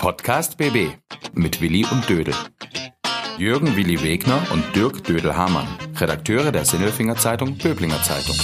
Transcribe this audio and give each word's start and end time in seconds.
Podcast 0.00 0.56
BB 0.56 0.92
mit 1.34 1.60
Willi 1.60 1.84
und 1.84 2.08
Dödel. 2.08 2.34
Jürgen 3.36 3.76
Willi 3.76 4.02
Wegner 4.02 4.40
und 4.50 4.64
Dirk 4.74 5.04
Dödel-Hamann, 5.04 5.68
Redakteure 5.94 6.50
der 6.50 6.64
Sinnelfinger 6.64 7.16
Zeitung 7.16 7.58
Böblinger 7.58 8.02
Zeitung. 8.02 8.34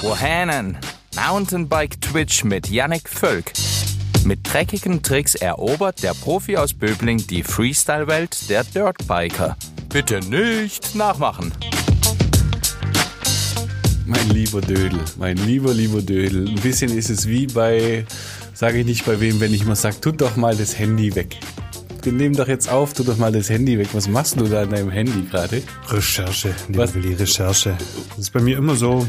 Wohänen? 0.00 0.76
Mountainbike 1.14 2.00
Twitch 2.00 2.42
mit 2.42 2.68
Yannick 2.68 3.08
Völk. 3.08 3.52
Mit 4.24 4.40
dreckigen 4.52 5.04
Tricks 5.04 5.36
erobert 5.36 6.02
der 6.02 6.14
Profi 6.14 6.56
aus 6.56 6.74
Böbling 6.74 7.24
die 7.28 7.44
Freestyle-Welt 7.44 8.50
der 8.50 8.64
Dirtbiker. 8.64 9.56
Bitte 9.88 10.18
nicht 10.18 10.96
nachmachen. 10.96 11.52
Mein 14.12 14.28
lieber 14.28 14.60
Dödel, 14.60 15.00
mein 15.18 15.38
lieber, 15.38 15.72
lieber 15.72 16.02
Dödel. 16.02 16.46
Ein 16.46 16.56
bisschen 16.56 16.94
ist 16.94 17.08
es 17.08 17.26
wie 17.26 17.46
bei, 17.46 18.04
sage 18.52 18.80
ich 18.80 18.84
nicht 18.84 19.06
bei 19.06 19.18
wem, 19.20 19.40
wenn 19.40 19.54
ich 19.54 19.64
mal 19.64 19.74
sage, 19.74 20.02
tut 20.02 20.20
doch 20.20 20.36
mal 20.36 20.54
das 20.54 20.78
Handy 20.78 21.14
weg. 21.14 21.38
Wir 22.02 22.12
nehmen 22.12 22.36
doch 22.36 22.46
jetzt 22.46 22.68
auf, 22.68 22.92
tu 22.92 23.04
doch 23.04 23.16
mal 23.16 23.32
das 23.32 23.48
Handy 23.48 23.78
weg. 23.78 23.88
Was 23.94 24.08
machst 24.08 24.38
du 24.38 24.44
da 24.44 24.64
an 24.64 24.70
deinem 24.70 24.90
Handy 24.90 25.22
gerade? 25.30 25.62
Recherche, 25.88 26.54
Was? 26.68 26.94
Willi, 26.94 27.14
Recherche. 27.14 27.74
Das 28.10 28.18
ist 28.18 28.32
bei 28.34 28.40
mir 28.40 28.58
immer 28.58 28.76
so, 28.76 29.06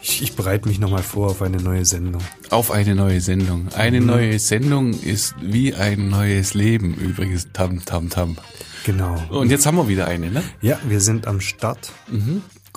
ich, 0.00 0.22
ich 0.22 0.36
bereite 0.36 0.68
mich 0.68 0.78
nochmal 0.78 1.02
vor 1.02 1.30
auf 1.30 1.42
eine 1.42 1.56
neue 1.56 1.84
Sendung. 1.84 2.22
Auf 2.50 2.70
eine 2.70 2.94
neue 2.94 3.20
Sendung. 3.20 3.66
Eine 3.74 4.00
neue 4.00 4.38
Sendung 4.38 4.92
ist 4.92 5.34
wie 5.42 5.74
ein 5.74 6.08
neues 6.08 6.54
Leben 6.54 6.94
übrigens. 6.94 7.48
Tam, 7.52 7.84
tam, 7.84 8.10
tam. 8.10 8.36
Genau. 8.84 9.20
Und 9.30 9.50
jetzt 9.50 9.66
haben 9.66 9.76
wir 9.76 9.88
wieder 9.88 10.06
eine, 10.06 10.30
ne? 10.30 10.42
Ja, 10.62 10.78
wir 10.86 11.00
sind 11.00 11.26
am 11.26 11.40
Start. 11.40 11.90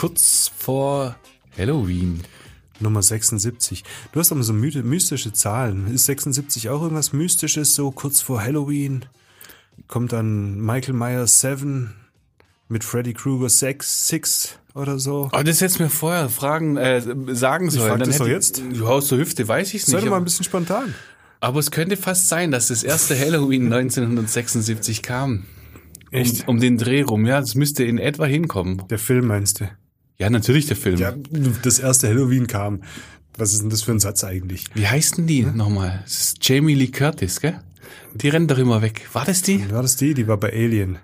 Kurz 0.02 0.52
vor 0.58 1.16
Halloween. 1.56 2.22
Nummer 2.80 3.04
76. 3.04 3.84
Du 4.12 4.20
hast 4.20 4.32
aber 4.32 4.42
so 4.42 4.52
mystische 4.52 5.32
Zahlen. 5.32 5.94
Ist 5.94 6.06
76 6.08 6.70
auch 6.70 6.82
irgendwas 6.82 7.14
Mystisches, 7.14 7.76
so 7.76 7.92
kurz 7.92 8.20
vor 8.20 8.42
Halloween? 8.42 9.06
Kommt 9.88 10.12
dann 10.12 10.60
Michael 10.60 10.96
Myers 10.96 11.42
7 11.42 11.94
mit 12.68 12.84
Freddy 12.84 13.14
Krueger 13.14 13.48
6, 13.48 14.08
6 14.08 14.58
oder 14.74 14.98
so? 14.98 15.30
Oh, 15.34 15.44
das 15.44 15.62
hättest 15.62 15.78
du 15.78 15.84
mir 15.84 15.90
vorher 15.92 16.30
fragen, 16.30 16.78
äh, 16.78 17.00
sagen 17.36 17.70
sollen. 17.70 17.90
frag 17.90 18.00
Dann 18.00 18.10
das 18.10 18.18
doch 18.18 18.26
hätte- 18.26 18.34
jetzt. 18.34 18.64
Du 18.74 18.88
aus 18.88 19.08
der 19.10 19.20
Hüfte, 19.20 19.48
weiß 19.48 19.72
ich 19.76 19.86
Sei 19.86 19.98
nicht. 19.98 20.06
doch 20.08 20.10
mal 20.10 20.18
ein 20.18 20.24
bisschen 20.24 20.46
spontan. 20.46 20.96
Aber 21.42 21.60
es 21.60 21.70
könnte 21.70 21.96
fast 21.96 22.28
sein, 22.28 22.50
dass 22.50 22.70
das 22.70 22.82
erste 22.84 23.16
Halloween 23.20 23.72
1976 23.72 25.04
kam. 25.04 25.46
Echt? 26.10 26.48
Um, 26.48 26.56
um 26.56 26.60
den 26.60 26.80
Dreh 26.80 27.04
rum, 27.04 27.28
ja. 27.28 27.40
Das 27.40 27.54
müsste 27.54 27.84
in 27.84 28.00
etwa 28.00 28.26
hinkommen. 28.26 28.82
Der 28.90 28.98
Film 28.98 29.28
meinst 29.28 29.60
du? 29.62 29.70
Ja, 30.22 30.30
natürlich 30.30 30.68
der 30.68 30.78
Film. 30.78 31.00
Ja, 31.00 31.16
das 31.64 31.80
erste 31.80 32.08
Halloween 32.08 32.46
kam. 32.46 32.84
Was 33.40 33.54
ist 33.54 33.64
denn 33.64 33.72
das 33.72 33.82
für 33.82 33.92
ein 33.92 34.00
Satz 34.00 34.24
eigentlich? 34.24 34.66
Wie 34.76 34.88
heißt 34.88 35.18
denn 35.18 35.26
die 35.26 35.42
nochmal? 35.42 36.02
Das 36.04 36.20
ist 36.20 36.48
Jamie 36.48 36.76
Lee 36.76 36.90
Curtis, 36.90 37.42
gell? 37.42 37.60
Die 38.14 38.30
rennt 38.30 38.52
doch 38.52 38.60
immer 38.60 38.84
weg. 38.84 39.08
War 39.14 39.26
das 39.26 39.42
die? 39.42 39.68
War 39.72 39.82
das 39.82 39.96
die? 39.96 40.14
Die 40.14 40.28
war 40.28 40.38
bei 40.38 40.54
Alien. 40.54 41.00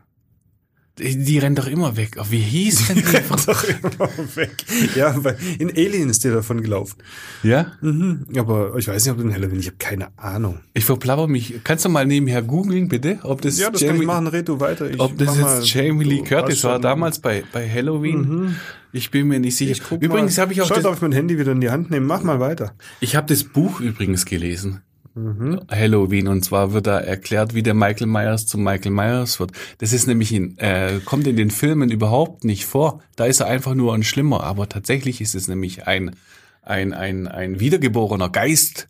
Die, 1.00 1.24
die 1.24 1.38
rennt 1.38 1.60
doch 1.60 1.68
immer 1.68 1.96
weg. 1.96 2.18
Oh, 2.20 2.26
wie 2.30 2.40
hieß 2.40 2.88
denn 2.88 2.98
die? 2.98 3.04
doch 3.46 3.64
immer 3.64 4.10
weg. 4.36 4.56
Ja, 4.96 5.14
weil 5.24 5.38
in 5.60 5.70
Alien 5.70 6.10
ist 6.10 6.24
der 6.24 6.34
davon 6.34 6.62
gelaufen. 6.62 6.98
ja? 7.44 7.74
Mhm. 7.82 8.26
Aber 8.36 8.76
ich 8.78 8.88
weiß 8.88 9.06
nicht, 9.06 9.12
ob 9.12 9.20
du 9.20 9.24
in 9.26 9.34
Halloween, 9.34 9.60
ich 9.60 9.68
habe 9.68 9.78
keine 9.78 10.08
Ahnung. 10.18 10.60
Ich 10.74 10.86
verplapper 10.86 11.28
mich. 11.28 11.60
Kannst 11.64 11.86
du 11.86 11.90
mal 11.90 12.06
nebenher 12.06 12.42
googeln, 12.42 12.88
bitte? 12.88 13.20
Ob 13.24 13.42
das, 13.42 13.60
Ja, 13.60 13.70
das 13.70 13.82
kann 13.82 13.90
Jamie, 13.90 14.02
ich 14.02 14.08
machen, 14.08 14.28
red 14.28 14.48
du 14.48 14.60
weiter. 14.60 14.90
Ich 14.90 15.00
ob 15.00 15.18
das 15.18 15.38
jetzt 15.38 15.74
Jamie 15.74 16.04
Lee 16.04 16.24
Curtis 16.24 16.64
war 16.64 16.80
damals 16.80 17.20
bei, 17.20 17.44
bei 17.52 17.70
Halloween. 17.70 18.56
Ich 18.94 19.12
bin 19.12 19.28
mir 19.28 19.40
nicht 19.40 19.56
sicher. 19.56 19.72
Ich 19.72 19.84
guck 19.84 20.02
übrigens 20.02 20.38
habe 20.38 20.54
ich 20.54 20.62
auch 20.62 20.68
Schau, 20.68 20.76
das, 20.76 20.84
darf 20.84 20.96
ich 20.96 21.02
mein 21.02 21.12
Handy 21.12 21.38
wieder 21.38 21.52
in 21.52 21.62
die 21.62 21.70
Hand 21.70 21.92
nehmen? 21.92 22.08
Mach 22.08 22.24
mal 22.24 22.40
weiter. 22.40 22.74
Ich 23.00 23.16
habe 23.16 23.28
das 23.28 23.44
Buch 23.44 23.80
übrigens 23.80 24.26
gelesen. 24.26 24.82
Mhm. 25.18 25.62
Halloween 25.72 26.28
und 26.28 26.46
zwar 26.46 26.74
wird 26.74 26.86
da 26.86 27.00
erklärt, 27.00 27.56
wie 27.56 27.64
der 27.64 27.74
Michael 27.74 28.06
Myers 28.06 28.46
zum 28.46 28.64
Michael 28.64 28.92
Myers 28.92 29.40
wird. 29.40 29.52
Das 29.80 29.92
ist 29.92 30.06
nämlich 30.06 30.32
in, 30.32 30.58
äh, 30.60 31.00
kommt 31.04 31.26
in 31.26 31.36
den 31.36 31.50
Filmen 31.50 31.90
überhaupt 31.90 32.44
nicht 32.44 32.66
vor. 32.66 33.02
Da 33.16 33.26
ist 33.26 33.40
er 33.40 33.48
einfach 33.48 33.74
nur 33.74 33.96
ein 33.96 34.04
Schlimmer, 34.04 34.44
aber 34.44 34.70
tatsächlich 34.70 35.20
ist 35.20 35.34
es 35.34 35.48
nämlich 35.48 35.88
ein 35.88 36.16
ein 36.62 36.94
ein 36.94 37.28
ein 37.28 37.60
wiedergeborener 37.60 38.30
Geist 38.30 38.90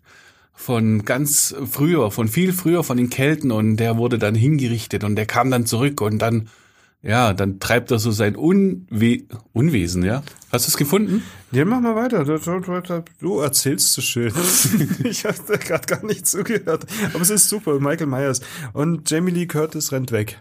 von 0.53 1.05
ganz 1.05 1.55
früher, 1.71 2.11
von 2.11 2.27
viel 2.27 2.51
früher, 2.51 2.83
von 2.83 2.97
den 2.97 3.09
Kelten 3.09 3.51
und 3.51 3.77
der 3.77 3.95
wurde 3.95 4.17
dann 4.17 4.35
hingerichtet 4.35 5.03
und 5.05 5.15
der 5.15 5.27
kam 5.27 5.49
dann 5.49 5.65
zurück 5.65 6.01
und 6.01 6.17
dann 6.19 6.49
ja, 7.01 7.33
dann 7.33 7.59
treibt 7.59 7.91
er 7.91 7.99
so 7.99 8.11
sein 8.11 8.35
Unwe 8.35 9.23
Unwesen, 9.53 10.03
ja. 10.03 10.23
Hast 10.51 10.65
du 10.67 10.69
es 10.71 10.77
gefunden? 10.77 11.23
Ja, 11.51 11.63
mach 11.65 11.79
mal 11.79 11.95
weiter. 11.95 12.23
Du, 13.19 13.39
erzählst 13.39 13.93
so 13.93 14.01
schön. 14.01 14.33
ich 15.03 15.23
habe 15.25 15.37
da 15.47 15.55
gerade 15.57 15.85
gar 15.85 16.05
nicht 16.05 16.27
zugehört. 16.27 16.85
Aber 17.13 17.21
es 17.21 17.29
ist 17.29 17.47
super. 17.49 17.79
Michael 17.79 18.07
Myers. 18.07 18.41
Und 18.73 19.09
Jamie 19.09 19.31
Lee 19.31 19.45
Curtis 19.45 19.91
rennt 19.91 20.11
weg. 20.11 20.39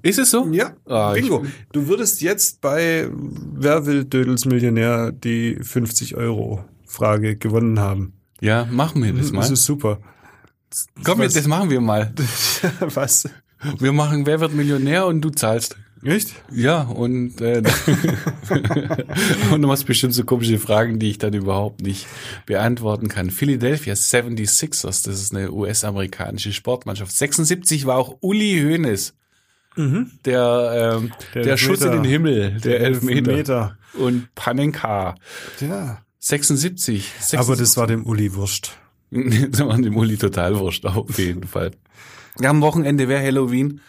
Ist 0.00 0.18
es 0.18 0.30
so? 0.30 0.48
Ja, 0.52 0.72
Ah, 0.86 1.12
bingo. 1.12 1.44
Du 1.72 1.86
würdest 1.88 2.22
jetzt 2.22 2.60
bei 2.62 3.08
Wer 3.12 3.84
will 3.84 4.04
Dödels 4.04 4.46
Millionär 4.46 5.12
die 5.12 5.56
50 5.60 6.16
Euro 6.16 6.64
Frage 6.86 7.36
gewonnen 7.36 7.78
haben. 7.78 8.14
Ja, 8.40 8.66
machen 8.70 9.02
wir 9.04 9.12
das 9.12 9.32
mal. 9.32 9.40
Das 9.42 9.50
ist 9.50 9.64
super. 9.64 9.98
Komm, 11.04 11.18
was- 11.18 11.34
das 11.34 11.46
machen 11.46 11.68
wir 11.68 11.80
mal. 11.82 12.14
Was? 12.80 13.28
Wir 13.78 13.92
machen 13.92 14.26
Wer 14.26 14.40
wird 14.40 14.54
Millionär 14.54 15.06
und 15.06 15.20
du 15.20 15.30
zahlst. 15.30 15.76
Echt? 16.04 16.34
Ja, 16.50 16.82
und, 16.82 17.40
äh, 17.40 17.62
und 19.52 19.62
du 19.62 19.70
hast 19.70 19.84
bestimmt 19.84 20.14
so 20.14 20.24
komische 20.24 20.58
Fragen, 20.58 20.98
die 20.98 21.10
ich 21.10 21.18
dann 21.18 21.32
überhaupt 21.32 21.80
nicht 21.80 22.08
beantworten 22.44 23.06
kann. 23.06 23.30
Philadelphia 23.30 23.94
76ers, 23.94 25.04
das 25.04 25.06
ist 25.06 25.32
eine 25.32 25.52
US-amerikanische 25.52 26.52
Sportmannschaft. 26.52 27.12
76 27.12 27.86
war 27.86 27.98
auch 27.98 28.16
Uli 28.20 28.60
Hoeneß. 28.62 29.14
Der, 29.76 30.98
ähm, 31.00 31.12
der, 31.34 31.42
Mhm. 31.42 31.46
Der 31.46 31.56
Schuss 31.56 31.80
in 31.82 31.92
den 31.92 32.04
Himmel, 32.04 32.60
der 32.60 32.80
Elfmeter. 32.80 33.30
Elfmeter. 33.30 33.78
Und 33.94 34.34
Panenka. 34.34 35.14
Ja. 35.60 36.02
76. 36.18 37.04
76. 37.20 37.38
Aber 37.38 37.56
das 37.56 37.76
war 37.76 37.86
dem 37.86 38.04
Uli 38.04 38.34
wurscht. 38.34 38.72
das 39.10 39.60
war 39.60 39.76
dem 39.80 39.96
Uli 39.96 40.16
total 40.16 40.58
wurscht, 40.58 40.84
auf 40.84 41.18
jeden 41.18 41.44
Fall. 41.44 41.70
Ja, 42.40 42.50
am 42.50 42.60
Wochenende 42.62 43.08
wäre 43.08 43.22
Halloween. 43.22 43.80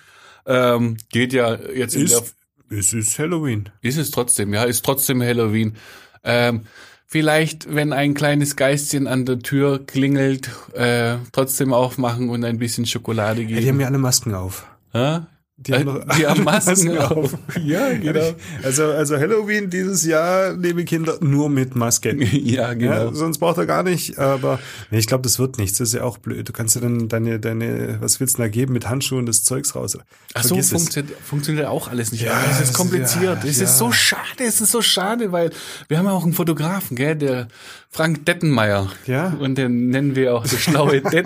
Ähm, 0.46 0.98
geht 1.10 1.34
ja 1.34 1.56
jetzt 1.74 1.96
in 1.96 2.08
der, 2.08 2.18
Ist, 2.20 2.36
es 2.70 2.94
ist 2.94 3.20
Halloween. 3.20 3.70
ist 3.82 3.98
es 3.98 4.12
trotzdem, 4.12 4.54
ja, 4.54 4.64
ist 4.64 4.84
trotzdem 4.84 5.22
Halloween. 5.22 5.76
Ähm, 6.24 6.62
vielleicht, 7.08 7.74
wenn 7.74 7.94
ein 7.94 8.14
kleines 8.14 8.56
Geistchen 8.56 9.08
an 9.08 9.26
der 9.26 9.40
Tür 9.40 9.86
klingelt, 9.86 10.50
äh, 10.74 11.16
trotzdem 11.32 11.72
aufmachen 11.74 12.30
und 12.30 12.44
ein 12.44 12.58
bisschen 12.58 12.86
Schokolade 12.86 13.42
Ja, 13.42 13.48
geben. 13.48 13.62
die 13.62 13.70
haben 13.70 13.80
ja 13.80 13.88
alle 13.88 13.98
Masken 14.00 14.34
auf. 14.34 14.68
Hä? 14.92 15.20
Die 15.58 15.72
Äh, 15.72 15.80
haben, 15.80 15.86
doch 15.86 16.16
die 16.18 16.26
haben 16.26 16.48
alle 16.48 16.58
Masken 16.66 16.98
auf. 16.98 17.38
Ja, 17.64 17.94
genau. 17.94 18.34
Also, 18.64 18.86
also 18.86 19.18
Halloween 19.18 19.70
dieses 19.70 20.04
Jahr, 20.04 20.54
liebe 20.54 20.84
Kinder, 20.84 21.18
nur 21.22 21.48
mit 21.48 21.76
Maske. 21.76 22.16
ja, 22.26 22.74
genau. 22.74 22.92
Ja, 22.92 23.14
sonst 23.14 23.38
braucht 23.38 23.58
er 23.60 23.68
gar 23.68 23.84
nicht, 23.84 24.18
aber 24.18 24.60
nee, 24.90 24.98
ich 24.98 25.06
glaube, 25.06 25.22
das 25.22 25.38
wird 25.38 25.60
nichts. 25.60 25.78
Das 25.78 25.90
ist 25.90 25.94
ja 25.94 26.04
auch 26.04 26.18
blöd. 26.18 26.50
Du 26.50 26.54
kannst 26.54 26.74
ja 26.76 26.82
dann 26.82 27.08
deine, 27.08 27.40
deine, 27.40 27.98
was 28.02 28.20
willst 28.20 28.38
du 28.40 28.42
da 28.42 28.48
geben 28.48 28.74
mit 28.74 28.90
Handschuhen 28.90 29.28
das 29.28 29.44
Zeugs 29.44 29.76
raus? 29.76 29.96
Ach 30.34 30.42
so, 30.42 30.50
Vergiss 30.50 30.66
es. 30.66 30.72
funktioniert, 30.72 31.18
funktioniert 31.24 31.68
auch 31.68 31.88
alles 31.88 32.12
nicht. 32.12 32.24
Ja, 32.24 32.34
es 32.50 32.60
ist 32.60 32.74
kompliziert. 32.74 33.44
ja, 33.44 33.50
es 33.50 33.60
ist 33.62 33.78
so 33.78 33.92
schade, 33.92 34.44
es 34.46 34.60
ist 34.60 34.72
so 34.72 34.82
schade, 34.82 35.32
weil 35.32 35.52
wir 35.88 36.00
haben 36.00 36.08
ja 36.08 36.14
auch 36.14 36.24
einen 36.24 36.34
Fotografen, 36.34 36.98
gell, 36.98 37.16
der 37.16 37.48
Frank 37.92 38.26
Dettenmeier. 38.26 38.92
Ja. 39.06 39.28
Und 39.40 39.56
den 39.60 39.90
nennen 39.90 40.16
wir 40.16 40.34
auch 40.34 40.48
der 40.48 40.58
schlaue 40.58 41.00
Det. 41.12 41.26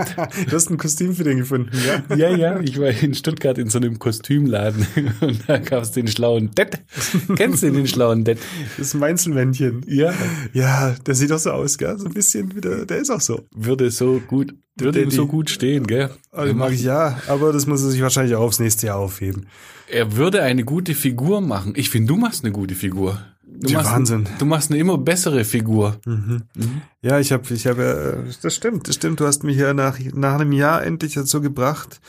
Du 0.50 0.56
hast 0.56 0.70
ein 0.70 0.78
Kostüm 0.78 1.16
für 1.16 1.24
den 1.24 1.38
gefunden, 1.38 1.72
ja? 2.10 2.16
Ja, 2.18 2.30
ja, 2.36 2.60
ich 2.60 2.78
war 2.78 2.90
in 2.90 3.14
Stuttgart 3.16 3.58
in 3.58 3.70
so 3.70 3.78
einem 3.78 4.00
Kostümladen 4.18 4.86
und 5.22 5.44
da 5.48 5.58
gab 5.58 5.84
es 5.84 5.92
den 5.92 6.08
schlauen 6.08 6.52
Det. 6.56 6.80
Kennst 7.36 7.64
du 7.64 7.72
den 7.72 7.88
schlauen 7.88 8.24
Det? 8.24 8.40
Das 8.78 8.94
Meinzelmännchen. 8.94 9.84
Ja. 9.88 10.14
Ja, 10.54 10.96
der 11.06 11.16
sieht 11.16 11.32
doch 11.32 11.40
so 11.40 11.52
aus, 11.52 11.78
gell? 11.78 11.98
So 11.98 12.06
ein 12.06 12.14
bisschen 12.14 12.56
wieder, 12.56 12.86
der 12.86 12.98
ist 12.98 13.10
auch 13.10 13.22
so. 13.22 13.46
Würde 13.56 13.92
so 13.92 14.22
gut, 14.28 14.54
würde 14.76 15.02
ihm 15.02 15.12
so 15.12 15.28
gut 15.28 15.50
stehen, 15.50 15.88
gell? 15.88 16.10
Also 16.32 16.54
mag 16.54 16.72
ich 16.72 16.84
ja, 16.84 17.20
aber 17.28 17.54
das 17.54 17.68
muss 17.68 17.84
er 17.84 17.92
sich 17.92 18.02
wahrscheinlich 18.02 18.36
auch 18.36 18.44
aufs 18.44 18.60
nächste 18.60 18.88
Jahr 18.88 18.98
aufheben. 18.98 19.48
Er 19.90 20.16
würde 20.16 20.42
eine 20.44 20.64
gute 20.64 20.96
Figur 20.96 21.42
machen. 21.42 21.74
Ich 21.76 21.90
finde, 21.90 22.08
du 22.14 22.18
machst 22.18 22.44
eine 22.44 22.52
gute 22.52 22.76
Figur. 22.76 23.20
Du 23.60 23.74
machst, 23.74 23.92
Wahnsinn. 23.92 24.28
Du 24.38 24.46
machst 24.46 24.70
eine 24.70 24.80
immer 24.80 24.98
bessere 24.98 25.44
Figur. 25.44 26.00
Ja, 27.02 27.20
ich 27.20 27.32
habe, 27.32 27.52
ich 27.54 27.66
habe, 27.66 28.26
äh, 28.28 28.34
das 28.42 28.54
stimmt, 28.54 28.88
das 28.88 28.96
stimmt. 28.96 29.20
Du 29.20 29.26
hast 29.26 29.44
mich 29.44 29.58
ja 29.58 29.74
nach 29.74 29.98
nach 30.14 30.36
einem 30.36 30.52
Jahr 30.52 30.84
endlich 30.84 31.14
dazu 31.14 31.42
gebracht, 31.42 32.00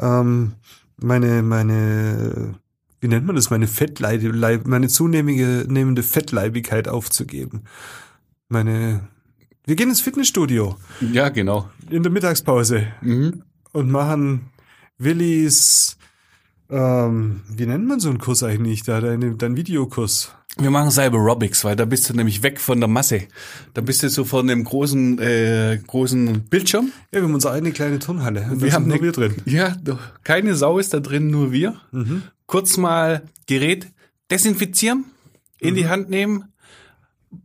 ähm, 0.00 0.52
meine 1.00 1.42
meine, 1.42 2.54
wie 3.00 3.08
nennt 3.08 3.26
man 3.26 3.36
das, 3.36 3.50
meine 3.50 3.66
Fettleib, 3.66 4.22
Leib- 4.22 4.66
meine 4.66 4.88
zunehmende 4.88 5.66
nehmende 5.68 6.02
Fettleibigkeit 6.02 6.88
aufzugeben. 6.88 7.62
Meine, 8.48 9.08
wir 9.66 9.76
gehen 9.76 9.88
ins 9.88 10.00
Fitnessstudio 10.00 10.76
Ja, 11.12 11.28
genau. 11.28 11.68
in 11.90 12.02
der 12.02 12.12
Mittagspause 12.12 12.86
Mhm. 13.02 13.42
und 13.72 13.90
machen 13.90 14.46
Willis 14.98 15.95
Ähm, 16.70 17.42
wie 17.48 17.66
nennt 17.66 17.86
man 17.86 18.00
so 18.00 18.08
einen 18.08 18.18
Kurs 18.18 18.42
eigentlich 18.42 18.82
da, 18.82 19.00
dein, 19.00 19.38
dein 19.38 19.56
Videokurs? 19.56 20.32
Wir 20.58 20.70
machen 20.70 20.90
Cyberobics, 20.90 21.64
weil 21.64 21.76
da 21.76 21.84
bist 21.84 22.08
du 22.08 22.14
nämlich 22.14 22.42
weg 22.42 22.60
von 22.60 22.80
der 22.80 22.88
Masse. 22.88 23.22
Da 23.74 23.82
bist 23.82 24.02
du 24.02 24.08
so 24.08 24.24
von 24.24 24.46
dem 24.46 24.64
großen, 24.64 25.18
äh, 25.18 25.78
großen 25.86 26.40
Bildschirm. 26.48 26.92
Ja, 27.12 27.20
wir 27.20 27.24
haben 27.24 27.34
unsere 27.34 27.52
eigene 27.52 27.72
kleine 27.72 27.98
Turnhalle. 27.98 28.50
Wir 28.54 28.72
haben 28.72 28.88
nur 28.88 29.02
wir 29.02 29.12
drin. 29.12 29.34
Ja, 29.44 29.76
doch. 29.84 29.98
keine 30.24 30.54
Sau 30.54 30.78
ist 30.78 30.94
da 30.94 31.00
drin, 31.00 31.30
nur 31.30 31.52
wir. 31.52 31.76
Mhm. 31.92 32.22
Kurz 32.46 32.78
mal 32.78 33.22
Gerät 33.46 33.88
desinfizieren, 34.30 35.04
in 35.60 35.74
Mhm. 35.74 35.76
die 35.76 35.88
Hand 35.88 36.10
nehmen, 36.10 36.44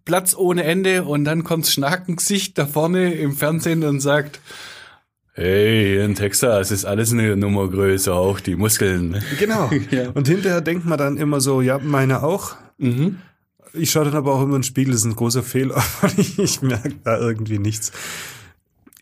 Platz 0.06 0.34
ohne 0.34 0.64
Ende 0.64 1.04
und 1.04 1.26
dann 1.26 1.44
kommt 1.44 1.68
Schnakengesicht 1.68 2.58
da 2.58 2.66
vorne 2.66 3.14
im 3.14 3.34
Fernsehen 3.36 3.84
und 3.84 4.00
sagt, 4.00 4.40
hey, 5.34 6.04
in 6.04 6.16
Texas 6.16 6.72
ist 6.72 6.86
alles 6.86 7.12
eine 7.12 7.36
Nummer 7.36 7.70
größer, 7.70 8.14
auch 8.14 8.40
die 8.40 8.56
Muskeln. 8.56 9.22
Genau. 9.40 9.70
Ja. 9.92 10.10
Und 10.12 10.28
hinterher 10.28 10.62
denkt 10.62 10.86
man 10.86 10.98
dann 10.98 11.18
immer 11.18 11.42
so, 11.42 11.62
ja, 11.62 11.78
meine 11.78 12.24
auch. 12.24 12.56
Mhm. 12.78 13.18
Ich 13.74 13.92
schaue 13.92 14.06
dann 14.06 14.16
aber 14.16 14.34
auch 14.34 14.42
immer 14.42 14.56
in 14.56 14.62
den 14.62 14.64
Spiegel, 14.64 14.92
das 14.92 15.02
ist 15.02 15.08
ein 15.08 15.16
großer 15.16 15.44
Fehler. 15.44 15.84
ich, 16.18 16.38
ich 16.40 16.62
merke 16.62 16.96
da 17.04 17.18
irgendwie 17.18 17.60
nichts. 17.60 17.92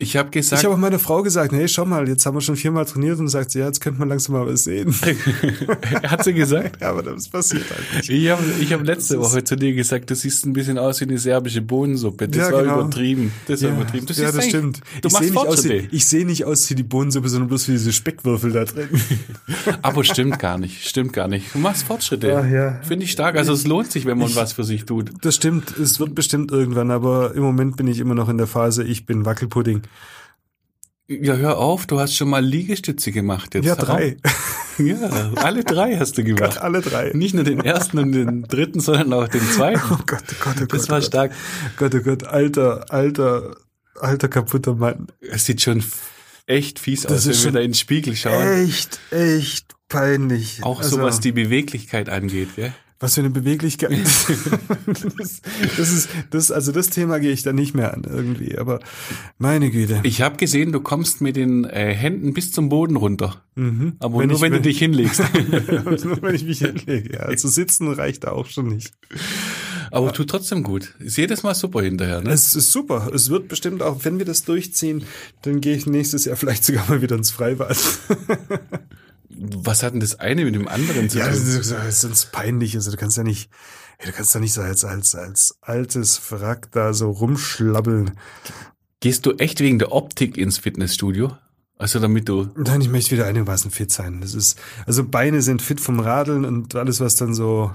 Ich 0.02 0.16
habe 0.16 0.30
gesagt, 0.30 0.62
Ich 0.62 0.64
habe 0.64 0.74
auch 0.74 0.78
meiner 0.78 0.98
Frau 0.98 1.22
gesagt, 1.22 1.52
hey, 1.52 1.68
schau 1.68 1.84
mal, 1.84 2.08
jetzt 2.08 2.24
haben 2.24 2.34
wir 2.34 2.40
schon 2.40 2.56
viermal 2.56 2.86
trainiert 2.86 3.18
und 3.18 3.28
sagt 3.28 3.50
sie, 3.50 3.58
ja, 3.58 3.66
jetzt 3.66 3.80
könnte 3.82 3.98
man 4.00 4.08
langsam 4.08 4.34
mal 4.34 4.46
was 4.46 4.64
sehen. 4.64 4.94
hat 6.04 6.24
sie 6.24 6.32
gesagt? 6.32 6.80
ja, 6.80 6.88
aber 6.88 7.02
das 7.02 7.28
passiert 7.28 7.64
halt 7.70 7.82
nicht. 7.98 8.08
Ich 8.08 8.30
habe 8.30 8.42
ich 8.60 8.72
hab 8.72 8.82
letzte 8.82 9.16
Das 9.16 9.22
Woche 9.32 9.44
zu 9.44 9.56
dir 9.56 9.74
gesagt, 9.74 10.08
du 10.08 10.14
siehst 10.14 10.46
ein 10.46 10.54
bisschen 10.54 10.78
aus 10.78 11.00
wie 11.02 11.04
eine 11.04 11.18
serbische 11.18 11.60
Bohnensuppe. 11.60 12.28
Das 12.28 12.48
Ja, 12.48 12.52
war 12.52 12.62
genau. 12.62 12.80
übertrieben. 12.80 13.30
Das 13.46 13.62
war 13.62 13.68
Ja, 13.68 13.76
übertrieben. 13.76 14.06
Du 14.06 14.12
ja, 14.14 14.32
das 14.32 14.46
stimmt. 14.46 14.80
Du 15.02 15.08
ich 15.08 15.12
machst 15.12 15.18
sehe 15.18 15.30
nicht, 15.32 15.36
aus 15.38 15.46
Fortschritte. 15.46 15.92
wie, 15.92 15.96
ich 15.96 16.06
sehe 16.06 16.24
nicht 16.26 16.44
aus 16.46 16.70
wie 16.70 16.74
die 16.76 16.82
Bohnensuppe, 16.82 17.28
sondern 17.28 17.48
bloß 17.48 17.68
wie 17.68 17.72
diese 17.72 17.92
Speckwürfel 17.92 18.52
da 18.52 18.64
drin. 18.64 18.88
Aber 19.82 20.02
stimmt 20.04 20.38
gar 20.38 20.56
nicht. 20.56 20.88
Stimmt 20.88 21.12
gar 21.12 21.28
nicht. 21.28 21.54
Du 21.54 21.58
machst 21.58 21.82
Fortschritte. 21.84 22.38
Ach 22.42 22.48
ja. 22.50 22.80
Finde 22.88 23.04
ich 23.04 23.12
stark. 23.12 23.36
Also 23.36 23.52
es 23.52 23.66
lohnt 23.66 23.92
sich, 23.92 24.06
wenn 24.06 24.16
man 24.16 24.34
was 24.34 24.54
für 24.54 24.64
sich 24.64 24.86
tut. 24.86 25.10
Das 25.20 25.34
stimmt, 25.34 25.76
es 25.76 26.00
wird 26.00 26.14
bestimmt 26.14 26.50
irgendwann, 26.50 26.90
aber 26.90 27.34
im 27.34 27.42
Moment 27.42 27.76
bin 27.76 27.86
ich 27.86 27.98
immer 27.98 28.14
noch 28.14 28.30
in 28.30 28.38
der 28.38 28.46
Phase, 28.46 28.82
ich 28.82 29.04
bin 29.04 29.26
Wackelpudding. 29.26 29.82
Ja, 31.08 31.34
hör 31.34 31.58
auf, 31.58 31.86
du 31.86 31.98
hast 31.98 32.14
schon 32.14 32.28
mal 32.30 32.44
Liegestütze 32.44 33.10
gemacht 33.10 33.54
jetzt. 33.54 33.64
Ja, 33.66 33.74
drei. 33.74 34.16
Ja, 34.78 35.32
alle 35.36 35.62
drei 35.62 35.98
hast 35.98 36.16
du 36.16 36.24
gemacht. 36.24 36.56
Alle 36.56 36.80
drei. 36.80 37.10
Nicht 37.12 37.34
nur 37.34 37.44
den 37.44 37.60
ersten 37.60 37.98
und 37.98 38.12
den 38.12 38.44
dritten, 38.44 38.80
sondern 38.80 39.12
auch 39.12 39.28
den 39.28 39.42
zweiten. 39.42 39.82
Oh 39.90 39.98
Gott, 40.06 40.22
oh 40.30 40.34
Gott, 40.42 40.54
oh 40.56 40.60
Gott. 40.60 40.72
Das 40.72 40.88
war 40.88 40.96
oh 40.96 41.00
Gott. 41.00 41.06
stark. 41.06 41.32
Gott, 41.76 41.94
oh 41.94 42.00
Gott, 42.00 42.24
alter, 42.24 42.86
alter, 42.90 43.56
alter 43.96 44.28
kaputter 44.28 44.74
Mann. 44.74 45.08
Es 45.20 45.44
sieht 45.44 45.60
schon 45.60 45.84
echt 46.46 46.78
fies 46.78 47.02
Das 47.02 47.28
aus, 47.28 47.44
wenn 47.44 47.44
wir 47.44 47.52
da 47.52 47.60
in 47.60 47.72
den 47.72 47.74
Spiegel 47.74 48.16
schauen. 48.16 48.64
Echt, 48.64 49.00
echt 49.10 49.66
peinlich. 49.90 50.62
Auch 50.62 50.80
Also, 50.80 50.96
so 50.96 51.02
was 51.02 51.20
die 51.20 51.32
Beweglichkeit 51.32 52.08
angeht, 52.08 52.56
gell? 52.56 52.72
Was 53.02 53.14
für 53.14 53.20
eine 53.22 53.30
Beweglichkeit. 53.30 53.92
das, 55.18 55.40
das 55.78 55.90
ist, 55.90 56.08
das, 56.28 56.50
also 56.52 56.70
das 56.70 56.90
Thema 56.90 57.18
gehe 57.18 57.32
ich 57.32 57.42
da 57.42 57.52
nicht 57.54 57.74
mehr 57.74 57.94
an 57.94 58.04
irgendwie, 58.06 58.58
aber 58.58 58.80
meine 59.38 59.70
Güte. 59.70 60.00
Ich 60.02 60.20
habe 60.20 60.36
gesehen, 60.36 60.70
du 60.70 60.80
kommst 60.80 61.22
mit 61.22 61.34
den 61.36 61.64
äh, 61.64 61.94
Händen 61.94 62.34
bis 62.34 62.52
zum 62.52 62.68
Boden 62.68 62.96
runter. 62.96 63.42
Mhm. 63.54 63.94
Aber 64.00 64.18
Wenn 64.18 64.28
nur 64.28 64.36
ich- 64.36 64.42
wenn, 64.42 64.52
du 64.52 64.60
dich 64.60 64.78
hinlegst. 64.78 65.20
Nur 66.04 66.22
wenn 66.22 66.34
ich 66.34 66.44
mich 66.44 66.58
hinlege. 66.58 67.14
Ja, 67.14 67.20
also 67.20 67.48
sitzen 67.48 67.90
reicht 67.90 68.28
auch 68.28 68.46
schon 68.46 68.68
nicht. 68.68 68.92
Aber 69.90 70.12
tut 70.12 70.28
trotzdem 70.30 70.62
gut. 70.62 70.94
Ist 70.98 71.16
jedes 71.16 71.42
Mal 71.42 71.54
super 71.54 71.82
hinterher, 71.82 72.20
ne? 72.20 72.30
Es 72.30 72.54
ist 72.54 72.70
super. 72.70 73.10
Es 73.14 73.30
wird 73.30 73.48
bestimmt 73.48 73.82
auch, 73.82 74.04
wenn 74.04 74.18
wir 74.18 74.26
das 74.26 74.44
durchziehen, 74.44 75.04
dann 75.42 75.60
gehe 75.60 75.74
ich 75.74 75.86
nächstes 75.86 76.26
Jahr 76.26 76.36
vielleicht 76.36 76.64
sogar 76.64 76.86
mal 76.88 77.02
wieder 77.02 77.16
ins 77.16 77.30
Freibad. 77.30 77.76
Was 79.42 79.82
hat 79.82 79.94
denn 79.94 80.00
das 80.00 80.20
eine 80.20 80.44
mit 80.44 80.54
dem 80.54 80.68
anderen 80.68 81.08
zu 81.08 81.18
Ja, 81.18 81.28
das 81.28 81.38
tun? 81.40 81.60
ist, 81.60 81.70
das 81.72 81.86
ist 81.88 82.00
sonst 82.02 82.32
peinlich. 82.32 82.74
Also 82.76 82.90
du 82.90 82.96
kannst 82.96 83.16
ja 83.16 83.22
nicht, 83.22 83.50
du 84.04 84.12
kannst 84.12 84.34
ja 84.34 84.40
nicht 84.40 84.52
so 84.52 84.60
als, 84.60 84.84
als, 84.84 85.14
als 85.14 85.56
altes 85.62 86.20
Wrack 86.30 86.70
da 86.72 86.92
so 86.92 87.10
rumschlabbeln. 87.10 88.12
Gehst 89.00 89.24
du 89.26 89.32
echt 89.32 89.60
wegen 89.60 89.78
der 89.78 89.92
Optik 89.92 90.36
ins 90.36 90.58
Fitnessstudio? 90.58 91.36
Also 91.78 91.98
damit 91.98 92.28
du. 92.28 92.48
Nein, 92.56 92.82
ich 92.82 92.90
möchte 92.90 93.12
wieder 93.12 93.24
einigermaßen 93.26 93.70
fit 93.70 93.90
sein. 93.90 94.20
Das 94.20 94.34
ist, 94.34 94.58
also 94.86 95.02
Beine 95.04 95.40
sind 95.40 95.62
fit 95.62 95.80
vom 95.80 96.00
Radeln 96.00 96.44
und 96.44 96.74
alles, 96.74 97.00
was 97.00 97.16
dann 97.16 97.32
so 97.32 97.72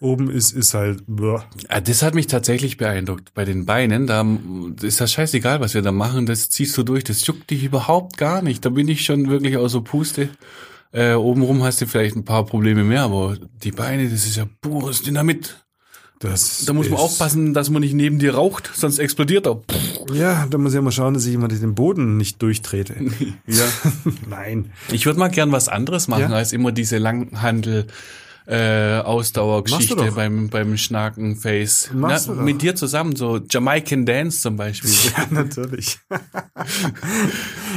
oben 0.00 0.30
ist, 0.30 0.52
ist 0.52 0.72
halt, 0.72 1.04
boah. 1.06 1.44
Ah, 1.68 1.80
Das 1.82 2.02
hat 2.02 2.14
mich 2.14 2.26
tatsächlich 2.26 2.78
beeindruckt. 2.78 3.34
Bei 3.34 3.44
den 3.44 3.66
Beinen, 3.66 4.06
da 4.06 4.26
ist 4.80 5.00
das 5.02 5.12
scheißegal, 5.12 5.60
was 5.60 5.74
wir 5.74 5.82
da 5.82 5.92
machen. 5.92 6.24
Das 6.24 6.48
ziehst 6.48 6.76
du 6.78 6.82
durch. 6.82 7.04
Das 7.04 7.24
juckt 7.26 7.50
dich 7.50 7.62
überhaupt 7.64 8.16
gar 8.16 8.40
nicht. 8.40 8.64
Da 8.64 8.70
bin 8.70 8.88
ich 8.88 9.04
schon 9.04 9.28
wirklich 9.28 9.58
außer 9.58 9.82
Puste. 9.82 10.30
Äh, 10.92 11.14
obenrum 11.14 11.62
hast 11.62 11.80
du 11.80 11.86
vielleicht 11.86 12.16
ein 12.16 12.24
paar 12.24 12.44
Probleme 12.44 12.84
mehr, 12.84 13.02
aber 13.02 13.36
die 13.62 13.72
Beine, 13.72 14.08
das 14.08 14.26
ist 14.26 14.36
ja 14.36 14.46
pures 14.60 15.02
Dynamit. 15.02 15.56
Das 16.18 16.64
Da 16.66 16.72
muss 16.72 16.88
man 16.88 17.00
aufpassen, 17.00 17.52
dass 17.52 17.68
man 17.68 17.80
nicht 17.80 17.94
neben 17.94 18.20
dir 18.20 18.34
raucht, 18.36 18.70
sonst 18.74 18.98
explodiert 19.00 19.44
er. 19.46 19.60
Ja, 20.12 20.46
da 20.48 20.56
muss 20.56 20.70
ich 20.72 20.76
ja 20.76 20.82
mal 20.82 20.92
schauen, 20.92 21.14
dass 21.14 21.26
ich 21.26 21.34
immer 21.34 21.48
den 21.48 21.74
Boden 21.74 22.16
nicht 22.16 22.40
durchtrete. 22.42 22.94
Ja. 23.46 23.64
Nein. 24.30 24.70
Ich 24.92 25.04
würde 25.06 25.18
mal 25.18 25.28
gern 25.28 25.50
was 25.50 25.68
anderes 25.68 26.06
machen, 26.06 26.30
Ja? 26.30 26.36
als 26.36 26.52
immer 26.52 26.70
diese 26.70 26.98
Langhandel 26.98 27.88
äh, 28.46 28.98
Ausdauergeschichte 28.98 30.12
beim 30.12 30.48
beim 30.48 30.76
Schnakenface. 30.76 31.90
Na, 31.94 32.18
mit 32.34 32.62
dir 32.62 32.74
zusammen 32.74 33.14
so 33.16 33.38
Jamaican 33.38 34.04
Dance 34.06 34.40
zum 34.40 34.56
Beispiel. 34.56 34.90
Ja, 35.16 35.26
natürlich. 35.30 35.98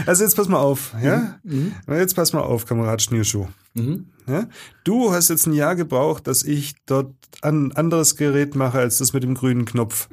also 0.06 0.24
jetzt 0.24 0.36
pass 0.36 0.48
mal 0.48 0.60
auf, 0.60 0.94
ja? 1.02 1.40
Na, 1.44 1.98
Jetzt 1.98 2.16
pass 2.16 2.34
mal 2.34 2.42
auf, 2.42 2.66
Kamerad 2.66 3.02
Schnierschuh. 3.02 3.48
Mhm. 3.74 4.08
Ja? 4.28 4.48
Du 4.84 5.12
hast 5.12 5.30
jetzt 5.30 5.46
ein 5.48 5.54
Jahr 5.54 5.76
gebraucht, 5.76 6.28
dass 6.28 6.44
ich 6.44 6.76
dort 6.86 7.14
ein 7.42 7.72
anderes 7.74 8.16
Gerät 8.16 8.56
mache 8.56 8.80
als 8.80 8.98
das 8.98 9.14
mit 9.14 9.24
dem 9.24 9.36
grünen 9.36 9.66
Knopf. 9.66 10.08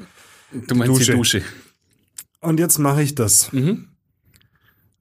Du 0.53 0.75
meinst 0.75 0.95
die 0.95 0.99
Dusche. 0.99 1.17
Dusche. 1.17 1.43
Und 2.41 2.59
jetzt 2.59 2.79
mache 2.79 3.03
ich 3.03 3.15
das. 3.15 3.53
Mhm. 3.53 3.89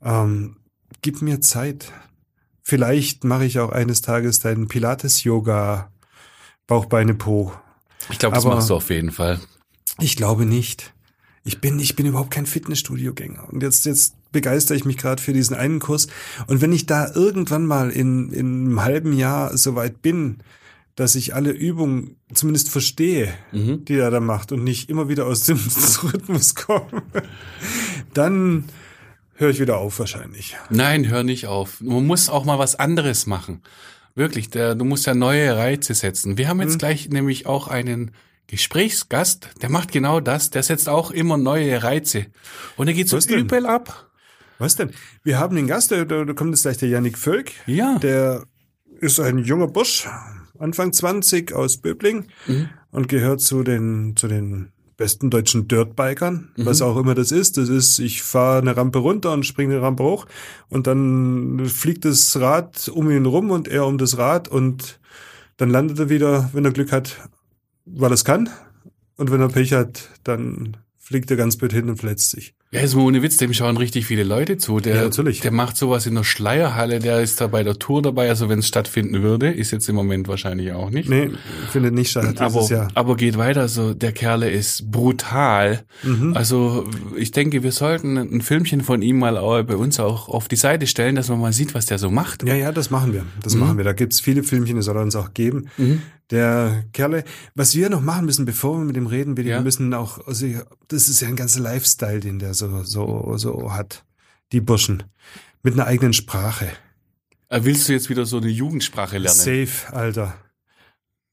Ähm, 0.02 0.58
gib 1.02 1.22
mir 1.22 1.42
Zeit. 1.42 1.92
Vielleicht 2.64 3.24
mache 3.24 3.46
ich 3.46 3.60
auch 3.60 3.72
eines 3.72 4.02
Tages 4.02 4.40
deinen 4.40 4.68
Pilates-Yoga 4.68 5.92
Bauchbeine 6.68 7.14
Po. 7.16 7.54
Ich 8.10 8.20
glaube, 8.20 8.36
das 8.36 8.46
Aber- 8.46 8.56
machst 8.56 8.70
du 8.70 8.76
auf 8.76 8.90
jeden 8.90 9.12
Fall. 9.12 9.40
Ich 10.00 10.16
glaube 10.16 10.46
nicht. 10.46 10.94
Ich 11.44 11.60
bin, 11.60 11.80
ich 11.80 11.96
bin 11.96 12.06
überhaupt 12.06 12.32
kein 12.32 12.46
Fitnessstudio-Gänger. 12.46 13.50
Und 13.52 13.64
jetzt, 13.64 13.86
jetzt 13.86 14.14
begeistere 14.32 14.78
ich 14.78 14.86
mich 14.86 14.98
gerade 14.98 15.22
für 15.22 15.34
diesen 15.34 15.56
einen 15.56 15.80
Kurs. 15.80 16.08
Und 16.48 16.62
wenn 16.62 16.72
ich 16.72 16.86
da 16.86 17.12
irgendwann 17.14 17.66
mal 17.66 17.90
in, 17.90 18.32
in 18.32 18.66
einem 18.68 18.84
halben 18.84 19.12
Jahr 19.14 19.58
soweit 19.58 20.02
bin, 20.04 20.38
dass 20.96 21.16
ich 21.16 21.34
alle 21.34 21.50
Übungen 21.52 22.18
zumindest 22.34 22.70
verstehe, 22.70 23.34
Mhm. 23.52 23.86
die 23.86 23.96
er 23.96 24.12
da 24.12 24.20
macht 24.20 24.52
und 24.52 24.64
nicht 24.64 24.90
immer 24.90 25.10
wieder 25.10 25.26
aus 25.26 25.42
dem 25.42 25.58
Rhythmus 26.04 26.54
komme, 26.54 27.02
dann 28.14 28.66
höre 29.42 29.50
ich 29.50 29.60
wieder 29.60 29.78
auf 29.78 30.00
wahrscheinlich. 30.00 30.56
Nein, 30.70 31.10
hör 31.10 31.24
nicht 31.24 31.48
auf. 31.48 31.82
Man 31.82 32.06
muss 32.06 32.30
auch 32.30 32.46
mal 32.46 32.60
was 32.60 32.76
anderes 32.76 33.26
machen. 33.28 33.62
Wirklich, 34.16 34.50
der, 34.50 34.76
du 34.76 34.86
musst 34.86 35.06
ja 35.06 35.14
neue 35.14 35.56
Reize 35.58 35.94
setzen. 35.94 36.38
Wir 36.38 36.48
haben 36.48 36.62
jetzt 36.62 36.80
gleich 36.80 37.10
nämlich 37.10 37.46
auch 37.48 37.68
einen 37.68 38.12
Gesprächsgast, 38.48 39.50
der 39.62 39.70
macht 39.70 39.92
genau 39.92 40.20
das. 40.20 40.50
Der 40.50 40.64
setzt 40.64 40.88
auch 40.90 41.12
immer 41.12 41.38
neue 41.38 41.82
Reize. 41.84 42.28
Und 42.78 42.88
er 42.88 42.94
geht 42.94 43.10
so 43.10 43.18
übel 43.18 43.66
ab. 43.66 44.10
Was 44.60 44.76
denn? 44.76 44.92
Wir 45.24 45.40
haben 45.40 45.56
den 45.56 45.68
Gast, 45.68 45.92
da, 45.92 46.06
da 46.06 46.24
da 46.24 46.34
kommt 46.34 46.52
jetzt 46.52 46.62
gleich 46.64 46.78
der 46.78 46.90
Yannick 46.90 47.18
Völk. 47.18 47.52
Ja. 47.66 47.98
Der 48.00 48.44
ist 49.00 49.20
ein 49.20 49.40
junger 49.40 49.68
Bursch, 49.68 50.08
Anfang 50.60 50.94
20 50.94 51.54
aus 51.54 51.78
Böbling 51.82 52.28
Mhm. 52.46 52.70
und 52.92 53.08
gehört 53.08 53.42
zu 53.42 53.64
den, 53.64 54.16
zu 54.16 54.28
den 54.28 54.72
besten 55.02 55.30
deutschen 55.32 55.68
Dirtbikern, 55.68 56.50
Mhm. 56.56 56.66
was 56.66 56.82
auch 56.82 56.96
immer 56.98 57.16
das 57.16 57.32
ist. 57.32 57.58
Das 57.58 57.70
ist, 57.70 57.98
ich 58.00 58.22
fahre 58.22 58.60
eine 58.62 58.78
Rampe 58.78 59.00
runter 59.00 59.34
und 59.34 59.46
springe 59.46 59.74
eine 59.74 59.82
Rampe 59.82 60.04
hoch 60.04 60.26
und 60.70 60.86
dann 60.88 61.66
fliegt 61.66 62.06
das 62.06 62.40
Rad 62.40 62.88
um 62.88 63.10
ihn 63.10 63.26
rum 63.26 63.50
und 63.52 63.68
er 63.68 63.86
um 63.88 63.98
das 63.98 64.18
Rad 64.18 64.48
und 64.48 65.00
dann 65.58 65.70
landet 65.70 65.98
er 66.00 66.10
wieder, 66.10 66.50
wenn 66.54 66.66
er 66.66 66.72
Glück 66.72 66.92
hat, 66.92 67.18
weil 67.86 68.12
er 68.12 68.14
es 68.14 68.24
kann. 68.26 68.50
Und 69.18 69.32
wenn 69.32 69.42
er 69.42 69.50
Pech 69.50 69.74
hat, 69.74 70.10
dann 70.24 70.78
fliegt 70.98 71.30
er 71.32 71.38
ganz 71.38 71.58
blöd 71.58 71.74
hin 71.74 71.90
und 71.90 71.98
verletzt 71.98 72.30
sich. 72.32 72.54
Ja, 72.74 72.80
ist 72.80 72.96
mal 72.96 73.02
ohne 73.02 73.22
Witz, 73.22 73.36
dem 73.36 73.52
schauen 73.54 73.76
richtig 73.76 74.06
viele 74.06 74.24
Leute 74.24 74.56
zu. 74.56 74.80
Der, 74.80 74.96
Ja, 74.96 75.04
natürlich. 75.04 75.42
Der 75.42 75.52
macht 75.52 75.76
sowas 75.76 76.06
in 76.06 76.16
der 76.16 76.24
Schleierhalle, 76.24 77.00
der 77.00 77.20
ist 77.20 77.42
da 77.42 77.48
bei 77.48 77.64
der 77.64 77.78
Tour 77.78 78.02
dabei, 78.02 78.30
also 78.30 78.48
wenn 78.48 78.60
es 78.60 78.68
stattfinden 78.70 79.22
würde, 79.22 79.52
ist 79.52 79.72
jetzt 79.72 79.90
im 79.90 79.96
Moment 79.96 80.30
wahrscheinlich 80.30 80.72
auch 80.72 80.90
nicht. 80.90 81.10
Nee, 81.10 81.32
findet 81.70 81.94
nicht 81.94 82.12
statt 82.12 82.40
dieses 82.40 82.42
aber, 82.42 82.66
Jahr. 82.70 82.88
aber 82.94 83.18
geht 83.18 83.38
weiter, 83.38 83.68
so 83.68 83.94
der 83.94 84.14
Kerle 84.14 84.50
ist 84.50 84.90
brutal. 84.90 85.84
Mhm. 86.04 86.32
Also 86.34 86.90
ich 87.18 87.32
denke, 87.32 87.62
wir 87.62 87.74
sollten 87.74 88.16
ein 88.16 88.40
Filmchen 88.40 88.80
von 88.80 89.02
ihm 89.02 89.20
mal 89.20 89.38
auch 89.38 89.62
bei 89.64 89.76
uns 89.76 90.00
auch 90.00 90.30
auf 90.30 90.48
die 90.48 90.56
Seite 90.56 90.88
stellen, 90.88 91.16
dass 91.16 91.28
man 91.28 91.42
mal 91.42 91.52
sieht, 91.52 91.74
was 91.76 91.88
der 91.88 91.98
so 91.98 92.10
macht. 92.10 92.44
Ja, 92.48 92.56
ja, 92.56 92.72
das 92.72 92.90
machen 92.90 93.12
wir. 93.12 93.26
Das 93.44 93.54
Mhm. 93.54 93.60
machen 93.60 93.78
wir. 93.80 93.84
Da 93.84 93.92
gibt's 93.92 94.22
viele 94.22 94.44
Filmchen, 94.44 94.78
das 94.78 94.86
soll 94.86 94.96
er 94.96 95.02
uns 95.04 95.18
auch 95.18 95.34
geben. 95.34 95.68
Der 96.32 96.86
Kerle, 96.94 97.24
was 97.56 97.76
wir 97.76 97.90
noch 97.90 98.02
machen 98.02 98.26
müssen, 98.26 98.46
bevor 98.46 98.78
wir 98.80 98.86
mit 98.86 98.96
ihm 98.98 99.08
reden, 99.08 99.36
wir 99.38 99.44
Ja. 99.44 99.62
müssen 99.62 99.94
auch, 99.94 100.26
also 100.28 100.48
das 100.88 101.10
ist 101.10 101.20
ja 101.22 101.28
ein 101.28 101.36
ganzer 101.36 101.60
Lifestyle, 101.60 102.20
den 102.22 102.40
der 102.40 102.54
so, 102.54 102.84
so, 102.84 103.34
so 103.38 103.74
hat. 103.74 104.06
Die 104.54 104.62
Burschen. 104.62 105.04
Mit 105.64 105.74
einer 105.76 105.86
eigenen 105.88 106.14
Sprache. 106.14 106.68
Äh, 107.50 107.62
Willst 107.64 107.88
du 107.88 107.94
jetzt 107.94 108.10
wieder 108.10 108.26
so 108.26 108.38
eine 108.38 108.48
Jugendsprache 108.50 109.18
lernen? 109.18 109.38
Safe, 109.38 109.94
Alter. 109.94 110.36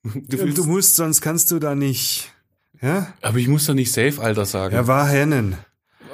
Du 0.03 0.21
Du, 0.21 0.39
willst, 0.39 0.67
musst, 0.67 0.97
sonst 0.97 1.21
kannst 1.21 1.51
du 1.51 1.59
da 1.59 1.75
nicht. 1.75 2.33
Ja? 2.81 3.13
aber 3.23 3.39
ich 3.39 3.49
muss 3.49 3.67
doch 3.67 3.75
nicht 3.75 3.91
Safe, 3.93 4.21
Alter, 4.21 4.45
sagen. 4.47 4.75
Er 4.75 4.87
war 4.87 5.09
Hennen. 5.09 5.57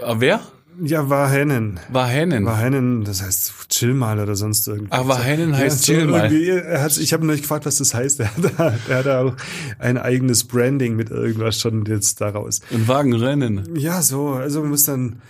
Äh, 0.02 0.14
Wer? 0.18 0.40
Ja, 0.82 1.08
war 1.10 1.28
Hennen. 1.30 1.78
War 1.90 2.08
Hennen. 2.08 2.44
War 2.46 2.56
Hennen, 2.58 3.04
das 3.04 3.22
heißt 3.22 3.52
chill 3.75 3.95
mal 3.95 4.19
oder 4.19 4.37
sonst 4.37 4.66
irgendwas. 4.69 5.07
War 5.07 5.23
Hennen 5.23 5.57
heißt 5.57 5.85
so 5.85 5.93
chill 5.93 6.07
mal. 6.07 6.33
Er 6.33 6.83
hat, 6.83 6.97
ich 6.97 7.12
habe 7.12 7.25
ihn 7.26 7.37
gefragt, 7.37 7.66
was 7.66 7.76
das 7.76 7.95
heißt. 7.95 8.21
Er 8.25 8.37
hat, 8.37 8.59
da, 8.59 8.75
er 8.88 8.99
hat 8.99 9.07
da 9.07 9.23
auch 9.23 9.37
ein 9.78 9.99
eigenes 9.99 10.45
Branding 10.45 10.97
mit 10.97 11.11
irgendwas 11.11 11.61
schon 11.61 11.85
jetzt 11.87 12.21
daraus. 12.21 12.61
Ein 12.73 12.88
Wagenrennen. 12.88 13.76
Ja, 13.76 14.02
so, 14.02 14.28
also 14.31 14.62
du 14.62 14.69
musst 14.69 14.88
dann, 14.88 15.21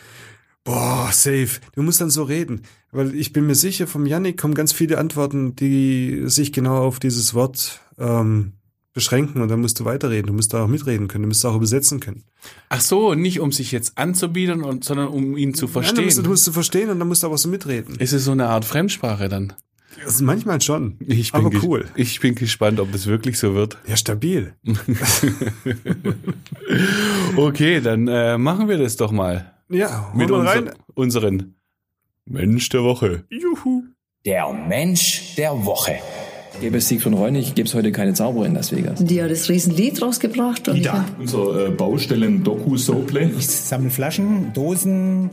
boah, 0.65 1.09
safe. 1.13 1.61
Du 1.75 1.83
musst 1.83 2.01
dann 2.01 2.11
so 2.11 2.23
reden. 2.23 2.63
Weil 2.93 3.15
ich 3.15 3.33
bin 3.33 3.47
mir 3.47 3.55
sicher, 3.55 3.87
vom 3.87 4.07
Yannick 4.07 4.41
kommen 4.41 4.55
ganz 4.55 4.73
viele 4.73 4.99
Antworten, 4.99 5.57
die 5.57 6.23
sich 6.27 6.53
genau 6.53 6.85
auf 6.85 7.01
dieses 7.01 7.35
Wort 7.35 7.81
ähm, 7.99 8.53
beschränken 8.95 9.43
und 9.43 9.49
dann 9.49 9.61
musst 9.61 9.79
du 9.81 9.85
weiterreden. 9.85 10.29
Du 10.29 10.33
musst 10.33 10.55
da 10.55 10.65
auch 10.65 10.69
mitreden 10.69 11.09
können, 11.09 11.23
du 11.25 11.29
musst 11.29 11.45
da 11.45 11.51
auch 11.51 11.57
übersetzen 11.57 12.01
können. 12.01 12.25
Ach 12.69 12.81
so, 12.81 13.15
nicht 13.15 13.41
um 13.41 13.53
sich 13.53 13.73
jetzt 13.73 13.99
anzubiedern, 13.99 14.63
und, 14.63 14.85
sondern 14.85 15.09
um 15.09 15.37
ihn 15.37 15.53
zu 15.53 15.67
verstehen. 15.69 16.05
musst 16.05 16.19
du, 16.19 16.23
du 16.23 16.31
musst 16.31 16.47
du 16.47 16.53
verstehen 16.53 16.89
und 16.91 16.99
dann 17.01 17.09
musst 17.09 17.23
du 17.23 17.27
aber 17.27 17.37
so 17.37 17.49
mitreden. 17.49 17.97
Ist 17.97 18.13
es 18.13 18.25
so 18.25 18.31
eine 18.33 18.49
Art 18.49 18.65
Fremdsprache 18.65 19.29
dann? 19.29 19.53
Also 20.05 20.25
manchmal 20.25 20.61
schon. 20.61 20.97
Ich 21.07 21.33
bin 21.33 21.47
aber 21.47 21.63
cool. 21.63 21.87
Ich 21.95 22.21
bin 22.21 22.35
gespannt, 22.35 22.81
ob 22.81 22.91
das 22.93 23.07
wirklich 23.07 23.39
so 23.39 23.55
wird. 23.55 23.79
Ja, 23.87 23.97
stabil. 23.97 24.55
Okay, 27.37 27.81
dann 27.81 28.09
äh, 28.09 28.39
machen 28.39 28.69
wir 28.69 28.79
das 28.79 28.97
doch 28.97 29.11
mal. 29.11 29.53
Ja, 29.69 30.13
Mit 30.15 30.31
unser, 30.31 30.51
rein. 30.51 30.71
unseren 30.95 31.55
Mensch 32.27 32.69
der 32.69 32.83
Woche. 32.83 33.25
Juhu. 33.29 33.85
Der 34.25 34.53
Mensch 34.53 35.35
der 35.37 35.65
Woche. 35.65 35.99
Gäbe 36.61 36.78
es 36.78 36.88
Sieg 36.88 37.02
von 37.02 37.12
Reunig, 37.14 37.54
gäbe 37.54 37.68
es 37.68 37.75
heute 37.75 37.92
keine 37.92 38.14
Zauberer 38.14 38.46
in 38.46 38.54
Las 38.54 38.73
Vegas. 38.73 39.04
Die 39.04 39.23
hat 39.23 39.30
das 39.30 39.49
Riesenlied 39.49 40.00
rausgebracht. 40.00 40.68
Und 40.68 40.76
ich 40.76 40.88
hab- 40.90 41.18
Unser 41.18 41.66
äh, 41.66 41.70
Baustellen-Doku-Soaplay. 41.70 43.30
Ich 43.38 43.46
sammle 43.49 43.90
Flaschen, 43.90 44.52
Dosen. 44.54 45.30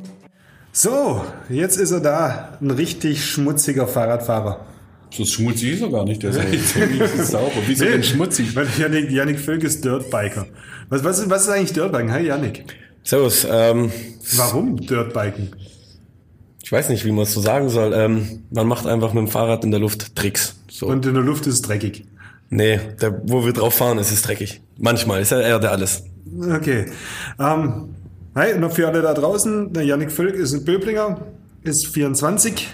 So, 0.73 1.21
jetzt 1.49 1.77
ist 1.77 1.91
er 1.91 1.99
da. 1.99 2.57
Ein 2.59 2.71
richtig 2.71 3.23
schmutziger 3.25 3.87
Fahrradfahrer. 3.87 4.65
So 5.11 5.25
schmutzig 5.25 5.73
ist 5.73 5.81
er 5.81 5.89
gar 5.89 6.05
nicht, 6.05 6.23
der 6.23 6.31
ist 6.51 6.69
ziemlich 6.69 7.09
sauber. 7.23 7.51
Wieso 7.67 7.85
denn 7.85 8.03
schmutzig? 8.03 8.55
Weil 8.55 8.67
Janik, 8.79 9.11
Janik 9.11 9.39
Völk 9.39 9.63
ist 9.63 9.83
Dirtbiker. 9.85 10.47
Was, 10.89 11.03
was, 11.03 11.19
ist- 11.19 11.29
was 11.29 11.43
ist 11.43 11.49
eigentlich 11.49 11.73
Dirtbiken? 11.73 12.11
Hi 12.11 12.25
Janik. 12.25 12.65
Servus, 13.03 13.45
ähm, 13.49 13.91
Warum 14.35 14.77
Dirtbiken? 14.77 15.49
ich 16.63 16.71
weiß 16.71 16.87
nicht, 16.89 17.03
wie 17.05 17.11
man 17.11 17.23
es 17.23 17.33
so 17.33 17.41
sagen 17.41 17.67
soll. 17.69 17.93
Ähm, 17.93 18.43
man 18.49 18.65
macht 18.67 18.87
einfach 18.87 19.11
mit 19.13 19.21
dem 19.25 19.27
Fahrrad 19.27 19.65
in 19.65 19.71
der 19.71 19.79
Luft 19.81 20.15
Tricks. 20.15 20.55
So. 20.73 20.87
Und 20.87 21.05
in 21.05 21.13
der 21.13 21.23
Luft 21.23 21.45
ist 21.47 21.55
es 21.55 21.61
dreckig. 21.61 22.05
nee, 22.49 22.79
der, 23.01 23.21
wo 23.25 23.45
wir 23.45 23.51
drauf 23.53 23.73
fahren, 23.75 23.97
ist 23.97 24.11
es 24.11 24.21
dreckig. 24.21 24.61
Manchmal 24.77 25.21
ist 25.21 25.31
ja 25.31 25.39
eher 25.41 25.59
der 25.59 25.71
alles. 25.71 26.03
Okay. 26.55 26.85
Ähm, 27.39 27.89
hi, 28.35 28.57
noch 28.57 28.71
für 28.71 28.87
alle 28.87 29.01
da 29.01 29.13
draußen. 29.13 29.73
Der 29.73 29.83
Janik 29.83 30.11
Völk 30.11 30.35
ist 30.35 30.53
ein 30.53 30.63
Böblinger, 30.63 31.19
ist 31.63 31.87
24, 31.87 32.69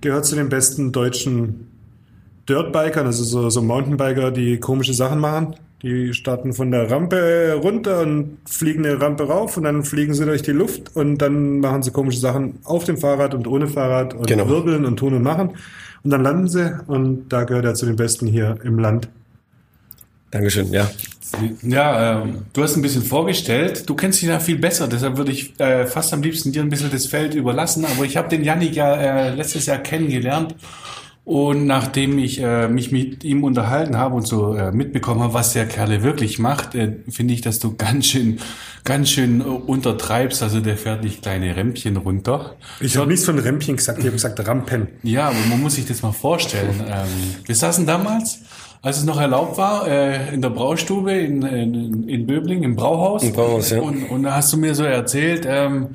gehört 0.00 0.24
zu 0.24 0.36
den 0.36 0.48
besten 0.48 0.92
deutschen 0.92 1.66
Dirtbikern, 2.48 3.06
also 3.06 3.24
so, 3.24 3.50
so 3.50 3.60
Mountainbiker, 3.62 4.30
die 4.30 4.58
komische 4.58 4.94
Sachen 4.94 5.18
machen. 5.18 5.56
Die 5.82 6.14
starten 6.14 6.52
von 6.52 6.70
der 6.70 6.88
Rampe 6.92 7.58
runter 7.60 8.02
und 8.02 8.38
fliegen 8.48 8.86
eine 8.86 9.00
Rampe 9.00 9.24
rauf 9.24 9.56
und 9.56 9.64
dann 9.64 9.82
fliegen 9.82 10.14
sie 10.14 10.24
durch 10.24 10.42
die 10.42 10.52
Luft 10.52 10.94
und 10.94 11.18
dann 11.18 11.58
machen 11.58 11.82
sie 11.82 11.90
komische 11.90 12.20
Sachen 12.20 12.60
auf 12.62 12.84
dem 12.84 12.98
Fahrrad 12.98 13.34
und 13.34 13.48
ohne 13.48 13.66
Fahrrad 13.66 14.14
und 14.14 14.28
Genau. 14.28 14.48
wirbeln 14.48 14.84
und 14.84 14.96
tun 14.96 15.14
und 15.14 15.22
machen. 15.24 15.50
Und 16.04 16.10
dann 16.10 16.22
landen 16.22 16.48
sie 16.48 16.78
und 16.86 17.28
da 17.28 17.44
gehört 17.44 17.64
er 17.64 17.74
zu 17.74 17.86
den 17.86 17.96
Besten 17.96 18.26
hier 18.26 18.58
im 18.64 18.78
Land. 18.78 19.08
Dankeschön, 20.30 20.72
ja. 20.72 20.90
Ja, 21.62 22.22
ähm, 22.22 22.42
du 22.52 22.62
hast 22.62 22.76
ein 22.76 22.82
bisschen 22.82 23.02
vorgestellt. 23.02 23.88
Du 23.88 23.94
kennst 23.94 24.22
ihn 24.22 24.28
ja 24.28 24.38
viel 24.38 24.58
besser, 24.58 24.88
deshalb 24.88 25.16
würde 25.16 25.32
ich 25.32 25.58
äh, 25.60 25.86
fast 25.86 26.12
am 26.12 26.22
liebsten 26.22 26.52
dir 26.52 26.62
ein 26.62 26.68
bisschen 26.68 26.90
das 26.90 27.06
Feld 27.06 27.34
überlassen. 27.34 27.84
Aber 27.84 28.04
ich 28.04 28.16
habe 28.16 28.28
den 28.28 28.44
Yannick 28.44 28.74
ja 28.74 28.94
äh, 28.94 29.34
letztes 29.34 29.66
Jahr 29.66 29.78
kennengelernt. 29.78 30.54
Und 31.24 31.68
nachdem 31.68 32.18
ich 32.18 32.40
äh, 32.40 32.66
mich 32.66 32.90
mit 32.90 33.22
ihm 33.22 33.44
unterhalten 33.44 33.96
habe 33.96 34.16
und 34.16 34.26
so 34.26 34.54
äh, 34.54 34.72
mitbekommen 34.72 35.20
habe, 35.20 35.34
was 35.34 35.52
der 35.52 35.66
Kerle 35.66 36.02
wirklich 36.02 36.40
macht, 36.40 36.74
äh, 36.74 36.96
finde 37.08 37.32
ich, 37.32 37.40
dass 37.42 37.60
du 37.60 37.76
ganz 37.78 38.06
schön, 38.06 38.40
ganz 38.82 39.08
schön 39.08 39.40
äh, 39.40 39.44
untertreibst. 39.44 40.42
Also 40.42 40.60
der 40.60 40.76
fährt 40.76 41.04
nicht 41.04 41.22
kleine 41.22 41.54
Rämpchen 41.54 41.96
runter. 41.96 42.56
Ich 42.80 42.96
habe 42.96 43.08
nichts 43.08 43.24
von 43.24 43.38
Rämpchen 43.38 43.76
gesagt, 43.76 44.00
ich 44.00 44.06
habe 44.06 44.14
gesagt 44.14 44.44
Rampen. 44.48 44.88
Ja, 45.04 45.28
aber 45.28 45.38
man 45.48 45.60
muss 45.60 45.76
sich 45.76 45.86
das 45.86 46.02
mal 46.02 46.12
vorstellen. 46.12 46.82
Ähm, 46.88 47.06
wir 47.44 47.54
saßen 47.54 47.86
damals, 47.86 48.40
als 48.82 48.98
es 48.98 49.04
noch 49.04 49.20
erlaubt 49.20 49.58
war, 49.58 49.86
äh, 49.86 50.34
in 50.34 50.42
der 50.42 50.50
Braustube 50.50 51.12
in, 51.12 51.42
in, 51.42 52.08
in 52.08 52.26
Böbling, 52.26 52.64
im 52.64 52.74
Brauhaus. 52.74 53.22
Im 53.22 53.32
Brauhaus, 53.32 53.70
ja. 53.70 53.80
Und, 53.80 54.10
und 54.10 54.24
da 54.24 54.34
hast 54.34 54.52
du 54.52 54.56
mir 54.56 54.74
so 54.74 54.82
erzählt, 54.82 55.46
ähm, 55.48 55.90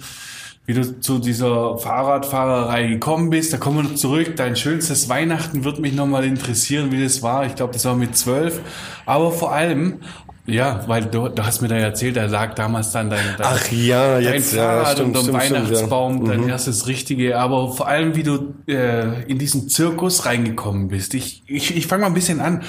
wie 0.67 0.74
du 0.74 1.00
zu 1.00 1.17
dieser 1.19 1.77
Fahrradfahrerei 1.77 2.88
gekommen 2.88 3.29
bist. 3.29 3.53
Da 3.53 3.57
kommen 3.57 3.77
wir 3.77 3.83
noch 3.83 3.95
zurück. 3.95 4.36
Dein 4.36 4.57
schönstes 4.57 5.07
Weihnachten 5.07 5.63
wird 5.63 5.79
mich 5.79 5.93
nochmal 5.93 6.25
interessieren, 6.25 6.91
wie 6.91 7.01
das 7.01 7.24
war. 7.24 7.45
Ich 7.45 7.55
glaube, 7.55 7.71
das 7.71 7.86
war 7.86 7.95
mit 7.95 8.17
zwölf. 8.17 8.59
Aber 9.05 9.31
vor 9.31 9.53
allem, 9.53 10.01
ja, 10.47 10.81
weil 10.87 11.05
du, 11.05 11.27
du 11.27 11.45
hast 11.45 11.61
mir 11.61 11.67
da 11.67 11.75
erzählt, 11.75 12.15
da 12.17 12.25
lag 12.25 12.55
damals 12.55 12.91
dann 12.91 13.09
dein, 13.09 13.19
dein 13.37 13.47
Ach 13.47 13.71
ja, 13.71 14.15
dein 14.19 14.33
jetzt, 14.33 14.53
ja, 14.53 14.63
Fahrrad 14.63 14.93
stimmt, 14.93 15.07
unterm 15.17 15.23
stimmt, 15.23 15.43
stimmt, 15.43 15.55
Weihnachtsbaum, 15.69 16.25
ja. 16.25 16.31
dein 16.31 16.41
Mhm. 16.41 16.49
erstes 16.49 16.87
Richtige, 16.87 17.37
aber 17.37 17.73
vor 17.73 17.87
allem, 17.87 18.15
wie 18.15 18.23
du 18.23 18.53
äh, 18.67 19.23
in 19.29 19.37
diesen 19.37 19.69
Zirkus 19.69 20.25
reingekommen 20.25 20.87
bist. 20.87 21.13
Ich, 21.13 21.43
ich, 21.47 21.75
ich 21.75 21.85
fange 21.87 22.01
mal 22.01 22.07
ein 22.07 22.13
bisschen 22.13 22.39
an. 22.39 22.63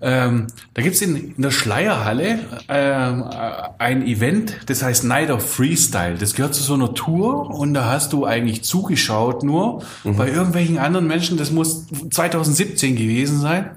Ähm, 0.00 0.48
da 0.74 0.82
gibt's 0.82 1.00
in, 1.00 1.34
in 1.34 1.42
der 1.42 1.50
Schleierhalle 1.52 2.38
ähm, 2.68 3.24
äh, 3.30 3.34
ein 3.78 4.06
Event, 4.06 4.56
das 4.66 4.82
heißt 4.82 5.04
Night 5.04 5.30
of 5.30 5.48
Freestyle. 5.48 6.16
Das 6.18 6.34
gehört 6.34 6.54
zu 6.54 6.62
so 6.62 6.74
einer 6.74 6.92
Tour 6.94 7.50
und 7.50 7.72
da 7.74 7.86
hast 7.86 8.12
du 8.12 8.24
eigentlich 8.26 8.62
zugeschaut 8.64 9.42
nur 9.42 9.82
Mhm. 10.04 10.16
bei 10.16 10.28
irgendwelchen 10.28 10.78
anderen 10.78 11.06
Menschen. 11.06 11.36
Das 11.38 11.50
muss 11.50 11.86
2017 12.10 12.96
gewesen 12.96 13.40
sein. 13.40 13.70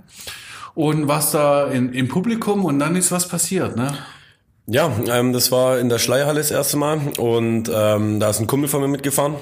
Und 0.75 1.08
warst 1.08 1.34
da 1.34 1.67
in, 1.67 1.94
im 1.94 2.08
Publikum 2.08 2.65
und 2.65 2.79
dann 2.79 2.96
ist 2.96 3.12
was 3.12 3.27
passiert, 3.27 3.75
ne? 3.75 3.98
Ja, 4.67 4.91
ähm, 5.08 5.32
das 5.32 5.51
war 5.51 5.79
in 5.79 5.89
der 5.89 6.00
Schleierhalle 6.00 6.39
das 6.39 6.51
erste 6.51 6.75
Mal 6.77 7.00
und 7.17 7.72
ähm, 7.74 8.20
da 8.20 8.29
ist 8.29 8.39
ein 8.39 8.48
Kumpel 8.48 8.67
von 8.67 8.82
mir 8.82 8.88
mitgefahren, 8.88 9.36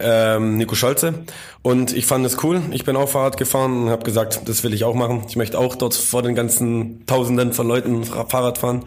ähm, 0.00 0.56
Nico 0.56 0.74
Scholze. 0.74 1.14
Und 1.62 1.96
ich 1.96 2.06
fand 2.06 2.26
es 2.26 2.42
cool. 2.42 2.60
Ich 2.72 2.84
bin 2.84 2.96
auch 2.96 3.08
Fahrrad 3.08 3.36
gefahren 3.36 3.84
und 3.84 3.90
habe 3.90 4.02
gesagt, 4.02 4.48
das 4.48 4.64
will 4.64 4.74
ich 4.74 4.82
auch 4.84 4.94
machen. 4.94 5.24
Ich 5.28 5.36
möchte 5.36 5.58
auch 5.58 5.76
dort 5.76 5.94
vor 5.94 6.22
den 6.22 6.34
ganzen 6.34 7.06
Tausenden 7.06 7.52
von 7.52 7.68
Leuten 7.68 8.04
Fahrrad 8.04 8.58
fahren 8.58 8.84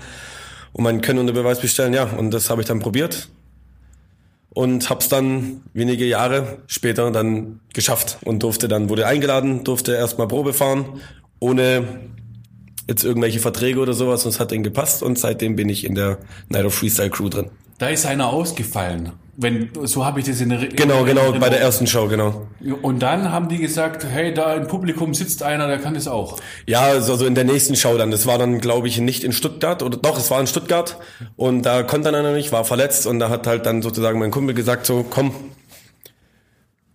und 0.73 0.83
mein 0.83 1.01
Können 1.01 1.19
unter 1.19 1.33
Beweis 1.33 1.61
bestellen. 1.61 1.93
Ja, 1.93 2.03
und 2.03 2.31
das 2.31 2.49
habe 2.49 2.61
ich 2.61 2.67
dann 2.67 2.79
probiert 2.79 3.29
und 4.57 4.89
hab's 4.89 5.07
dann 5.07 5.61
wenige 5.73 6.03
Jahre 6.05 6.57
später 6.65 7.11
dann 7.11 7.59
geschafft 7.73 8.17
und 8.25 8.41
durfte 8.41 8.67
dann 8.67 8.89
wurde 8.89 9.05
eingeladen, 9.05 9.63
durfte 9.63 9.93
erstmal 9.93 10.27
Probe 10.27 10.51
fahren, 10.51 10.99
ohne 11.39 11.83
jetzt 12.87 13.03
irgendwelche 13.03 13.39
Verträge 13.39 13.79
oder 13.79 13.93
sowas 13.93 14.25
und 14.25 14.29
es 14.29 14.39
hat 14.39 14.51
denen 14.51 14.63
gepasst 14.63 15.03
und 15.03 15.19
seitdem 15.19 15.55
bin 15.55 15.69
ich 15.69 15.85
in 15.85 15.95
der 15.95 16.19
Night 16.49 16.65
of 16.65 16.73
Freestyle 16.73 17.09
Crew 17.09 17.29
drin. 17.29 17.49
Da 17.79 17.89
ist 17.89 18.05
einer 18.05 18.27
ausgefallen. 18.29 19.11
Wenn, 19.39 19.69
so 19.83 20.03
habe 20.03 20.19
ich 20.19 20.25
das 20.25 20.41
in 20.41 20.49
der 20.49 20.57
Genau, 20.57 21.01
in 21.01 21.05
genau, 21.05 21.21
Erinnerung. 21.21 21.39
bei 21.39 21.49
der 21.49 21.61
ersten 21.61 21.85
Show, 21.85 22.07
genau. 22.07 22.47
Und 22.81 23.03
dann 23.03 23.31
haben 23.31 23.49
die 23.49 23.59
gesagt, 23.59 24.03
hey, 24.03 24.33
da 24.33 24.55
im 24.55 24.65
Publikum 24.67 25.13
sitzt 25.13 25.43
einer, 25.43 25.67
der 25.67 25.77
kann 25.77 25.93
das 25.93 26.07
auch. 26.07 26.39
Ja, 26.65 26.81
also 26.81 27.11
also 27.11 27.27
in 27.27 27.35
der 27.35 27.43
nächsten 27.43 27.75
Show 27.75 27.95
dann. 27.99 28.09
Das 28.09 28.25
war 28.25 28.39
dann, 28.39 28.59
glaube 28.61 28.87
ich, 28.87 28.97
nicht 28.99 29.23
in 29.23 29.33
Stuttgart 29.33 29.83
oder 29.83 29.95
doch, 29.97 30.17
es 30.17 30.31
war 30.31 30.39
in 30.41 30.47
Stuttgart 30.47 30.97
und 31.35 31.61
da 31.63 31.83
konnte 31.83 32.09
er 32.09 32.23
noch 32.23 32.33
nicht, 32.33 32.51
war 32.51 32.65
verletzt 32.65 33.05
und 33.05 33.19
da 33.19 33.29
hat 33.29 33.45
halt 33.45 33.67
dann 33.67 33.83
sozusagen 33.83 34.17
mein 34.17 34.31
Kumpel 34.31 34.55
gesagt 34.55 34.87
so, 34.87 35.05
komm, 35.07 35.35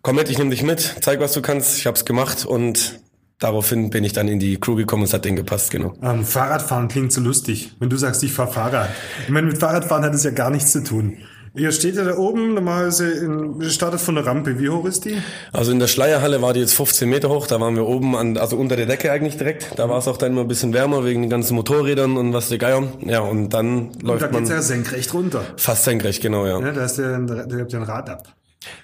komm 0.03 0.17
mit, 0.17 0.29
ich 0.29 0.39
nehme 0.39 0.51
dich 0.51 0.65
mit, 0.65 0.97
zeig, 1.01 1.21
was 1.21 1.33
du 1.35 1.43
kannst. 1.43 1.79
Ich 1.79 1.87
hab's 1.87 2.05
gemacht 2.05 2.45
und 2.45 3.02
daraufhin 3.43 3.91
bin 3.91 4.05
ich 4.05 4.13
dann 4.13 4.29
in 4.29 4.39
die 4.39 4.59
Crew 4.59 4.75
gekommen 4.77 5.03
und 5.03 5.09
es 5.09 5.15
hat 5.15 5.25
denen 5.25 5.37
gepasst, 5.37 5.71
genau. 5.71 5.95
Ähm, 6.03 6.25
Fahrradfahren 6.25 6.89
klingt 6.89 7.13
so 7.13 7.21
lustig. 7.21 7.73
Wenn 7.79 7.91
du 7.91 7.97
sagst, 7.97 8.23
ich 8.23 8.33
fahr 8.33 8.49
Fahrrad. 8.49 8.89
Ich 9.25 9.31
meine, 9.31 9.47
mit 9.49 9.59
Fahrradfahren 9.59 10.05
hat 10.05 10.15
es 10.15 10.25
ja 10.25 10.31
gar 10.31 10.51
nichts 10.51 10.73
zu 10.73 10.83
tun. 10.83 11.17
Ihr 11.55 11.71
steht 11.71 11.97
ja 11.97 12.05
da 12.05 12.17
oben, 12.17 12.55
normalerweise 12.55 13.11
in, 13.11 13.61
startet 13.69 14.01
von 14.01 14.15
der 14.15 14.25
Rampe. 14.25 14.59
Wie 14.59 14.71
hoch 14.71 14.87
ist 14.87 15.05
die? 15.05 15.19
Also 15.53 15.71
in 15.71 15.79
der 15.79 15.87
Schleierhalle 15.87 16.41
war 16.41 16.55
die 16.55 16.61
jetzt 16.61 16.73
15 16.73 17.07
Meter 17.07 17.29
hoch, 17.29 17.47
da 17.47 17.61
waren 17.61 17.77
wir 17.77 17.87
oben 17.87 18.17
an, 18.17 18.39
also 18.39 18.57
unter 18.57 18.75
der 18.75 18.87
Decke 18.87 19.13
eigentlich 19.13 19.37
direkt. 19.37 19.79
Da 19.79 19.87
war 19.91 19.99
es 19.99 20.09
auch 20.09 20.17
dann 20.17 20.33
immer 20.33 20.41
ein 20.41 20.49
bisschen 20.49 20.73
wärmer 20.73 21.05
wegen 21.05 21.21
den 21.21 21.29
ganzen 21.29 21.55
Motorrädern 21.55 22.17
und 22.17 22.33
was 22.33 22.49
der 22.49 22.57
Geier. 22.57 22.85
Ja, 23.05 23.21
und 23.21 23.51
dann 23.51 23.89
Und 23.89 24.03
da 24.03 24.07
läuft 24.09 24.21
geht's 24.23 24.33
man 24.33 24.47
ja 24.47 24.63
senkrecht 24.63 25.13
runter. 25.13 25.43
fast 25.59 25.85
senkrecht, 25.85 26.23
genau, 26.23 26.47
ja. 26.47 26.59
Ja, 26.59 26.73
da 26.73 26.85
ist 26.87 26.97
der, 26.97 27.19
der, 27.19 27.47
der 27.47 27.61
habt 27.61 27.73
ja 27.73 27.81
ein 27.81 27.85
Rad 27.85 28.09
ab. 28.09 28.29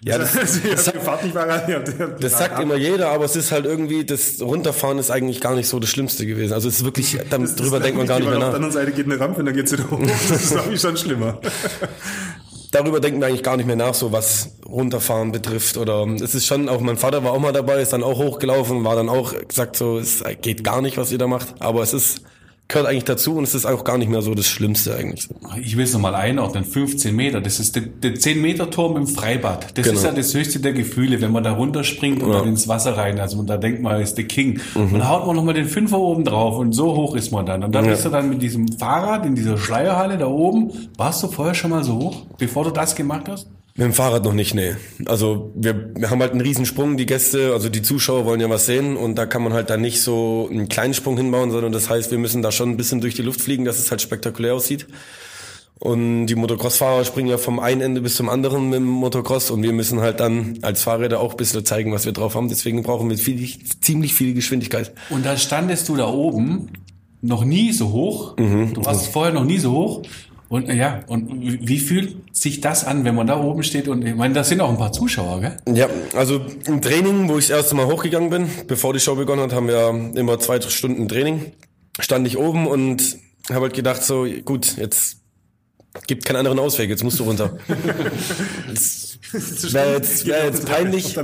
Ja, 0.05 0.19
das, 0.19 0.33
das, 0.33 0.65
ihr 0.65 0.77
habt 0.77 2.25
das 2.25 2.39
sagt 2.39 2.61
immer 2.61 2.77
jeder, 2.77 3.11
aber 3.11 3.25
es 3.25 3.37
ist 3.37 3.53
halt 3.53 3.65
irgendwie, 3.65 4.05
das 4.05 4.41
Runterfahren 4.41 4.99
ist 4.99 5.11
eigentlich 5.11 5.41
gar 5.41 5.55
nicht 5.55 5.69
so 5.69 5.79
das 5.79 5.91
Schlimmste 5.91 6.27
gewesen. 6.27 6.53
Also 6.53 6.69
es 6.69 6.77
ist 6.77 6.85
wirklich, 6.85 7.19
Das 7.31 7.57
drüber 7.57 7.81
denkt 7.81 7.99
man 7.99 8.07
gar 8.07 8.19
nicht 8.19 8.29
mehr 8.29 8.37
Auf 8.37 8.41
der 8.41 8.49
nach. 8.49 8.55
anderen 8.55 8.73
Seite 8.73 8.93
geht 8.93 9.07
eine 9.07 9.21
Rampe 9.21 9.41
und 9.41 9.47
dann 9.47 9.55
geht's 9.55 9.73
wieder 9.73 9.91
hoch. 9.91 10.01
Das 10.01 10.31
ist, 10.31 10.51
glaube 10.53 10.75
ich, 10.75 10.81
schon 10.81 10.97
schlimmer. 10.97 11.41
Darüber 12.71 13.01
denken 13.01 13.21
wir 13.21 13.29
eigentlich 13.29 13.43
gar 13.43 13.57
nicht 13.57 13.67
mehr 13.67 13.77
nach, 13.77 13.95
so 13.95 14.13
was 14.13 14.59
runterfahren 14.67 15.33
betrifft 15.33 15.79
oder 15.79 16.07
es 16.23 16.35
ist 16.35 16.45
schon 16.47 16.69
auch 16.69 16.81
mein 16.81 16.99
Vater 16.99 17.25
war 17.25 17.33
auch 17.33 17.39
mal 17.39 17.53
dabei, 17.53 17.81
ist 17.81 17.95
dann 17.95 18.03
auch 18.03 18.19
hochgelaufen, 18.19 18.85
war 18.85 18.95
dann 18.95 19.09
auch 19.09 19.35
gesagt 19.47 19.75
so, 19.77 19.99
es 19.99 20.23
geht 20.43 20.65
gar 20.65 20.83
nicht, 20.83 20.99
was 20.99 21.11
ihr 21.11 21.17
da 21.17 21.27
macht, 21.27 21.55
aber 21.61 21.83
es 21.83 21.95
ist 21.95 22.21
gehört 22.69 22.87
eigentlich 22.87 23.05
dazu 23.05 23.35
und 23.37 23.45
es 23.45 23.55
ist 23.55 23.65
auch 23.65 23.83
gar 23.83 23.97
nicht 23.97 24.11
mehr 24.11 24.21
so 24.21 24.35
das 24.35 24.47
Schlimmste 24.47 24.95
eigentlich. 24.95 25.27
Ich 25.63 25.77
will 25.79 25.85
es 25.85 25.95
nochmal 25.95 26.15
einordnen, 26.15 26.65
15 26.65 27.17
Meter, 27.17 27.41
das 27.41 27.61
ist 27.61 27.75
der, 27.77 27.83
der 27.83 28.15
10 28.17 28.43
Meter 28.43 28.71
Turm 28.71 28.97
im 28.99 29.07
Freibad. 29.07 29.77
Das 29.79 29.87
Genau. 29.87 29.97
ist 29.99 30.05
ja 30.05 30.13
das 30.13 30.35
höchste 30.35 30.61
der 30.61 30.75
Gefühle, 30.75 31.19
wenn 31.23 31.33
man 31.33 31.43
da 31.43 31.53
runterspringt 31.53 32.23
und 32.23 32.31
Ja. 32.31 32.41
dann 32.41 32.49
ins 32.49 32.69
Wasser 32.69 32.95
rein, 32.99 33.19
also 33.21 33.43
da 33.43 33.57
denkt 33.57 33.81
man, 33.81 34.01
ist 34.03 34.17
der 34.19 34.27
King. 34.27 34.61
Und 34.75 34.93
dann 34.93 35.09
haut 35.09 35.27
man 35.27 35.35
nochmal 35.37 35.55
den 35.55 35.65
Fünfer 35.67 35.99
oben 35.99 36.25
drauf 36.25 36.59
und 36.59 36.73
so 36.75 36.95
hoch 36.95 37.17
ist 37.17 37.33
man 37.33 37.47
dann. 37.47 37.65
Und 37.65 37.75
dann 37.75 37.87
Ja. 37.87 37.93
bist 37.93 38.05
du 38.05 38.11
dann 38.11 38.29
mit 38.29 38.43
diesem 38.43 38.69
Fahrrad 38.69 39.25
in 39.25 39.35
dieser 39.35 39.57
Schleierhalle 39.57 40.19
da 40.19 40.27
oben. 40.27 40.71
Warst 40.99 41.23
du 41.23 41.29
vorher 41.29 41.55
schon 41.55 41.71
mal 41.71 41.83
so 41.85 41.95
hoch, 41.95 42.17
bevor 42.37 42.65
du 42.65 42.71
das 42.71 42.95
gemacht 42.95 43.29
hast? 43.31 43.49
Mit 43.79 43.85
dem 43.85 43.93
Fahrrad 43.93 44.25
noch 44.25 44.35
nicht, 44.35 44.57
nee. 44.57 44.75
Also 45.07 45.53
wir, 45.55 45.95
wir 45.95 46.11
haben 46.11 46.21
halt 46.21 46.33
einen 46.33 46.41
Riesensprung, 46.41 46.97
die 46.97 47.07
Gäste, 47.07 47.53
also 47.53 47.69
die 47.69 47.81
Zuschauer 47.81 48.25
wollen 48.25 48.41
ja 48.41 48.51
was 48.51 48.67
sehen 48.67 48.97
und 48.97 49.15
da 49.15 49.25
kann 49.25 49.41
man 49.41 49.53
halt 49.53 49.71
dann 49.71 49.81
nicht 49.81 50.03
so 50.03 50.49
einen 50.51 50.69
kleinen 50.69 50.95
Sprung 50.95 51.17
hinbauen, 51.17 51.53
sondern 51.53 51.71
das 51.71 51.89
heißt, 51.89 52.11
wir 52.11 52.19
müssen 52.19 52.43
da 52.43 52.51
schon 52.51 52.71
ein 52.71 52.77
bisschen 52.77 53.01
durch 53.01 53.15
die 53.15 53.23
Luft 53.23 53.41
fliegen, 53.41 53.65
dass 53.65 53.79
es 53.79 53.93
halt 53.93 54.03
spektakulär 54.03 54.53
aussieht. 54.55 54.89
Und 55.79 56.27
die 56.27 56.35
Motocross-Fahrer 56.35 57.05
springen 57.05 57.29
ja 57.29 57.39
vom 57.39 57.61
einen 57.61 57.81
Ende 57.81 58.01
bis 58.01 58.17
zum 58.17 58.29
anderen 58.29 58.69
mit 58.69 58.81
dem 58.81 58.87
Motocross 58.87 59.53
und 59.53 59.63
wir 59.63 59.73
müssen 59.73 60.01
halt 60.01 60.19
dann 60.19 60.59
als 60.63 60.83
Fahrräder 60.83 61.21
auch 61.21 61.31
ein 61.31 61.37
bisschen 61.37 61.65
zeigen, 61.65 61.93
was 61.93 62.05
wir 62.05 62.11
drauf 62.11 62.35
haben. 62.35 62.49
Deswegen 62.49 62.83
brauchen 62.83 63.09
wir 63.09 63.17
viel, 63.17 63.49
ziemlich 63.81 64.13
viel 64.13 64.35
Geschwindigkeit. 64.35 64.93
Und 65.09 65.25
da 65.25 65.37
standest 65.37 65.89
du 65.89 65.95
da 65.95 66.09
oben, 66.09 66.71
noch 67.21 67.45
nie 67.45 67.71
so 67.71 67.93
hoch. 67.93 68.37
Mhm. 68.39 68.75
Du 68.75 68.85
warst 68.85 69.07
vorher 69.07 69.33
noch 69.33 69.45
nie 69.45 69.59
so 69.59 69.71
hoch. 69.71 70.03
Und 70.49 70.73
ja, 70.73 71.01
und 71.09 71.29
wie 71.31 71.79
fühlt 71.79 72.35
sich 72.35 72.63
das 72.63 72.85
an, 72.85 73.05
wenn 73.05 73.15
man 73.15 73.27
da 73.27 73.39
oben 73.39 73.63
steht? 73.63 73.87
Und 73.87 74.07
ich 74.07 74.15
meine, 74.15 74.33
das 74.33 74.49
sind 74.49 74.61
auch 74.63 74.71
ein 74.71 74.79
paar 74.79 74.93
Zuschauer, 74.93 75.41
gell? 75.41 75.57
Ja, 75.75 75.89
also 76.15 76.41
im 76.67 76.81
Training, 76.81 77.29
wo 77.29 77.37
ich 77.37 77.49
das 77.49 77.57
erste 77.59 77.75
Mal 77.75 77.87
hochgegangen 77.87 78.31
bin, 78.31 78.47
bevor 78.67 78.95
die 78.95 79.01
Show 79.01 79.15
begonnen 79.15 79.43
hat, 79.43 79.53
haben 79.53 79.69
wir 79.69 80.13
immer 80.15 80.39
zwei 80.39 80.61
Stunden 80.61 81.07
Training. 81.07 81.53
Stand 82.01 82.27
ich 82.27 82.39
oben 82.39 82.67
und 82.67 83.19
habe 83.51 83.63
halt 83.63 83.75
gedacht, 83.75 84.03
so 84.03 84.27
gut, 84.45 84.77
jetzt 84.79 85.19
gibt 86.07 86.25
keinen 86.25 86.37
anderen 86.37 86.59
Ausweg, 86.59 86.89
jetzt 86.91 87.03
musst 87.05 87.19
du 87.19 87.25
runter. 87.25 87.57
Wäre 89.73 89.93
jetzt, 89.95 90.27
wär 90.27 90.45
jetzt 90.47 90.67
peinlich. 90.67 91.15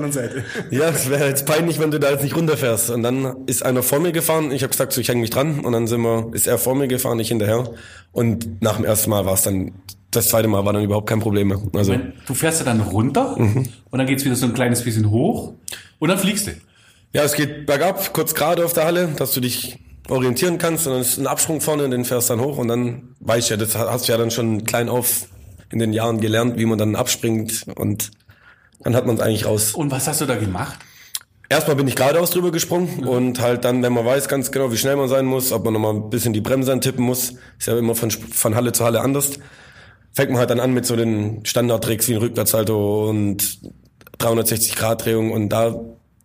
Ja, 0.71 0.88
es 0.90 1.09
wäre 1.09 1.26
jetzt 1.26 1.47
peinlich, 1.47 1.78
wenn 1.81 1.90
du 1.90 1.99
da 1.99 2.11
jetzt 2.11 2.23
nicht 2.23 2.37
runterfährst. 2.37 2.90
Und 2.90 3.02
dann 3.02 3.47
ist 3.47 3.62
einer 3.64 3.83
vor 3.83 3.99
mir 4.00 4.12
gefahren. 4.12 4.52
Ich 4.52 4.62
habe 4.62 4.71
gesagt, 4.73 4.93
so, 4.93 5.00
ich 5.00 5.09
hänge 5.09 5.23
mich 5.23 5.31
dran. 5.31 5.61
Und 5.61 5.73
dann 5.73 5.87
sind 5.87 6.02
wir, 6.02 6.28
ist 6.35 6.47
er 6.47 6.59
vor 6.59 6.75
mir 6.75 6.87
gefahren, 6.87 7.19
ich 7.21 7.28
hinterher. 7.28 7.71
Und 8.12 8.61
nach 8.62 8.76
dem 8.76 8.85
ersten 8.85 9.09
Mal 9.11 9.25
war 9.25 9.33
es 9.35 9.43
dann, 9.43 9.73
das 10.11 10.28
zweite 10.28 10.49
Mal 10.49 10.64
war 10.66 10.73
dann 10.75 10.85
überhaupt 10.85 11.09
kein 11.09 11.21
Problem 11.21 11.49
mehr. 11.49 11.62
Also 11.75 11.97
Du 12.26 12.35
fährst 12.35 12.59
ja 12.61 12.66
dann 12.66 12.81
runter 12.81 13.37
Mhm. 13.38 13.69
und 13.90 13.99
dann 13.99 14.07
geht's 14.07 14.25
wieder 14.25 14.37
so 14.37 14.47
ein 14.47 14.54
kleines 14.54 14.83
bisschen 14.83 15.11
hoch 15.11 15.54
und 15.99 16.09
dann 16.09 16.19
fliegst 16.19 16.47
du. 16.47 16.50
Ja, 17.14 17.23
es 17.23 17.35
geht 17.35 17.64
bergab, 17.66 18.12
kurz 18.12 18.35
gerade 18.35 18.64
auf 18.64 18.73
der 18.75 18.85
Halle, 18.85 19.09
dass 19.16 19.33
du 19.33 19.40
dich 19.40 19.78
orientieren 20.08 20.58
kannst 20.58 20.87
und 20.87 20.92
dann 20.92 21.02
ist 21.02 21.18
ein 21.18 21.26
Absprung 21.26 21.61
vorne 21.61 21.84
und 21.84 21.90
den 21.90 22.04
fährst 22.04 22.30
dann 22.30 22.40
hoch 22.40 22.58
und 22.58 22.68
dann 22.68 23.14
weißt 23.20 23.50
du 23.50 23.54
ja, 23.54 23.58
das 23.58 23.75
hast 23.75 24.08
du 24.08 24.12
ja 24.12 24.18
dann 24.18 24.30
schon 24.30 24.64
klein 24.64 24.88
auf 24.88 25.26
in 25.73 25.78
den 25.78 25.92
Jahren 25.92 26.20
gelernt, 26.20 26.58
wie 26.58 26.66
man 26.66 26.78
dann 26.78 26.94
abspringt 26.94 27.66
und 27.75 28.11
dann 28.80 28.94
hat 28.94 29.06
man 29.06 29.16
es 29.16 29.23
eigentlich 29.23 29.46
raus. 29.46 29.75
Und 29.75 29.90
was 29.90 30.06
hast 30.06 30.20
du 30.20 30.26
da 30.26 30.37
gemacht? 30.37 30.78
Erstmal 31.49 31.76
bin 31.76 31.87
ich 31.88 31.94
geradeaus 31.94 32.30
drüber 32.30 32.50
gesprungen 32.50 33.06
und 33.06 33.40
halt 33.40 33.64
dann, 33.64 33.82
wenn 33.82 33.92
man 33.92 34.04
weiß 34.04 34.28
ganz 34.28 34.50
genau, 34.50 34.73
wie 34.73 34.76
schnell 34.76 34.96
man 34.96 35.08
sein 35.08 35.26
muss, 35.26 35.52
ob 35.52 35.64
man 35.64 35.75
nochmal 35.75 35.94
ein 35.94 36.11
bisschen 36.11 36.32
die 36.32 36.40
Bremse 36.40 36.73
antippen 36.73 37.04
muss, 37.04 37.34
ist 37.58 37.66
ja 37.66 37.78
immer 37.78 37.94
von, 37.94 38.11
von 38.11 38.54
Halle 38.54 38.73
zu 38.73 38.84
Halle 38.84 39.00
anders, 39.00 39.38
fängt 40.12 40.30
man 40.30 40.38
halt 40.38 40.50
dann 40.50 40.61
an 40.61 40.73
mit 40.73 40.87
so 40.87 40.96
den 40.96 41.44
Standardtricks 41.44 42.08
wie 42.08 42.14
ein 42.14 42.18
Rückwärtssalto 42.18 43.08
und 43.08 43.61
360 44.18 44.76
Grad 44.76 45.04
Drehung 45.04 45.32
und 45.32 45.49
da 45.50 45.75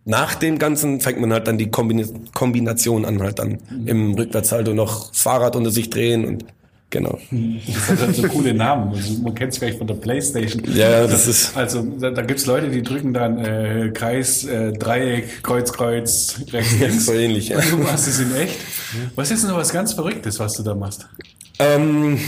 nach 0.04 0.34
dem 0.34 0.58
Ganzen 0.58 1.00
fängt 1.00 1.20
man 1.20 1.32
halt 1.32 1.46
dann 1.46 1.58
die 1.58 1.70
Kombina 1.70 2.04
Kombination 2.34 3.04
an, 3.04 3.20
halt 3.22 3.38
dann 3.38 3.58
im 3.86 4.14
Rückwärtssalto 4.14 4.72
noch 4.74 5.12
Fahrrad 5.14 5.56
unter 5.56 5.70
sich 5.70 5.90
drehen 5.90 6.24
und 6.24 6.44
genau. 6.88 7.18
Das 7.88 8.00
hat 8.00 8.14
so 8.14 8.22
coole 8.28 8.54
Namen. 8.54 8.92
Also, 8.94 9.20
man 9.22 9.34
kennt 9.34 9.52
es 9.52 9.58
vielleicht 9.58 9.78
von 9.78 9.86
der 9.86 9.94
Playstation. 9.94 10.62
Ja, 10.74 11.06
das 11.06 11.26
ist- 11.28 11.56
Also 11.56 11.82
da, 11.82 12.10
da 12.10 12.22
gibt's 12.22 12.46
Leute, 12.46 12.68
die 12.70 12.82
drücken 12.82 13.12
dann 13.12 13.38
äh, 13.44 13.90
Kreis, 13.94 14.44
äh, 14.44 14.72
Dreieck, 14.72 15.42
Kreuz, 15.42 15.72
Kreuz, 15.72 16.40
rechts, 16.52 16.72
links. 16.80 17.06
so 17.06 17.12
ähnlich, 17.12 17.50
ja. 17.50 17.58
Und 17.58 17.70
du 17.72 17.76
machst 17.78 18.08
es 18.08 18.18
in 18.20 18.34
echt. 18.34 18.56
Was 19.14 19.30
ist 19.30 19.42
denn 19.44 19.50
noch 19.50 19.58
was 19.58 19.72
ganz 19.72 19.92
Verrücktes, 19.92 20.40
was 20.40 20.54
du 20.54 20.62
da 20.62 20.74
machst? 20.74 21.06
Ähm, 21.58 22.18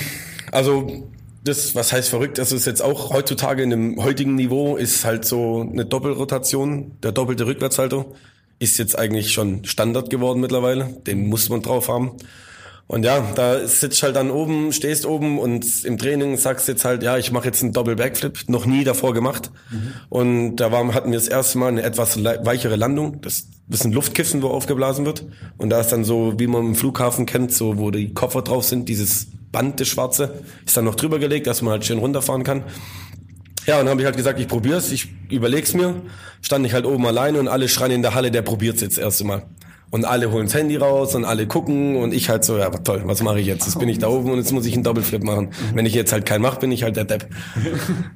also 0.52 1.08
das, 1.44 1.74
was 1.74 1.92
heißt 1.92 2.08
verrückt, 2.08 2.38
das 2.38 2.52
ist 2.52 2.66
jetzt 2.66 2.82
auch 2.82 3.12
heutzutage 3.12 3.62
in 3.62 3.70
dem 3.70 4.02
heutigen 4.02 4.34
Niveau, 4.36 4.76
ist 4.76 5.04
halt 5.04 5.24
so 5.24 5.60
eine 5.60 5.84
Doppelrotation, 5.84 6.92
der 7.02 7.12
doppelte 7.12 7.46
Rückwärtssalto, 7.46 8.14
ist 8.58 8.78
jetzt 8.78 8.96
eigentlich 8.96 9.32
schon 9.32 9.64
Standard 9.64 10.08
geworden 10.08 10.40
mittlerweile, 10.40 10.84
den 11.06 11.26
muss 11.26 11.48
man 11.48 11.62
drauf 11.62 11.88
haben. 11.88 12.12
Und 12.86 13.04
ja, 13.04 13.32
da 13.34 13.66
sitzt 13.66 14.02
halt 14.02 14.16
dann 14.16 14.30
oben, 14.30 14.72
stehst 14.72 15.06
oben 15.06 15.38
und 15.38 15.84
im 15.84 15.98
Training 15.98 16.36
sagst 16.36 16.68
jetzt 16.68 16.84
halt, 16.84 17.02
ja, 17.02 17.16
ich 17.16 17.32
mache 17.32 17.46
jetzt 17.46 17.62
einen 17.62 17.72
Doppel 17.72 17.96
Backflip, 17.96 18.48
noch 18.48 18.66
nie 18.66 18.84
davor 18.84 19.14
gemacht. 19.14 19.50
Und 20.10 20.56
da 20.56 20.70
war, 20.72 20.92
hatten 20.92 21.10
wir 21.10 21.18
das 21.18 21.28
erste 21.28 21.58
Mal 21.58 21.68
eine 21.68 21.82
etwas 21.82 22.22
weichere 22.22 22.76
Landung. 22.76 23.20
Das 23.22 23.46
ist 23.70 23.84
ein 23.84 23.92
Luftkissen, 23.92 24.42
wo 24.42 24.48
aufgeblasen 24.48 25.06
wird. 25.06 25.24
Und 25.56 25.70
da 25.70 25.80
ist 25.80 25.88
dann 25.88 26.04
so, 26.04 26.34
wie 26.38 26.46
man 26.46 26.66
im 26.66 26.74
Flughafen 26.74 27.24
kennt, 27.24 27.52
so 27.52 27.78
wo 27.78 27.90
die 27.90 28.12
Koffer 28.12 28.42
drauf 28.42 28.64
sind, 28.64 28.88
dieses 28.88 29.28
Band, 29.52 29.78
das 29.80 29.88
schwarze, 29.88 30.42
ist 30.66 30.76
dann 30.76 30.86
noch 30.86 30.94
drüber 30.94 31.18
gelegt, 31.18 31.46
dass 31.46 31.62
man 31.62 31.72
halt 31.72 31.84
schön 31.84 31.98
runterfahren 31.98 32.42
kann. 32.42 32.64
Ja, 33.66 33.78
und 33.78 33.84
dann 33.84 33.90
habe 33.90 34.00
ich 34.00 34.06
halt 34.06 34.16
gesagt, 34.16 34.40
ich 34.40 34.48
probier's, 34.48 34.90
ich 34.90 35.08
überleg's 35.30 35.74
mir. 35.74 36.02
Stand 36.40 36.66
ich 36.66 36.72
halt 36.72 36.84
oben 36.84 37.06
alleine 37.06 37.38
und 37.38 37.46
alle 37.46 37.68
schreien 37.68 37.92
in 37.92 38.02
der 38.02 38.14
Halle, 38.14 38.30
der 38.30 38.42
probiert's 38.42 38.80
jetzt 38.80 38.96
das 38.96 39.04
erste 39.04 39.24
Mal. 39.24 39.44
Und 39.90 40.06
alle 40.06 40.32
holen 40.32 40.46
das 40.46 40.54
Handy 40.54 40.76
raus 40.76 41.14
und 41.14 41.26
alle 41.26 41.46
gucken 41.46 41.96
und 41.96 42.14
ich 42.14 42.30
halt 42.30 42.44
so, 42.44 42.56
ja 42.56 42.70
toll, 42.70 43.02
was 43.04 43.22
mache 43.22 43.40
ich 43.40 43.46
jetzt? 43.46 43.66
Jetzt 43.66 43.78
bin 43.78 43.90
ich 43.90 43.98
da 43.98 44.08
oben 44.08 44.30
und 44.30 44.38
jetzt 44.38 44.50
muss 44.50 44.64
ich 44.64 44.72
einen 44.72 44.82
Doppelflip 44.82 45.22
machen. 45.22 45.50
Wenn 45.74 45.84
ich 45.84 45.92
jetzt 45.92 46.12
halt 46.12 46.24
keinen 46.24 46.40
mache, 46.40 46.60
bin 46.60 46.72
ich 46.72 46.82
halt 46.82 46.96
der 46.96 47.04
Depp. 47.04 47.28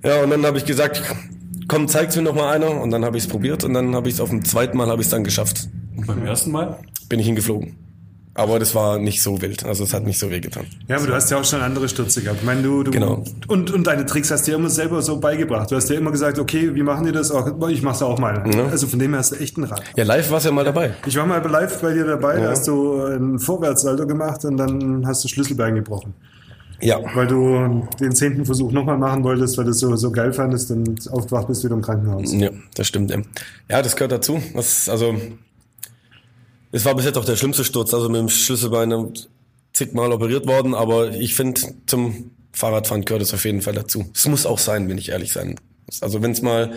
Ja, 0.02 0.22
und 0.22 0.30
dann 0.30 0.44
habe 0.46 0.56
ich 0.56 0.64
gesagt, 0.64 1.02
komm, 1.68 1.86
zeig's 1.86 2.16
mir 2.16 2.22
noch 2.22 2.34
mal 2.34 2.50
einer. 2.50 2.80
Und 2.80 2.90
dann 2.90 3.04
habe 3.04 3.18
ich's 3.18 3.28
probiert 3.28 3.62
und 3.62 3.74
dann 3.74 3.94
habe 3.94 4.08
ich's 4.08 4.20
auf 4.20 4.30
dem 4.30 4.42
zweiten 4.44 4.76
Mal 4.76 4.88
habe 4.88 5.02
ich's 5.02 5.10
dann 5.10 5.22
geschafft. 5.22 5.68
Und 5.96 6.06
beim 6.06 6.24
ersten 6.24 6.50
Mal? 6.50 6.78
Bin 7.10 7.20
ich 7.20 7.26
hingeflogen. 7.26 7.85
Aber 8.36 8.58
das 8.58 8.74
war 8.74 8.98
nicht 8.98 9.22
so 9.22 9.40
wild, 9.40 9.64
also 9.64 9.84
es 9.84 9.94
hat 9.94 10.04
nicht 10.04 10.18
so 10.18 10.30
weh 10.30 10.40
getan. 10.40 10.66
Ja, 10.88 10.96
aber 10.96 11.06
du 11.06 11.14
hast 11.14 11.30
ja 11.30 11.38
auch 11.38 11.44
schon 11.44 11.60
andere 11.62 11.88
Stürze 11.88 12.22
gehabt. 12.22 12.40
Ich 12.40 12.46
meine, 12.46 12.62
du, 12.62 12.82
du 12.82 12.90
Genau. 12.90 13.24
und, 13.48 13.70
und 13.72 13.86
deine 13.86 14.04
Tricks 14.04 14.30
hast 14.30 14.46
du 14.46 14.52
ja 14.52 14.58
immer 14.58 14.68
selber 14.70 15.00
so 15.02 15.18
beigebracht. 15.18 15.70
Du 15.70 15.76
hast 15.76 15.88
ja 15.88 15.96
immer 15.96 16.10
gesagt, 16.10 16.38
okay, 16.38 16.74
wie 16.74 16.82
machen 16.82 17.06
die 17.06 17.12
das? 17.12 17.30
Auch, 17.30 17.46
ich 17.68 17.82
mach's 17.82 18.02
auch 18.02 18.18
mal. 18.18 18.42
Also 18.70 18.86
von 18.86 18.98
dem 18.98 19.10
her 19.12 19.18
hast 19.20 19.32
du 19.32 19.36
echt 19.36 19.56
einen 19.56 19.66
Rat. 19.66 19.82
Ja, 19.96 20.04
live 20.04 20.30
war's 20.30 20.44
ja 20.44 20.50
mal 20.52 20.64
dabei. 20.64 20.92
Ich 21.06 21.16
war 21.16 21.26
mal 21.26 21.42
live 21.46 21.80
bei 21.80 21.92
dir 21.94 22.04
dabei, 22.04 22.36
da 22.36 22.42
Ja. 22.44 22.50
hast 22.50 22.68
du 22.68 23.02
ein 23.04 23.38
Vorwärtssalto 23.38 24.06
gemacht 24.06 24.44
und 24.44 24.56
dann 24.58 25.06
hast 25.06 25.24
du 25.24 25.28
Schlüsselbein 25.28 25.74
gebrochen. 25.74 26.12
Ja. 26.82 26.98
Weil 27.14 27.26
du 27.26 27.88
den 28.00 28.14
zehnten 28.14 28.44
Versuch 28.44 28.70
nochmal 28.70 28.98
machen 28.98 29.24
wolltest, 29.24 29.56
weil 29.56 29.64
du 29.64 29.70
es 29.70 29.78
so, 29.78 29.96
so 29.96 30.10
geil 30.10 30.34
fandest 30.34 30.70
und 30.70 31.10
aufgewacht 31.10 31.46
bist 31.48 31.64
wieder 31.64 31.74
im 31.74 31.80
Krankenhaus. 31.80 32.34
Ja, 32.34 32.50
das 32.74 32.86
stimmt. 32.86 33.10
Ja, 33.10 33.16
ja 33.70 33.80
das 33.80 33.96
gehört 33.96 34.12
dazu. 34.12 34.42
Das, 34.54 34.86
also, 34.90 35.14
es 36.72 36.84
war 36.84 36.94
bis 36.94 37.04
jetzt 37.04 37.18
auch 37.18 37.24
der 37.24 37.36
schlimmste 37.36 37.64
Sturz, 37.64 37.94
also 37.94 38.08
mit 38.08 38.20
dem 38.20 38.28
Schlüsselbein 38.28 39.12
zigmal 39.72 40.12
operiert 40.12 40.46
worden, 40.46 40.74
aber 40.74 41.12
ich 41.12 41.34
finde, 41.34 41.60
zum 41.86 42.30
Fahrradfahren 42.52 43.04
gehört 43.04 43.22
es 43.22 43.34
auf 43.34 43.44
jeden 43.44 43.60
Fall 43.60 43.74
dazu. 43.74 44.06
Es 44.14 44.26
muss 44.26 44.46
auch 44.46 44.58
sein, 44.58 44.88
wenn 44.88 44.98
ich 44.98 45.10
ehrlich 45.10 45.32
sein 45.32 45.56
muss. 45.86 46.02
Also 46.02 46.22
wenn 46.22 46.32
es 46.32 46.42
mal 46.42 46.72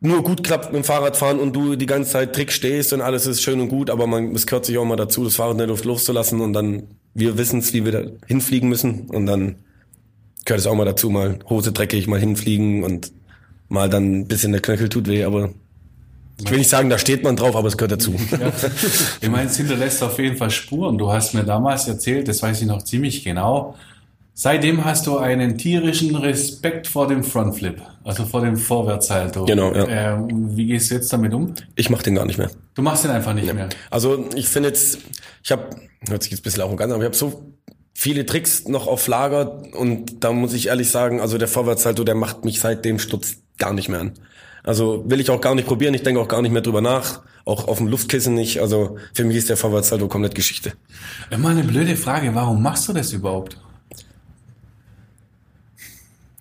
nur 0.00 0.22
gut 0.22 0.42
klappt 0.44 0.66
mit 0.66 0.76
dem 0.76 0.84
Fahrradfahren 0.84 1.38
und 1.38 1.54
du 1.54 1.76
die 1.76 1.86
ganze 1.86 2.12
Zeit 2.12 2.34
Trick 2.34 2.52
stehst 2.52 2.92
und 2.92 3.02
alles 3.02 3.26
ist 3.26 3.42
schön 3.42 3.60
und 3.60 3.68
gut, 3.68 3.90
aber 3.90 4.06
man, 4.06 4.34
es 4.34 4.46
gehört 4.46 4.64
sich 4.64 4.78
auch 4.78 4.84
mal 4.84 4.96
dazu, 4.96 5.24
das 5.24 5.34
Fahrrad 5.34 5.52
in 5.52 5.58
der 5.58 5.66
Luft 5.66 5.84
loszulassen 5.84 6.40
und 6.40 6.52
dann, 6.52 6.84
wir 7.12 7.36
wissen 7.36 7.58
es, 7.58 7.74
wie 7.74 7.84
wir 7.84 7.92
da 7.92 8.02
hinfliegen 8.26 8.68
müssen 8.68 9.10
und 9.10 9.26
dann 9.26 9.56
gehört 10.44 10.60
es 10.60 10.66
auch 10.66 10.74
mal 10.74 10.86
dazu, 10.86 11.10
mal 11.10 11.38
Hose 11.50 11.72
dreckig, 11.72 12.06
mal 12.06 12.18
hinfliegen 12.18 12.82
und 12.82 13.12
mal 13.68 13.90
dann 13.90 14.20
ein 14.20 14.28
bisschen 14.28 14.52
der 14.52 14.62
Knöchel 14.62 14.88
tut 14.88 15.06
weh, 15.06 15.24
aber 15.24 15.50
ich 16.44 16.50
will 16.50 16.58
nicht 16.58 16.70
sagen, 16.70 16.90
da 16.90 16.98
steht 16.98 17.22
man 17.22 17.36
drauf, 17.36 17.56
aber 17.56 17.68
es 17.68 17.76
gehört 17.76 17.92
dazu. 17.92 18.14
Ja. 18.30 18.38
Ich 19.20 19.28
meine, 19.28 19.48
es 19.48 19.56
hinterlässt 19.56 20.02
auf 20.02 20.18
jeden 20.18 20.36
Fall 20.36 20.50
Spuren. 20.50 20.96
Du 20.98 21.12
hast 21.12 21.34
mir 21.34 21.44
damals 21.44 21.86
erzählt, 21.86 22.28
das 22.28 22.42
weiß 22.42 22.62
ich 22.62 22.66
noch 22.66 22.82
ziemlich 22.82 23.22
genau. 23.24 23.74
Seitdem 24.34 24.84
hast 24.84 25.06
du 25.06 25.18
einen 25.18 25.58
tierischen 25.58 26.16
Respekt 26.16 26.86
vor 26.86 27.06
dem 27.08 27.22
Frontflip, 27.22 27.82
also 28.04 28.24
vor 28.24 28.40
dem 28.40 28.56
Vorwärtssalto. 28.56 29.44
Genau, 29.44 29.74
ja. 29.74 30.14
Ähm, 30.14 30.56
wie 30.56 30.66
gehst 30.66 30.90
du 30.90 30.94
jetzt 30.94 31.12
damit 31.12 31.34
um? 31.34 31.54
Ich 31.76 31.90
mach 31.90 32.02
den 32.02 32.14
gar 32.14 32.24
nicht 32.24 32.38
mehr. 32.38 32.50
Du 32.74 32.80
machst 32.80 33.04
den 33.04 33.10
einfach 33.10 33.34
nicht 33.34 33.52
mehr. 33.52 33.68
Also 33.90 34.26
ich 34.34 34.48
finde 34.48 34.70
jetzt, 34.70 34.98
ich 35.42 35.52
habe, 35.52 35.68
hört 36.08 36.22
sich 36.22 36.32
jetzt 36.32 36.40
ein 36.40 36.44
bisschen 36.44 36.62
arrogant 36.62 36.90
an, 36.90 36.94
aber 36.94 37.02
ich 37.02 37.08
habe 37.08 37.16
so 37.16 37.52
viele 37.92 38.24
Tricks 38.24 38.66
noch 38.66 38.86
auf 38.86 39.06
Lager 39.08 39.62
und 39.74 40.24
da 40.24 40.32
muss 40.32 40.54
ich 40.54 40.68
ehrlich 40.68 40.90
sagen, 40.90 41.20
also 41.20 41.36
der 41.36 41.48
Vorwärtssalto, 41.48 42.02
der 42.02 42.14
macht 42.14 42.46
mich 42.46 42.60
seit 42.60 42.86
dem 42.86 42.98
Sturz 42.98 43.36
gar 43.58 43.74
nicht 43.74 43.90
mehr 43.90 44.00
an. 44.00 44.12
Also 44.70 45.02
will 45.04 45.18
ich 45.18 45.28
auch 45.30 45.40
gar 45.40 45.56
nicht 45.56 45.66
probieren, 45.66 45.94
ich 45.94 46.04
denke 46.04 46.20
auch 46.20 46.28
gar 46.28 46.42
nicht 46.42 46.52
mehr 46.52 46.62
drüber 46.62 46.80
nach, 46.80 47.22
auch 47.44 47.66
auf 47.66 47.78
dem 47.78 47.88
Luftkissen 47.88 48.34
nicht. 48.34 48.60
Also 48.60 48.98
für 49.12 49.24
mich 49.24 49.36
ist 49.36 49.48
der 49.48 49.56
Vorwärtssalto 49.56 50.06
komplett 50.06 50.36
Geschichte. 50.36 50.74
Immer 51.28 51.48
eine 51.48 51.64
blöde 51.64 51.96
Frage, 51.96 52.32
warum 52.36 52.62
machst 52.62 52.88
du 52.88 52.92
das 52.92 53.12
überhaupt? 53.12 53.56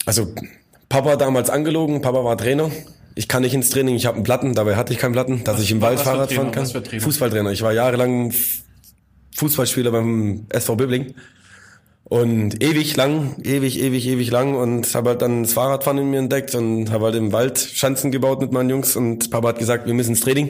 Also 0.06 0.32
Papa 0.89 1.15
damals 1.15 1.50
angelogen, 1.50 2.02
Papa 2.02 2.24
war 2.24 2.38
Trainer. 2.38 2.70
Ich 3.15 3.28
kann 3.28 3.42
nicht 3.42 3.56
ins 3.56 3.72
Training, 3.72 3.96
ich 3.96 4.06
habe 4.06 4.18
einen 4.18 4.24
Platten, 4.24 4.54
dabei 4.54 4.76
hatte 4.76 4.94
ich 4.94 5.00
keinen 5.00 5.13
Platten, 5.13 5.44
dass 5.44 5.60
ich 5.60 5.72
im 5.72 5.82
Wald 5.82 5.98
was 5.98 6.04
Fahrrad 6.06 6.32
fahren 6.32 6.52
kann. 6.52 6.72
Was? 6.72 7.04
Fußballtrainer. 7.04 7.52
Ich 7.52 7.63
war 7.63 7.74
jahrelang 7.74 8.32
Fußballspieler 9.38 9.89
beim 9.89 10.46
SV 10.50 10.76
Böbling. 10.76 11.15
Und 12.10 12.63
ewig 12.63 12.95
lang, 12.95 13.36
ewig, 13.43 13.80
ewig, 13.80 14.08
ewig 14.08 14.32
lang 14.32 14.56
und 14.56 14.95
habe 14.95 15.12
halt 15.12 15.22
dann 15.22 15.43
das 15.43 15.54
Fahrradfahren 15.54 16.00
in 16.00 16.10
mir 16.10 16.17
entdeckt 16.17 16.56
und 16.56 16.89
habe 16.89 17.06
halt 17.06 17.15
im 17.15 17.32
Wald 17.32 17.60
Schanzen 17.60 18.12
gebaut 18.12 18.41
mit 18.41 18.52
meinen 18.52 18.72
Jungs 18.72 18.95
und 18.95 19.30
Papa 19.30 19.50
hat 19.50 19.60
gesagt, 19.60 19.86
wir 19.86 19.93
müssen 19.93 20.12
ins 20.12 20.22
Training. 20.22 20.50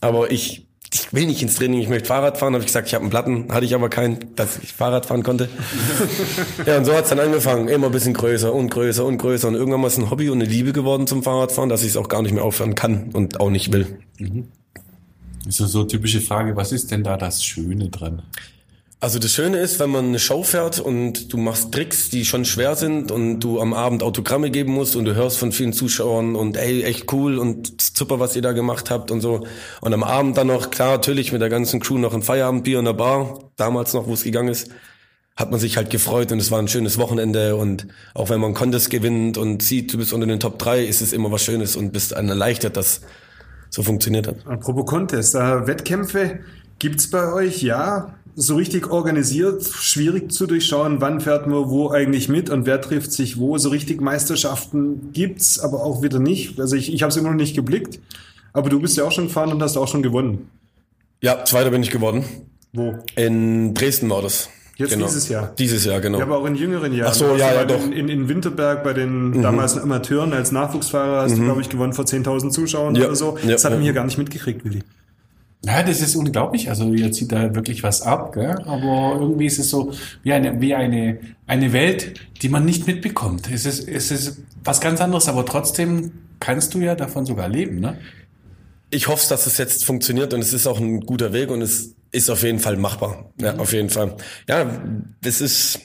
Aber 0.00 0.30
ich, 0.30 0.68
ich 0.92 1.12
will 1.12 1.26
nicht 1.26 1.42
ins 1.42 1.56
Training, 1.56 1.80
ich 1.80 1.88
möchte 1.88 2.06
Fahrrad 2.06 2.38
fahren. 2.38 2.52
Habe 2.52 2.62
ich 2.62 2.66
gesagt, 2.66 2.86
ich 2.86 2.94
habe 2.94 3.02
einen 3.02 3.10
Platten, 3.10 3.52
hatte 3.52 3.64
ich 3.64 3.74
aber 3.74 3.88
keinen, 3.88 4.36
dass 4.36 4.60
ich 4.62 4.74
Fahrrad 4.74 5.04
fahren 5.04 5.24
konnte. 5.24 5.48
ja, 6.66 6.78
und 6.78 6.84
so 6.84 6.94
hat's 6.94 7.08
dann 7.08 7.18
angefangen, 7.18 7.66
immer 7.66 7.86
ein 7.86 7.92
bisschen 7.92 8.14
größer 8.14 8.54
und 8.54 8.70
größer 8.70 9.04
und 9.04 9.18
größer. 9.18 9.48
Und 9.48 9.56
irgendwann 9.56 9.80
mal 9.80 9.88
ist 9.88 9.98
ein 9.98 10.08
Hobby 10.08 10.30
und 10.30 10.40
eine 10.40 10.48
Liebe 10.48 10.72
geworden 10.72 11.08
zum 11.08 11.24
Fahrradfahren, 11.24 11.68
dass 11.68 11.82
ich 11.82 11.88
es 11.88 11.96
auch 11.96 12.08
gar 12.08 12.22
nicht 12.22 12.32
mehr 12.32 12.44
aufhören 12.44 12.76
kann 12.76 13.10
und 13.12 13.40
auch 13.40 13.50
nicht 13.50 13.72
will. 13.72 13.98
Das 15.46 15.58
ist 15.58 15.72
so 15.72 15.82
typische 15.82 16.20
Frage, 16.20 16.54
was 16.54 16.70
ist 16.70 16.92
denn 16.92 17.02
da 17.02 17.16
das 17.16 17.44
Schöne 17.44 17.88
dran? 17.88 18.22
Also 19.02 19.18
das 19.18 19.32
Schöne 19.32 19.58
ist, 19.58 19.80
wenn 19.80 19.90
man 19.90 20.04
eine 20.06 20.20
Show 20.20 20.44
fährt 20.44 20.78
und 20.78 21.32
du 21.32 21.36
machst 21.36 21.72
Tricks, 21.72 22.08
die 22.08 22.24
schon 22.24 22.44
schwer 22.44 22.76
sind 22.76 23.10
und 23.10 23.40
du 23.40 23.60
am 23.60 23.74
Abend 23.74 24.04
Autogramme 24.04 24.48
geben 24.48 24.74
musst 24.74 24.94
und 24.94 25.06
du 25.06 25.16
hörst 25.16 25.38
von 25.38 25.50
vielen 25.50 25.72
Zuschauern 25.72 26.36
und 26.36 26.56
ey, 26.56 26.84
echt 26.84 27.12
cool 27.12 27.38
und 27.38 27.82
super, 27.82 28.20
was 28.20 28.36
ihr 28.36 28.42
da 28.42 28.52
gemacht 28.52 28.92
habt 28.92 29.10
und 29.10 29.20
so. 29.20 29.44
Und 29.80 29.92
am 29.92 30.04
Abend 30.04 30.36
dann 30.36 30.46
noch, 30.46 30.70
klar, 30.70 30.92
natürlich 30.92 31.32
mit 31.32 31.40
der 31.40 31.48
ganzen 31.48 31.80
Crew 31.80 31.98
noch 31.98 32.14
ein 32.14 32.22
Feierabendbier 32.22 32.78
in 32.78 32.84
der 32.84 32.92
Bar, 32.92 33.50
damals 33.56 33.92
noch, 33.92 34.06
wo 34.06 34.12
es 34.12 34.22
gegangen 34.22 34.50
ist, 34.50 34.70
hat 35.34 35.50
man 35.50 35.58
sich 35.58 35.76
halt 35.76 35.90
gefreut 35.90 36.30
und 36.30 36.38
es 36.38 36.52
war 36.52 36.60
ein 36.60 36.68
schönes 36.68 36.96
Wochenende 36.96 37.56
und 37.56 37.88
auch 38.14 38.30
wenn 38.30 38.38
man 38.38 38.54
Contest 38.54 38.88
gewinnt 38.88 39.36
und 39.36 39.64
sieht, 39.64 39.92
du 39.92 39.98
bist 39.98 40.12
unter 40.12 40.28
den 40.28 40.38
Top 40.38 40.60
3, 40.60 40.84
ist 40.84 41.00
es 41.00 41.12
immer 41.12 41.32
was 41.32 41.42
Schönes 41.42 41.74
und 41.74 41.92
bist 41.92 42.14
einen 42.14 42.28
erleichtert, 42.28 42.76
dass 42.76 43.00
so 43.68 43.82
funktioniert 43.82 44.28
hat. 44.28 44.46
Apropos 44.46 44.86
Contest, 44.86 45.34
äh, 45.34 45.66
Wettkämpfe 45.66 46.38
gibt's 46.78 47.10
bei 47.10 47.32
euch? 47.32 47.62
Ja, 47.62 48.14
so 48.34 48.56
richtig 48.56 48.90
organisiert, 48.90 49.64
schwierig 49.64 50.32
zu 50.32 50.46
durchschauen, 50.46 51.00
wann 51.00 51.20
fährt 51.20 51.46
man 51.46 51.68
wo 51.68 51.90
eigentlich 51.90 52.28
mit 52.28 52.50
und 52.50 52.66
wer 52.66 52.80
trifft 52.80 53.12
sich 53.12 53.38
wo. 53.38 53.58
So 53.58 53.68
richtig 53.68 54.00
Meisterschaften 54.00 55.12
gibt's, 55.12 55.60
aber 55.60 55.82
auch 55.84 56.02
wieder 56.02 56.18
nicht. 56.18 56.58
Also 56.58 56.76
ich, 56.76 56.92
ich 56.92 57.02
habe 57.02 57.10
es 57.10 57.16
immer 57.16 57.30
noch 57.30 57.36
nicht 57.36 57.54
geblickt. 57.54 58.00
Aber 58.54 58.68
du 58.70 58.80
bist 58.80 58.96
ja 58.96 59.04
auch 59.04 59.12
schon 59.12 59.26
gefahren 59.26 59.52
und 59.52 59.62
hast 59.62 59.76
auch 59.76 59.88
schon 59.88 60.02
gewonnen. 60.02 60.48
Ja, 61.20 61.44
Zweiter 61.44 61.70
bin 61.70 61.82
ich 61.82 61.90
geworden. 61.90 62.24
Wo? 62.72 62.94
In 63.16 63.74
Dresden 63.74 64.10
war 64.10 64.22
das. 64.22 64.48
Jetzt 64.76 64.96
dieses 64.96 65.28
Jahr? 65.28 65.52
Dieses 65.58 65.84
Jahr, 65.84 66.00
genau. 66.00 66.18
Ja, 66.18 66.24
aber 66.24 66.38
auch 66.38 66.46
in 66.46 66.54
jüngeren 66.54 66.92
Jahren. 66.94 67.10
Ach 67.10 67.14
so, 67.14 67.36
ja, 67.36 67.48
bei 67.48 67.54
ja, 67.54 67.64
doch. 67.64 67.86
Mhm. 67.86 67.92
In, 67.92 68.08
in 68.08 68.28
Winterberg 68.28 68.82
bei 68.82 68.94
den 68.94 69.42
damals 69.42 69.76
Amateuren 69.76 70.32
als 70.32 70.50
Nachwuchsfahrer 70.50 71.22
hast 71.22 71.36
du, 71.36 71.42
glaube 71.42 71.60
ich, 71.60 71.68
gewonnen 71.68 71.92
vor 71.92 72.06
10.000 72.06 72.50
Zuschauern 72.50 72.94
Ja, 72.94 73.06
oder 73.06 73.14
so. 73.14 73.36
ja, 73.42 73.50
das 73.52 73.64
hat 73.64 73.72
ja. 73.72 73.76
man 73.76 73.84
hier 73.84 73.92
gar 73.92 74.04
nicht 74.04 74.18
mitgekriegt, 74.18 74.64
Willi. 74.64 74.80
Ja, 75.64 75.82
das 75.82 76.00
ist 76.00 76.16
unglaublich. 76.16 76.68
Also 76.68 76.92
ihr 76.92 77.12
zieht 77.12 77.30
da 77.30 77.54
wirklich 77.54 77.82
was 77.82 78.02
ab, 78.02 78.32
gell? 78.32 78.56
aber 78.64 79.16
irgendwie 79.20 79.46
ist 79.46 79.58
es 79.58 79.70
so 79.70 79.92
wie 80.22 80.32
eine, 80.32 80.60
wie 80.60 80.74
eine, 80.74 81.18
eine 81.46 81.72
Welt, 81.72 82.20
die 82.42 82.48
man 82.48 82.64
nicht 82.64 82.86
mitbekommt. 82.86 83.48
Es 83.52 83.64
ist, 83.64 83.88
es 83.88 84.10
ist 84.10 84.42
was 84.64 84.80
ganz 84.80 85.00
anderes, 85.00 85.28
aber 85.28 85.46
trotzdem 85.46 86.12
kannst 86.40 86.74
du 86.74 86.80
ja 86.80 86.96
davon 86.96 87.26
sogar 87.26 87.48
leben, 87.48 87.80
ne? 87.80 87.98
Ich 88.90 89.08
hoffe, 89.08 89.26
dass 89.28 89.46
es 89.46 89.56
jetzt 89.56 89.86
funktioniert 89.86 90.34
und 90.34 90.40
es 90.40 90.52
ist 90.52 90.66
auch 90.66 90.78
ein 90.78 91.00
guter 91.00 91.32
Weg 91.32 91.50
und 91.50 91.62
es 91.62 91.94
ist 92.10 92.28
auf 92.28 92.42
jeden 92.42 92.58
Fall 92.58 92.76
machbar. 92.76 93.30
Ja, 93.40 93.56
auf 93.56 93.72
jeden 93.72 93.88
Fall. 93.88 94.16
Ja, 94.48 94.66
es 95.24 95.40
ist 95.40 95.80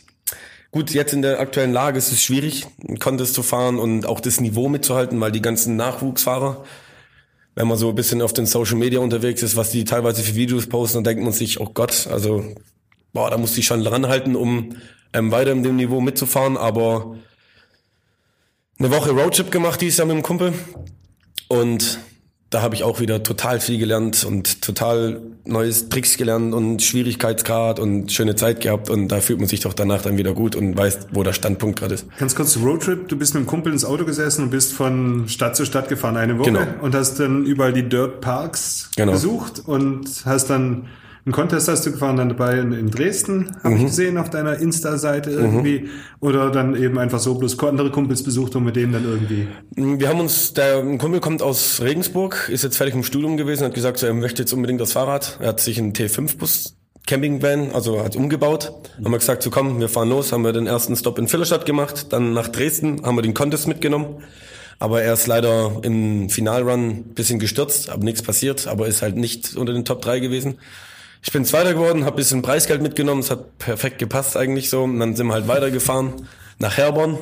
gut, 0.71 0.91
jetzt 0.91 1.13
in 1.13 1.21
der 1.21 1.39
aktuellen 1.39 1.71
Lage 1.71 1.97
ist 1.97 2.11
es 2.11 2.21
schwierig, 2.21 2.65
einen 2.85 2.99
Contest 2.99 3.33
zu 3.33 3.43
fahren 3.43 3.79
und 3.79 4.05
auch 4.05 4.19
das 4.19 4.41
Niveau 4.41 4.67
mitzuhalten, 4.67 5.21
weil 5.21 5.31
die 5.31 5.41
ganzen 5.41 5.77
Nachwuchsfahrer, 5.77 6.65
wenn 7.57 7.67
man 7.67 7.75
so 7.75 7.89
ein 7.89 7.95
bisschen 7.95 8.21
auf 8.21 8.33
den 8.33 8.45
Social 8.45 8.75
Media 8.75 8.99
unterwegs 8.99 9.41
ist, 9.41 9.55
was 9.55 9.71
die 9.71 9.83
teilweise 9.83 10.21
für 10.21 10.35
Videos 10.35 10.67
posten, 10.67 10.97
dann 10.97 11.05
denkt 11.05 11.23
man 11.23 11.33
sich, 11.33 11.59
oh 11.59 11.67
Gott, 11.73 12.05
also 12.05 12.45
boah, 13.13 13.31
da 13.31 13.37
muss 13.39 13.57
ich 13.57 13.65
schon 13.65 13.81
ranhalten, 13.81 14.35
um 14.35 14.75
ähm, 15.11 15.31
weiter 15.31 15.53
in 15.53 15.63
dem 15.63 15.75
Niveau 15.75 15.99
mitzufahren, 15.99 16.55
aber 16.55 17.15
eine 18.77 18.91
Woche 18.91 19.09
Roadtrip 19.09 19.49
gemacht 19.49 19.81
dieses 19.81 19.97
Jahr 19.97 20.05
mit 20.05 20.15
dem 20.15 20.21
Kumpel. 20.21 20.53
Und 21.47 21.97
da 22.49 22.61
habe 22.61 22.75
ich 22.75 22.83
auch 22.83 22.99
wieder 23.01 23.23
total 23.23 23.59
viel 23.59 23.77
gelernt 23.77 24.23
und 24.23 24.61
total 24.61 25.21
neues 25.45 25.89
Tricks 25.89 26.15
gelernt 26.15 26.53
und 26.53 26.81
Schwierigkeitsgrad 26.81 27.79
und 27.79 28.11
schöne 28.11 28.35
Zeit 28.35 28.61
gehabt 28.61 28.89
und 28.89 29.09
da 29.09 29.19
fühlt 29.19 29.39
man 29.39 29.47
sich 29.49 29.59
doch 29.59 29.73
danach 29.73 30.01
dann 30.01 30.17
wieder 30.17 30.33
gut 30.33 30.55
und 30.55 30.77
weiß, 30.77 31.07
wo 31.11 31.23
der 31.23 31.33
Standpunkt 31.33 31.79
gerade 31.79 31.95
ist. 31.95 32.05
Ganz 32.17 32.35
kurz 32.35 32.57
Roadtrip. 32.57 33.07
Du 33.09 33.17
bist 33.17 33.33
mit 33.33 33.43
dem 33.43 33.47
Kumpel 33.47 33.73
ins 33.73 33.83
Auto 33.83 34.05
gesessen 34.05 34.43
und 34.45 34.49
bist 34.51 34.73
von 34.73 35.25
Stadt 35.27 35.55
zu 35.57 35.65
Stadt 35.65 35.89
gefahren 35.89 36.15
eine 36.15 36.37
Woche 36.39 36.51
Genau. 36.51 36.65
und 36.81 36.95
hast 36.95 37.19
dann 37.19 37.45
überall 37.45 37.73
die 37.73 37.87
Dirt 37.87 38.21
Parks 38.21 38.91
Genau. 38.95 39.11
besucht 39.13 39.61
und 39.65 40.09
hast 40.25 40.49
dann 40.49 40.87
einen 41.27 41.33
Contest 41.33 41.67
hast 41.67 41.85
du 41.85 41.91
gefahren 41.91 42.15
dann 42.15 42.29
dabei 42.29 42.57
in, 42.57 42.71
in 42.71 42.89
Dresden, 42.89 43.51
habe 43.61 43.75
Mhm. 43.75 43.81
ich 43.81 43.85
gesehen 43.87 44.17
auf 44.17 44.29
deiner 44.29 44.57
Insta-Seite 44.59 45.29
irgendwie. 45.31 45.89
Oder 46.21 46.49
dann 46.51 46.81
eben 46.81 46.97
einfach 46.97 47.19
so 47.19 47.35
bloß 47.35 47.59
andere 47.59 47.91
Kumpels 47.91 48.23
besucht 48.23 48.55
und 48.55 48.63
mit 48.63 48.77
denen 48.77 48.93
dann 48.93 49.03
irgendwie. 49.03 49.47
Wir 49.75 50.07
haben 50.07 50.21
uns, 50.21 50.53
der 50.53 50.77
ein 50.79 50.97
Kumpel 50.97 51.19
kommt 51.19 51.41
aus 51.41 51.81
Regensburg, 51.81 52.47
ist 52.49 52.63
jetzt 52.63 52.77
fertig 52.77 52.95
im 52.95 53.03
Studium 53.03 53.35
gewesen, 53.35 53.65
hat 53.65 53.73
gesagt, 53.73 53.97
so, 53.97 54.07
er 54.07 54.13
möchte 54.13 54.41
jetzt 54.43 54.53
unbedingt 54.53 54.79
das 54.79 54.93
Fahrrad. 54.93 55.37
Er 55.41 55.49
hat 55.49 55.59
sich 55.59 55.77
einen 55.77 55.91
T5-Bus 55.91 56.75
Campingvan, 57.05 57.71
also 57.73 58.01
hat 58.03 58.15
umgebaut. 58.15 58.71
Haben 59.03 59.11
wir 59.11 59.17
gesagt, 59.19 59.43
so 59.43 59.49
komm, 59.49 59.81
wir 59.81 59.89
fahren 59.89 60.07
los, 60.09 60.31
haben 60.31 60.43
wir 60.43 60.53
den 60.53 60.65
ersten 60.67 60.95
Stop 60.95 61.19
in 61.19 61.27
Villerstadt 61.27 61.65
gemacht, 61.65 62.07
dann 62.13 62.31
nach 62.33 62.47
Dresden, 62.47 63.05
haben 63.05 63.15
wir 63.17 63.21
den 63.21 63.33
Contest 63.33 63.67
mitgenommen. 63.67 64.23
Aber 64.79 65.01
er 65.01 65.13
ist 65.13 65.27
leider 65.27 65.79
im 65.81 66.29
Finalrun 66.29 66.89
ein 66.89 67.03
bisschen 67.15 67.39
gestürzt, 67.39 67.89
aber 67.89 68.03
nichts 68.05 68.21
passiert, 68.21 68.67
aber 68.67 68.87
ist 68.87 69.01
halt 69.01 69.15
nicht 69.17 69.55
unter 69.57 69.73
den 69.73 69.83
Top 69.85 70.01
3 70.03 70.19
gewesen. 70.19 70.59
Ich 71.27 71.33
bin 71.33 71.43
Zweiter 71.43 71.73
geworden, 71.73 72.05
habe 72.05 72.15
bisschen 72.15 72.41
Preisgeld 72.41 72.81
mitgenommen, 72.81 73.19
es 73.19 73.29
hat 73.29 73.57
perfekt 73.57 73.99
gepasst 73.99 74.37
eigentlich 74.37 74.69
so. 74.69 74.83
Und 74.83 74.97
dann 75.01 75.13
sind 75.13 75.27
wir 75.27 75.33
halt 75.33 75.49
weitergefahren 75.49 76.25
nach 76.57 76.77
Herborn. 76.77 77.17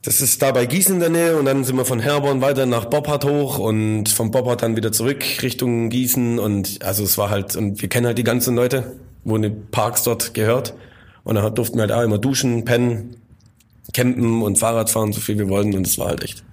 Das 0.00 0.22
ist 0.22 0.40
da 0.40 0.50
bei 0.50 0.64
Gießen 0.64 0.94
in 0.94 1.00
der 1.00 1.10
Nähe 1.10 1.36
und 1.36 1.44
dann 1.44 1.62
sind 1.62 1.76
wir 1.76 1.84
von 1.84 2.00
Herborn 2.00 2.40
weiter 2.40 2.64
nach 2.64 2.86
Boppard 2.86 3.26
hoch 3.26 3.58
und 3.58 4.08
von 4.08 4.30
Boppard 4.30 4.62
dann 4.62 4.76
wieder 4.76 4.92
zurück 4.92 5.22
Richtung 5.42 5.90
Gießen 5.90 6.38
und 6.38 6.82
also 6.82 7.04
es 7.04 7.18
war 7.18 7.28
halt, 7.28 7.54
und 7.54 7.82
wir 7.82 7.90
kennen 7.90 8.06
halt 8.06 8.16
die 8.16 8.24
ganzen 8.24 8.56
Leute, 8.56 8.96
wo 9.24 9.36
die 9.36 9.50
Parks 9.50 10.02
dort 10.02 10.32
gehört 10.32 10.72
und 11.22 11.34
dann 11.34 11.54
durften 11.54 11.76
wir 11.76 11.82
halt 11.82 11.92
auch 11.92 12.02
immer 12.02 12.16
duschen, 12.16 12.64
pennen, 12.64 13.16
campen 13.92 14.40
und 14.40 14.56
Fahrrad 14.58 14.88
fahren, 14.88 15.12
so 15.12 15.20
viel 15.20 15.36
wir 15.36 15.50
wollten 15.50 15.74
und 15.74 15.86
es 15.86 15.98
war 15.98 16.06
halt 16.06 16.24
echt. 16.24 16.45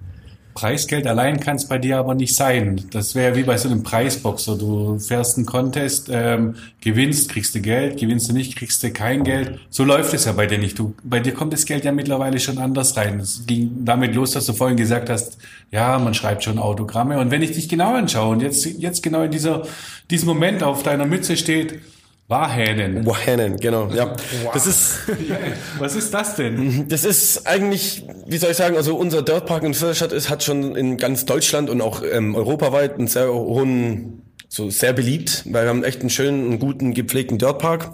Preisgeld 0.54 1.06
allein 1.06 1.40
kann 1.40 1.56
es 1.56 1.66
bei 1.66 1.78
dir 1.78 1.98
aber 1.98 2.14
nicht 2.14 2.34
sein. 2.34 2.80
Das 2.92 3.14
wäre 3.14 3.34
wie 3.36 3.42
bei 3.42 3.56
so 3.58 3.68
einem 3.68 3.82
Preisboxer. 3.82 4.56
Du 4.56 4.98
fährst 4.98 5.36
einen 5.36 5.46
Contest, 5.46 6.08
ähm, 6.12 6.54
gewinnst, 6.80 7.28
kriegst 7.28 7.54
du 7.54 7.60
Geld, 7.60 7.98
gewinnst 7.98 8.28
du 8.28 8.32
nicht, 8.32 8.56
kriegst 8.56 8.82
du 8.82 8.92
kein 8.92 9.24
Geld. 9.24 9.58
So 9.68 9.84
läuft 9.84 10.14
es 10.14 10.24
ja 10.24 10.32
bei 10.32 10.46
dir 10.46 10.58
nicht. 10.58 10.78
Du, 10.78 10.94
bei 11.02 11.18
dir 11.18 11.34
kommt 11.34 11.52
das 11.52 11.66
Geld 11.66 11.84
ja 11.84 11.92
mittlerweile 11.92 12.38
schon 12.38 12.58
anders 12.58 12.96
rein. 12.96 13.18
Es 13.18 13.44
ging 13.46 13.84
damit 13.84 14.14
los, 14.14 14.30
dass 14.30 14.46
du 14.46 14.52
vorhin 14.52 14.76
gesagt 14.76 15.10
hast, 15.10 15.38
ja, 15.72 15.98
man 15.98 16.14
schreibt 16.14 16.44
schon 16.44 16.58
Autogramme. 16.58 17.18
Und 17.18 17.32
wenn 17.32 17.42
ich 17.42 17.52
dich 17.52 17.68
genau 17.68 17.94
anschaue 17.94 18.30
und 18.30 18.40
jetzt, 18.40 18.64
jetzt 18.64 19.02
genau 19.02 19.22
in 19.22 19.32
dieser, 19.32 19.66
diesem 20.10 20.28
Moment 20.28 20.62
auf 20.62 20.84
deiner 20.84 21.06
Mütze 21.06 21.36
steht, 21.36 21.80
Warhänen. 22.26 23.04
Wohanen, 23.04 23.56
genau, 23.58 23.90
ja. 23.90 24.16
Das 24.54 24.66
ist, 24.66 25.00
Was 25.78 25.94
ist 25.94 26.14
das 26.14 26.36
denn? 26.36 26.88
Das 26.88 27.04
ist 27.04 27.46
eigentlich, 27.46 28.06
wie 28.26 28.38
soll 28.38 28.52
ich 28.52 28.56
sagen, 28.56 28.76
also 28.76 28.96
unser 28.96 29.22
Dirtpark 29.22 29.62
in 29.62 29.74
Filderstadt 29.74 30.12
ist, 30.12 30.30
hat 30.30 30.42
schon 30.42 30.74
in 30.74 30.96
ganz 30.96 31.26
Deutschland 31.26 31.68
und 31.68 31.82
auch 31.82 32.02
ähm, 32.02 32.34
europaweit 32.34 32.94
einen 32.94 33.08
sehr 33.08 33.32
hohen, 33.32 34.22
so 34.48 34.70
sehr 34.70 34.94
beliebt, 34.94 35.42
weil 35.46 35.64
wir 35.64 35.68
haben 35.68 35.84
echt 35.84 36.00
einen 36.00 36.08
schönen, 36.08 36.46
einen 36.46 36.58
guten, 36.58 36.94
gepflegten 36.94 37.36
Dirtpark. 37.36 37.90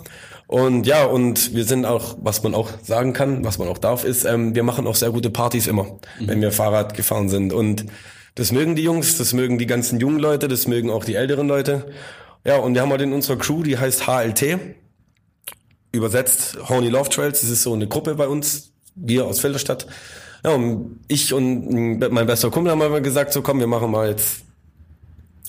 Und 0.47 0.87
ja, 0.87 1.05
und 1.05 1.55
wir 1.55 1.65
sind 1.65 1.85
auch, 1.85 2.17
was 2.21 2.43
man 2.45 2.55
auch 2.55 2.71
sagen 2.83 3.13
kann, 3.13 3.45
was 3.45 3.59
man 3.59 3.67
auch 3.67 3.79
darf, 3.79 4.05
ist, 4.05 4.25
ähm, 4.25 4.55
wir 4.55 4.63
machen 4.63 4.87
auch 4.87 4.97
sehr 4.97 5.11
gute 5.11 5.31
Partys 5.31 5.67
immer, 5.67 5.99
wenn 6.21 6.41
wir 6.41 6.53
Fahrrad 6.53 6.95
gefahren 6.95 7.29
sind. 7.29 7.53
Und 7.53 7.87
das 8.37 8.53
mögen 8.53 8.77
die 8.77 8.83
Jungs, 8.83 9.19
das 9.19 9.33
mögen 9.33 9.59
die 9.59 9.67
ganzen 9.67 9.99
jungen 9.99 10.21
Leute, 10.21 10.47
das 10.47 10.69
mögen 10.69 10.91
auch 10.91 11.05
die 11.05 11.17
älteren 11.17 11.49
Leute. 11.49 11.87
Ja, 12.45 12.57
und 12.57 12.75
wir 12.75 12.83
haben 12.83 12.91
halt 12.91 13.03
in 13.03 13.13
unserer 13.13 13.37
Crew, 13.37 13.63
die 13.63 13.77
heißt 13.77 14.07
HLT, 14.07 14.59
übersetzt 15.93 16.59
Horny 16.69 16.89
Love 16.89 17.11
Trails. 17.11 17.41
Das 17.41 17.51
ist 17.51 17.63
so 17.63 17.75
eine 17.75 17.87
Gruppe 17.87 18.15
bei 18.15 18.29
uns, 18.29 18.73
wir 18.95 19.27
aus 19.27 19.41
Filderstadt. 19.41 19.87
Ja, 20.45 20.53
und 20.53 21.01
ich 21.09 21.35
und 21.35 21.99
mein 21.99 22.27
bester 22.27 22.51
Kumpel 22.51 22.73
haben 22.73 22.79
mal 22.79 23.03
gesagt, 23.03 23.33
so 23.33 23.43
komm, 23.43 23.59
wir 23.61 23.67
machen 23.67 23.91
mal 23.91 24.09
jetzt, 24.09 24.43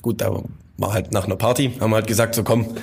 gut, 0.01 0.19
da 0.19 0.43
war 0.77 0.93
halt 0.93 1.13
nach 1.13 1.25
einer 1.25 1.37
Party, 1.37 1.71
haben 1.79 1.93
halt 1.93 2.07
gesagt, 2.07 2.35
so 2.35 2.43
komm, 2.43 2.75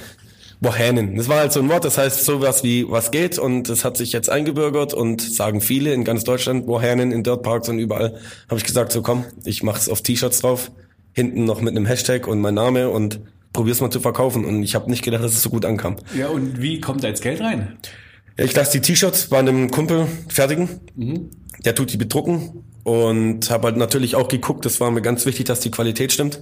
Wohänen. 0.60 1.16
Das 1.16 1.28
war 1.28 1.38
halt 1.38 1.52
so 1.52 1.60
ein 1.60 1.68
Wort, 1.68 1.84
das 1.84 1.98
heißt 1.98 2.24
sowas 2.24 2.64
wie 2.64 2.88
was 2.90 3.10
geht 3.10 3.38
und 3.38 3.68
das 3.68 3.84
hat 3.84 3.96
sich 3.96 4.12
jetzt 4.12 4.28
eingebürgert 4.28 4.92
und 4.92 5.20
sagen 5.20 5.60
viele 5.60 5.92
in 5.92 6.02
ganz 6.02 6.24
Deutschland, 6.24 6.66
Wohänen 6.66 7.12
in 7.12 7.22
Dirtparks 7.22 7.68
und 7.68 7.78
überall. 7.78 8.18
Habe 8.48 8.58
ich 8.58 8.64
gesagt, 8.64 8.90
so 8.90 9.02
komm, 9.02 9.24
ich 9.44 9.62
mach's 9.62 9.88
auf 9.88 10.02
T-Shirts 10.02 10.40
drauf, 10.40 10.72
hinten 11.12 11.44
noch 11.44 11.60
mit 11.60 11.76
einem 11.76 11.86
Hashtag 11.86 12.26
und 12.26 12.40
mein 12.40 12.54
Name 12.54 12.88
und 12.88 13.20
probier's 13.58 13.80
mal 13.80 13.90
zu 13.90 13.98
verkaufen. 13.98 14.44
Und 14.44 14.62
ich 14.62 14.76
habe 14.76 14.88
nicht 14.88 15.02
gedacht, 15.02 15.24
dass 15.24 15.32
es 15.32 15.42
so 15.42 15.50
gut 15.50 15.64
ankam. 15.64 15.96
Ja, 16.16 16.28
und 16.28 16.62
wie 16.62 16.80
kommt 16.80 17.02
da 17.02 17.08
jetzt 17.08 17.22
Geld 17.22 17.40
rein? 17.40 17.76
Ich 18.36 18.54
lasse 18.54 18.70
die 18.70 18.80
T-Shirts 18.80 19.30
bei 19.30 19.38
einem 19.40 19.72
Kumpel 19.72 20.06
fertigen. 20.28 20.68
Der 21.64 21.74
tut 21.74 21.92
die 21.92 21.96
bedrucken 21.96 22.64
und 22.84 23.50
habe 23.50 23.66
halt 23.66 23.76
natürlich 23.76 24.14
auch 24.14 24.28
geguckt, 24.28 24.64
das 24.64 24.78
war 24.78 24.92
mir 24.92 25.02
ganz 25.02 25.26
wichtig, 25.26 25.46
dass 25.46 25.58
die 25.58 25.72
Qualität 25.72 26.12
stimmt. 26.12 26.40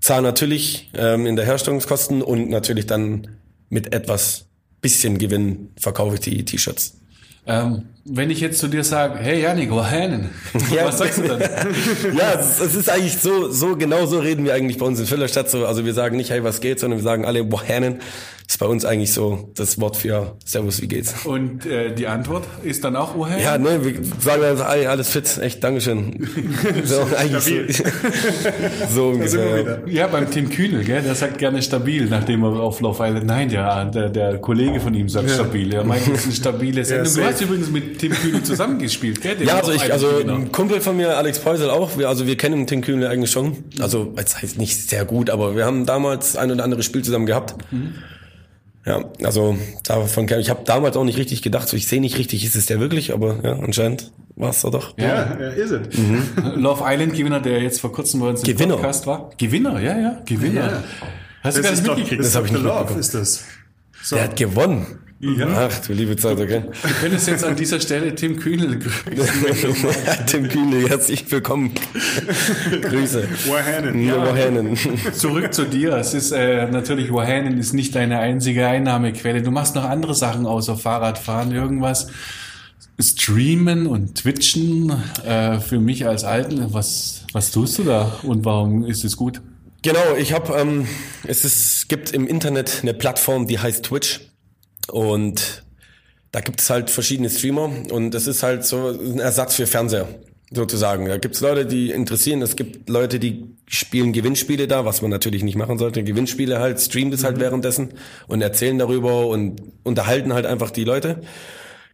Zahl 0.00 0.22
natürlich 0.22 0.90
ähm, 0.94 1.26
in 1.26 1.36
der 1.36 1.44
Herstellungskosten 1.44 2.22
und 2.22 2.48
natürlich 2.48 2.86
dann 2.86 3.36
mit 3.68 3.92
etwas 3.92 4.46
bisschen 4.80 5.18
Gewinn 5.18 5.68
verkaufe 5.78 6.14
ich 6.14 6.20
die 6.20 6.44
T-Shirts. 6.46 6.98
Ähm, 7.48 7.84
wenn 8.04 8.30
ich 8.30 8.40
jetzt 8.40 8.58
zu 8.58 8.68
dir 8.68 8.84
sage, 8.84 9.18
hey 9.18 9.42
Janik, 9.42 9.70
wohin? 9.70 10.28
Ja. 10.74 10.84
Was 10.86 10.98
sagst 10.98 11.18
du 11.18 11.22
dann? 11.22 11.40
ja, 12.16 12.34
es, 12.38 12.60
es 12.60 12.74
ist 12.74 12.90
eigentlich 12.90 13.18
so, 13.18 13.50
so 13.50 13.76
genau 13.76 14.06
so 14.06 14.18
reden 14.18 14.44
wir 14.44 14.54
eigentlich 14.54 14.78
bei 14.78 14.84
uns 14.86 15.00
in 15.00 15.06
Völlerstadt 15.06 15.50
so. 15.50 15.66
Also 15.66 15.84
wir 15.84 15.94
sagen 15.94 16.16
nicht, 16.16 16.30
hey, 16.30 16.44
was 16.44 16.60
geht, 16.60 16.78
sondern 16.78 16.98
wir 16.98 17.04
sagen 17.04 17.24
alle, 17.24 17.50
wohin? 17.50 17.94
Das 17.94 18.37
ist 18.48 18.56
bei 18.56 18.66
uns 18.66 18.86
eigentlich 18.86 19.12
so 19.12 19.50
das 19.56 19.78
Wort 19.78 19.98
für 19.98 20.38
Servus, 20.42 20.80
wie 20.80 20.88
geht's? 20.88 21.26
Und 21.26 21.66
äh, 21.66 21.94
die 21.94 22.06
Antwort 22.06 22.44
ist 22.64 22.82
dann 22.82 22.96
auch 22.96 23.14
wohin? 23.14 23.38
Ja, 23.40 23.58
ne, 23.58 23.84
wir 23.84 23.94
sagen 24.20 24.42
ey, 24.42 24.86
alles 24.86 25.10
fit, 25.10 25.38
echt, 25.42 25.62
Dankeschön. 25.62 26.26
so, 26.84 27.06
eigentlich 27.14 27.76
so, 27.76 27.84
so 28.94 29.08
ungefähr. 29.08 29.82
Ja, 29.86 30.06
beim 30.06 30.30
Tim 30.30 30.48
Kühnel, 30.48 30.82
gell, 30.82 31.02
der 31.02 31.14
sagt 31.14 31.36
gerne 31.36 31.60
stabil, 31.60 32.06
nachdem 32.06 32.42
er 32.42 32.58
auf 32.60 32.80
Love 32.80 33.06
Island, 33.06 33.26
nein, 33.26 33.50
ja, 33.50 33.84
der, 33.84 34.08
der 34.08 34.38
Kollege 34.38 34.80
von 34.80 34.94
ihm 34.94 35.10
sagt 35.10 35.30
stabil. 35.30 35.74
Er 35.74 35.84
meint, 35.84 36.08
das 36.08 36.20
ist 36.20 36.24
eine 36.24 36.34
stabile 36.34 36.84
Sendung. 36.86 37.04
du 37.04 37.10
safe. 37.10 37.26
hast 37.26 37.40
übrigens 37.42 37.70
mit 37.70 37.98
Tim 37.98 38.12
Kühnel 38.12 38.42
zusammengespielt, 38.44 39.20
gell? 39.20 39.36
den 39.36 39.46
Ja, 39.46 39.58
also 39.58 39.72
ich, 39.72 39.92
also 39.92 40.08
ein 40.26 40.52
Kumpel 40.52 40.80
von 40.80 40.96
mir, 40.96 41.18
Alex 41.18 41.40
Peusel 41.40 41.68
auch, 41.68 41.98
wir, 41.98 42.08
also 42.08 42.26
wir 42.26 42.38
kennen 42.38 42.66
Tim 42.66 42.80
Kühnle 42.80 43.10
eigentlich 43.10 43.30
schon. 43.30 43.58
Also 43.78 44.14
es 44.16 44.40
heißt 44.40 44.56
nicht 44.56 44.88
sehr 44.88 45.04
gut, 45.04 45.28
aber 45.28 45.54
wir 45.54 45.66
haben 45.66 45.84
damals 45.84 46.34
ein 46.34 46.50
oder 46.50 46.64
andere 46.64 46.82
Spiel 46.82 47.02
zusammen 47.02 47.26
gehabt. 47.26 47.54
Ja, 48.86 49.04
also 49.22 49.56
davon 49.84 50.26
kenn 50.26 50.40
ich. 50.40 50.46
Ich 50.46 50.50
habe 50.50 50.62
damals 50.64 50.96
auch 50.96 51.04
nicht 51.04 51.18
richtig 51.18 51.42
gedacht, 51.42 51.68
so 51.68 51.76
ich 51.76 51.86
sehe 51.88 52.00
nicht 52.00 52.16
richtig, 52.16 52.44
ist 52.44 52.54
es 52.56 52.66
der 52.66 52.80
wirklich, 52.80 53.12
aber 53.12 53.38
ja, 53.42 53.52
anscheinend 53.58 54.12
war 54.36 54.50
es 54.50 54.62
da 54.62 54.70
doch. 54.70 54.96
Ja, 54.96 55.36
Ja, 55.38 55.48
ist 55.48 55.70
es. 55.72 55.80
Love 56.54 56.82
Island 56.86 57.12
Gewinner, 57.14 57.40
der 57.40 57.60
jetzt 57.60 57.80
vor 57.80 57.92
kurzem 57.92 58.20
bei 58.20 58.28
uns 58.28 58.40
im 58.42 58.46
Gewinner. 58.46 58.76
Podcast 58.76 59.06
war. 59.06 59.30
Gewinner, 59.36 59.80
ja, 59.80 59.98
ja, 59.98 60.22
Gewinner. 60.24 60.60
Ja. 60.70 60.84
Hast 61.42 61.58
du 61.58 61.62
gar 61.62 61.70
nicht 61.72 61.86
mitgekriegt? 61.86 62.24
Das 62.24 62.34
hab 62.34 62.46
ich 62.46 62.52
nicht 62.52 62.62
Love, 62.62 62.74
mitbekommen. 62.78 63.00
ist 63.00 63.14
das. 63.14 63.44
So. 64.02 64.16
Der 64.16 64.24
hat 64.24 64.36
gewonnen. 64.36 64.86
Ach, 65.20 65.84
du 65.84 65.92
liebe 65.94 66.16
Zeit, 66.16 66.38
okay. 66.38 66.62
Du 66.80 66.88
könntest 67.00 67.26
jetzt 67.26 67.42
an 67.42 67.56
dieser 67.56 67.80
Stelle 67.80 68.14
Tim 68.14 68.38
Kühnel 68.38 68.78
grüßen. 68.78 69.86
Tim 70.26 70.48
Kühnle, 70.48 70.88
herzlich 70.88 71.28
willkommen. 71.28 71.72
Grüße. 72.82 73.28
Wohin? 73.46 74.06
Ja. 74.06 74.24
Wohin? 74.24 74.76
Zurück 75.12 75.52
zu 75.52 75.64
dir. 75.64 75.94
Es 75.96 76.14
ist 76.14 76.30
äh, 76.30 76.70
natürlich, 76.70 77.12
Wahanen 77.12 77.58
ist 77.58 77.72
nicht 77.72 77.96
deine 77.96 78.20
einzige 78.20 78.68
Einnahmequelle. 78.68 79.42
Du 79.42 79.50
machst 79.50 79.74
noch 79.74 79.82
andere 79.82 80.14
Sachen 80.14 80.46
außer 80.46 80.76
Fahrradfahren, 80.76 81.50
irgendwas. 81.50 82.12
Streamen 83.00 83.88
und 83.88 84.14
Twitchen 84.14 84.92
äh, 85.26 85.58
für 85.58 85.80
mich 85.80 86.06
als 86.06 86.22
Alten. 86.22 86.72
Was, 86.72 87.24
was 87.32 87.50
tust 87.50 87.78
du 87.78 87.82
da 87.82 88.20
und 88.22 88.44
warum 88.44 88.84
ist 88.84 89.04
es 89.04 89.16
gut? 89.16 89.40
Genau, 89.82 90.14
ich 90.16 90.32
habe, 90.32 90.54
ähm, 90.54 90.86
es 91.24 91.44
ist, 91.44 91.88
gibt 91.88 92.12
im 92.12 92.28
Internet 92.28 92.80
eine 92.82 92.94
Plattform, 92.94 93.48
die 93.48 93.58
heißt 93.58 93.84
Twitch 93.84 94.27
und 94.90 95.64
da 96.32 96.40
gibt 96.40 96.60
es 96.60 96.70
halt 96.70 96.90
verschiedene 96.90 97.30
Streamer 97.30 97.70
und 97.90 98.14
es 98.14 98.26
ist 98.26 98.42
halt 98.42 98.64
so 98.64 98.88
ein 98.88 99.18
Ersatz 99.18 99.54
für 99.54 99.66
Fernseher 99.66 100.08
sozusagen. 100.50 101.06
Da 101.06 101.18
gibt 101.18 101.34
es 101.34 101.40
Leute, 101.40 101.66
die 101.66 101.90
interessieren, 101.90 102.42
es 102.42 102.56
gibt 102.56 102.88
Leute, 102.88 103.18
die 103.18 103.44
spielen 103.66 104.12
Gewinnspiele 104.12 104.66
da, 104.66 104.84
was 104.84 105.02
man 105.02 105.10
natürlich 105.10 105.42
nicht 105.42 105.56
machen 105.56 105.78
sollte. 105.78 106.02
Gewinnspiele 106.02 106.58
halt, 106.58 106.80
streamen 106.80 107.10
das 107.10 107.24
halt 107.24 107.38
währenddessen 107.38 107.90
und 108.26 108.40
erzählen 108.40 108.78
darüber 108.78 109.26
und 109.26 109.62
unterhalten 109.84 110.32
halt 110.32 110.46
einfach 110.46 110.70
die 110.70 110.84
Leute. 110.84 111.20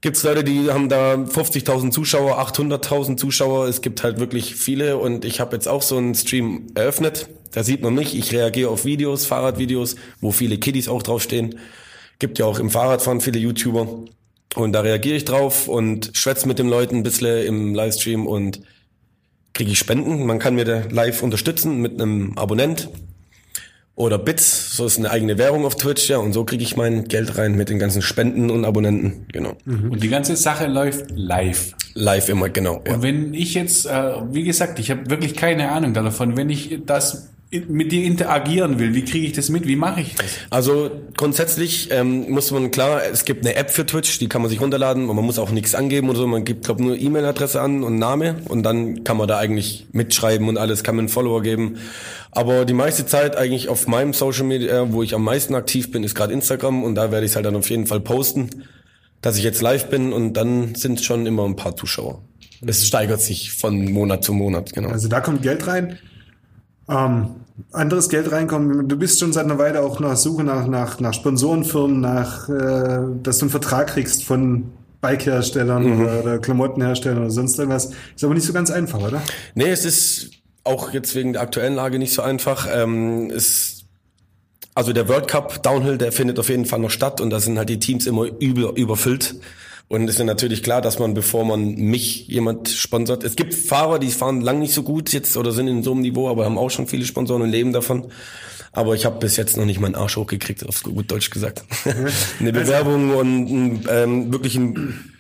Gibt's 0.01 0.23
Leute, 0.23 0.45
die 0.45 0.71
haben 0.71 0.89
da 0.89 1.15
50.000 1.15 1.91
Zuschauer, 1.91 2.39
800.000 2.39 3.17
Zuschauer. 3.17 3.69
Es 3.69 3.81
gibt 3.81 4.03
halt 4.03 4.21
wirklich 4.21 4.55
viele 4.55 4.99
und 4.99 5.25
ich 5.25 5.41
habe 5.41 5.57
jetzt 5.57 5.67
auch 5.67 5.81
so 5.81 5.97
einen 5.97 6.15
Stream 6.15 6.67
eröffnet. 6.75 7.29
Da 7.53 7.65
sieht 7.65 7.83
man 7.83 7.95
mich. 7.95 8.15
Ich 8.17 8.33
reagiere 8.33 8.69
auf 8.69 8.85
Videos, 8.85 9.25
Fahrradvideos, 9.25 9.97
wo 10.21 10.31
viele 10.31 10.59
Kiddies 10.59 10.89
auch 10.89 11.03
draufstehen. 11.03 11.59
Gibt 12.19 12.39
ja 12.39 12.47
auch 12.47 12.59
im 12.59 12.71
Fahrradfahren 12.71 13.21
viele 13.21 13.39
YouTuber. 13.39 14.05
Und 14.55 14.73
da 14.73 14.81
reagiere 14.81 15.17
ich 15.17 15.25
drauf 15.25 15.69
und 15.69 16.11
schwätze 16.15 16.47
mit 16.47 16.59
den 16.59 16.69
Leuten 16.69 16.97
ein 16.97 17.03
bisschen 17.03 17.45
im 17.45 17.75
Livestream 17.75 18.27
und 18.27 18.61
kriege 19.53 19.71
ich 19.71 19.79
Spenden. 19.79 20.27
Man 20.27 20.39
kann 20.39 20.55
mir 20.55 20.65
da 20.65 20.83
live 20.91 21.23
unterstützen 21.23 21.81
mit 21.81 22.01
einem 22.01 22.37
Abonnent 22.37 22.89
oder 23.97 24.19
Bits. 24.19 24.77
So 24.77 24.87
ist 24.87 24.99
eine 24.99 25.11
eigene 25.11 25.39
Währung 25.39 25.65
auf 25.65 25.77
Twitch, 25.77 26.09
ja. 26.09 26.19
Und 26.19 26.33
so 26.33 26.45
kriege 26.45 26.63
ich 26.63 26.77
mein 26.77 27.05
Geld 27.05 27.39
rein 27.39 27.57
mit 27.57 27.69
den 27.69 27.79
ganzen 27.79 28.03
Spenden 28.03 28.51
und 28.51 28.65
Abonnenten. 28.65 29.27
Genau. 29.33 29.57
Und 29.65 30.03
die 30.03 30.09
ganze 30.09 30.37
Sache 30.37 30.67
läuft 30.67 31.11
live. 31.15 31.75
Live 31.95 32.29
immer, 32.29 32.49
genau. 32.49 32.83
Ja. 32.87 32.95
Und 32.95 33.03
wenn 33.03 33.35
ich 33.35 33.55
jetzt, 33.55 33.87
äh, 33.87 34.15
wie 34.33 34.43
gesagt, 34.43 34.79
ich 34.81 34.91
habe 34.91 35.09
wirklich 35.11 35.35
keine 35.35 35.71
Ahnung 35.71 35.95
davon, 35.95 36.37
wenn 36.37 36.51
ich 36.51 36.81
das 36.87 37.31
mit 37.61 37.93
dir 37.93 38.05
interagieren 38.05 38.79
will, 38.79 38.95
wie 38.95 39.05
kriege 39.05 39.27
ich 39.27 39.33
das 39.33 39.49
mit? 39.49 39.67
Wie 39.67 39.77
mache 39.77 40.01
ich 40.01 40.15
das? 40.15 40.27
Also 40.51 40.91
grundsätzlich 41.17 41.91
ähm, 41.91 42.31
muss 42.31 42.51
man 42.51 42.71
klar, 42.71 43.03
es 43.11 43.25
gibt 43.25 43.45
eine 43.45 43.57
App 43.57 43.71
für 43.71 43.87
Twitch, 43.87 44.19
die 44.19 44.29
kann 44.29 44.43
man 44.43 44.51
sich 44.51 44.61
runterladen 44.61 45.09
und 45.09 45.17
man 45.17 45.25
muss 45.25 45.39
auch 45.39 45.51
nichts 45.51 45.75
angeben 45.75 46.09
oder 46.09 46.19
so. 46.19 46.27
Man 46.27 46.45
gibt, 46.45 46.65
glaube 46.65 46.83
nur 46.83 46.97
E-Mail-Adresse 46.97 47.61
an 47.61 47.83
und 47.83 47.99
Name 47.99 48.37
und 48.49 48.63
dann 48.63 49.05
kann 49.05 49.17
man 49.17 49.29
da 49.29 49.39
eigentlich 49.39 49.87
mitschreiben 49.93 50.49
und 50.49 50.59
alles, 50.59 50.85
kann 50.85 50.97
man 50.97 51.05
einen 51.05 51.09
Follower 51.09 51.43
geben. 51.43 51.79
Aber 52.31 52.65
die 52.65 52.75
meiste 52.75 53.07
Zeit 53.07 53.37
eigentlich 53.37 53.69
auf 53.69 53.87
meinem 53.87 54.13
Social 54.13 54.45
Media, 54.45 54.93
wo 54.93 55.03
ich 55.03 55.15
am 55.15 55.23
meisten 55.23 55.55
aktiv 55.55 55.93
bin, 55.93 56.03
ist 56.03 56.15
gerade 56.15 56.33
Instagram 56.33 56.83
und 56.83 56.97
da 56.97 57.13
werde 57.13 57.25
ich 57.25 57.33
es 57.33 57.37
halt 57.37 57.47
dann 57.47 57.57
auf 57.57 57.71
jeden 57.71 57.87
Fall 57.87 58.01
posten, 58.01 58.51
dass 59.21 59.37
ich 59.39 59.45
jetzt 59.45 59.63
live 59.63 59.89
bin 59.89 60.13
und 60.13 60.35
dann 60.35 60.75
sind 60.75 61.01
schon 61.03 61.27
immer 61.27 61.45
ein 61.45 61.57
paar 61.57 61.77
Zuschauer. 61.77 62.23
Es 62.67 62.87
steigert 62.87 63.21
sich 63.21 63.53
von 63.53 63.93
Monat 63.93 64.25
zu 64.25 64.33
Monat, 64.33 64.73
genau. 64.73 64.89
Also 64.89 65.09
da 65.09 65.21
kommt 65.21 65.43
Geld 65.43 65.67
rein. 65.67 65.99
Ähm, 66.89 67.29
anderes 67.73 68.09
Geld 68.09 68.33
reinkommen. 68.33 68.89
Du 68.89 68.97
bist 68.97 69.21
schon 69.21 69.33
seit 69.33 69.45
einer 69.45 69.59
Weile 69.59 69.83
auch 69.83 70.01
nach 70.01 70.17
Suche 70.17 70.45
nach, 70.45 70.67
nach, 70.67 71.01
nach 71.01 71.15
Sponsorenfirmen, 71.15 72.01
nach, 72.01 72.49
äh, 72.49 73.01
dass 73.23 73.39
du 73.39 73.45
einen 73.45 73.51
Vertrag 73.51 73.89
kriegst 73.89 74.25
von 74.25 74.73
Bikeherstellern 75.01 76.01
oder, 76.01 76.21
oder 76.23 76.39
Klamottenherstellern 76.39 77.19
oder 77.19 77.31
sonst 77.31 77.59
irgendwas. 77.59 77.91
Ist 78.15 78.25
aber 78.25 78.35
nicht 78.35 78.47
so 78.47 78.53
ganz 78.53 78.71
einfach, 78.71 79.01
oder? 79.01 79.23
Nee, 79.55 79.71
es 79.71 79.85
ist 79.85 80.31
auch 80.65 80.93
jetzt 80.93 81.15
wegen 81.15 81.35
der 81.35 81.43
aktuellen 81.43 81.75
Lage 81.75 81.99
nicht 81.99 82.15
so 82.15 82.23
einfach. 82.23 82.67
Ähm, 82.73 83.31
es, 83.31 83.85
also 84.75 84.93
der 84.93 85.09
World 85.09 85.29
Cup 85.29 85.63
Downhill, 85.63 85.99
der 85.99 86.11
findet 86.11 86.39
auf 86.39 86.49
jeden 86.49 86.65
Fall 86.65 86.81
noch 86.81 86.91
statt 86.91 87.21
und 87.21 87.31
da 87.31 87.39
sind 87.39 87.59
halt 87.59 87.69
die 87.69 87.79
Teams 87.79 88.07
immer 88.07 88.25
über, 88.41 88.75
überfüllt. 88.77 89.37
Und 89.89 90.09
es 90.09 90.19
ist 90.19 90.25
natürlich 90.25 90.63
klar, 90.63 90.81
dass 90.81 90.99
man, 90.99 91.15
bevor 91.15 91.45
man 91.45 91.75
mich 91.75 92.27
jemand 92.27 92.69
sponsert, 92.71 93.23
es 93.23 93.37
gibt 93.37 93.55
Fahrer, 93.55 93.99
die 93.99 94.11
fahren 94.11 94.41
lang 94.41 94.59
nicht 94.59 94.73
so 94.73 94.83
gut 94.83 95.13
jetzt 95.13 95.37
oder 95.37 95.53
sind 95.53 95.69
in 95.69 95.83
so 95.83 95.93
einem 95.93 96.01
Niveau, 96.01 96.29
aber 96.31 96.45
haben 96.47 96.59
auch 96.59 96.71
schon 96.71 96.87
viele 96.87 97.05
Sponsoren 97.05 97.43
und 97.43 97.51
leben 97.51 97.73
davon. 97.73 98.07
Aber 98.73 98.95
ich 98.95 99.05
habe 99.05 99.19
bis 99.21 99.37
jetzt 99.37 99.57
noch 99.57 99.67
nicht 99.67 99.79
meinen 99.81 99.95
Arsch 99.95 100.17
hochgekriegt, 100.17 100.67
auf 100.67 100.83
gut 100.83 101.11
Deutsch 101.11 101.31
gesagt. 101.31 101.65
Eine 102.41 102.53
Bewerbung 102.53 103.15
und 103.15 103.83
ähm, 103.89 104.33
wirklich 104.33 104.57
ein 104.57 105.11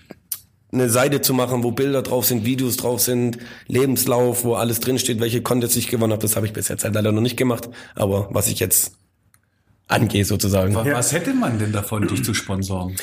eine 0.72 0.88
Seite 0.90 1.20
zu 1.20 1.34
machen, 1.34 1.62
wo 1.62 1.70
Bilder 1.70 2.02
drauf 2.02 2.24
sind, 2.26 2.44
Videos 2.44 2.76
drauf 2.76 3.00
sind, 3.00 3.38
Lebenslauf, 3.68 4.42
wo 4.42 4.54
alles 4.54 4.80
drinsteht, 4.80 5.20
welche 5.20 5.40
Contests 5.40 5.76
ich 5.76 5.86
gewonnen 5.86 6.12
habe, 6.12 6.20
das 6.22 6.34
habe 6.34 6.46
ich 6.46 6.52
bis 6.52 6.66
jetzt 6.66 6.82
halt 6.82 6.94
leider 6.96 7.12
noch 7.12 7.20
nicht 7.20 7.36
gemacht. 7.36 7.68
Aber 7.94 8.26
was 8.32 8.48
ich 8.48 8.58
jetzt 8.58 8.94
angehe 9.86 10.24
sozusagen. 10.24 10.74
Wa- 10.74 10.84
Was 10.90 11.12
hätte 11.12 11.32
man 11.32 11.60
denn 11.60 11.70
davon, 11.70 12.08
dich 12.08 12.24
zu 12.24 12.34
sponsoren? 12.34 12.96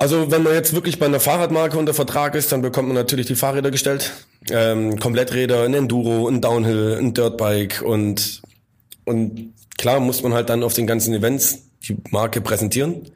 Also 0.00 0.30
wenn 0.30 0.42
man 0.42 0.54
jetzt 0.54 0.74
wirklich 0.74 0.98
bei 0.98 1.04
einer 1.06 1.20
Fahrradmarke 1.20 1.76
unter 1.78 1.92
Vertrag 1.92 2.34
ist, 2.34 2.50
dann 2.52 2.62
bekommt 2.62 2.88
man 2.88 2.96
natürlich 2.96 3.26
die 3.26 3.34
Fahrräder 3.34 3.70
gestellt. 3.70 4.10
Ähm, 4.50 4.98
Kompletträder, 4.98 5.62
ein 5.64 5.74
Enduro, 5.74 6.26
ein 6.26 6.40
Downhill, 6.40 6.96
ein 6.98 7.12
Dirtbike 7.12 7.82
und, 7.82 8.40
und 9.04 9.52
klar 9.76 10.00
muss 10.00 10.22
man 10.22 10.32
halt 10.32 10.48
dann 10.48 10.62
auf 10.62 10.72
den 10.72 10.86
ganzen 10.86 11.12
Events 11.12 11.58
die 11.86 11.96
Marke 12.10 12.40
präsentieren. 12.40 13.10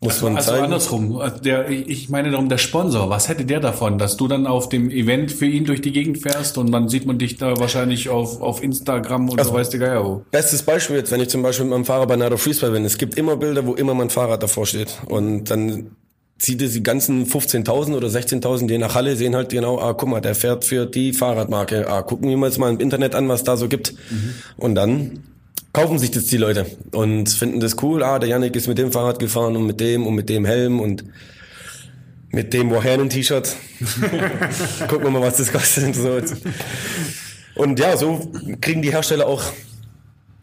Muss 0.00 0.20
man 0.22 0.36
Also 0.36 0.50
zeigen. 0.52 0.64
andersrum, 0.64 1.16
Also 1.18 1.38
der, 1.42 1.68
ich 1.70 2.08
meine 2.10 2.30
darum, 2.30 2.48
der 2.48 2.58
Sponsor, 2.58 3.08
was 3.10 3.28
hätte 3.28 3.44
der 3.44 3.60
davon, 3.60 3.98
dass 3.98 4.16
du 4.16 4.26
dann 4.28 4.46
auf 4.46 4.68
dem 4.70 4.90
Event 4.90 5.30
für 5.32 5.46
ihn 5.46 5.64
durch 5.66 5.80
die 5.82 5.92
Gegend 5.92 6.18
fährst 6.22 6.56
und 6.58 6.72
dann 6.72 6.88
sieht 6.88 7.06
man 7.06 7.18
dich 7.18 7.36
da 7.36 7.58
wahrscheinlich 7.58 8.08
auf, 8.08 8.40
auf 8.40 8.62
Instagram 8.62 9.28
und 9.28 9.38
Also- 9.38 9.50
so 9.52 9.56
weiß 9.56 9.70
der 9.70 9.80
Geier 9.80 10.04
wo. 10.04 10.24
Bestes 10.30 10.62
Beispiel 10.62 10.96
jetzt, 10.96 11.10
wenn 11.12 11.20
ich 11.20 11.28
zum 11.28 11.42
Beispiel 11.42 11.64
mit 11.66 11.72
meinem 11.72 11.84
Fahrer 11.84 12.06
bei 12.06 12.16
Nado 12.16 12.36
Freestyle 12.38 12.72
bin. 12.72 12.84
Es 12.84 12.96
gibt 12.98 13.16
immer 13.16 13.36
Bilder, 13.36 13.66
wo 13.66 13.74
immer 13.74 13.92
mein 13.94 14.08
Fahrrad 14.10 14.42
davor 14.42 14.66
steht. 14.66 14.88
Und 15.06 15.44
dann 15.50 15.90
sieht 16.38 16.60
es 16.62 16.72
die 16.72 16.82
ganzen 16.82 17.26
15.000 17.26 17.94
oder 17.94 18.08
16.000, 18.08 18.66
die 18.66 18.78
nach 18.78 18.94
Halle 18.94 19.16
sehen 19.16 19.34
halt 19.34 19.50
genau, 19.50 19.78
ah, 19.78 19.92
guck 19.94 20.08
mal, 20.08 20.20
der 20.20 20.34
fährt 20.34 20.64
für 20.64 20.86
die 20.86 21.12
Fahrradmarke. 21.12 21.88
Ah, 21.88 22.02
gucken 22.02 22.28
wir 22.28 22.36
uns 22.36 22.58
mal 22.58 22.70
im 22.70 22.80
Internet 22.80 23.14
an, 23.14 23.28
was 23.28 23.44
da 23.44 23.56
so 23.56 23.68
gibt. 23.68 23.94
Und 24.56 24.74
dann 24.74 25.22
kaufen 25.72 25.98
sich 25.98 26.10
das 26.10 26.26
die 26.26 26.36
Leute 26.36 26.66
und 26.92 27.28
finden 27.28 27.60
das 27.60 27.82
cool. 27.82 28.02
Ah, 28.02 28.18
der 28.18 28.28
Yannick 28.28 28.56
ist 28.56 28.68
mit 28.68 28.78
dem 28.78 28.92
Fahrrad 28.92 29.18
gefahren 29.18 29.56
und 29.56 29.66
mit 29.66 29.80
dem 29.80 30.06
und 30.06 30.14
mit 30.14 30.28
dem 30.28 30.44
Helm 30.44 30.80
und 30.80 31.04
mit 32.30 32.52
dem 32.52 32.70
Wohernen-T-Shirt. 32.70 33.56
Gucken 34.88 35.04
wir 35.04 35.10
mal, 35.10 35.22
was 35.22 35.36
das 35.36 35.52
kostet. 35.52 35.84
und 35.84 35.94
So. 35.94 36.20
Und 37.54 37.78
ja, 37.78 37.96
so 37.96 38.32
kriegen 38.60 38.82
die 38.82 38.90
Hersteller 38.90 39.26
auch 39.26 39.44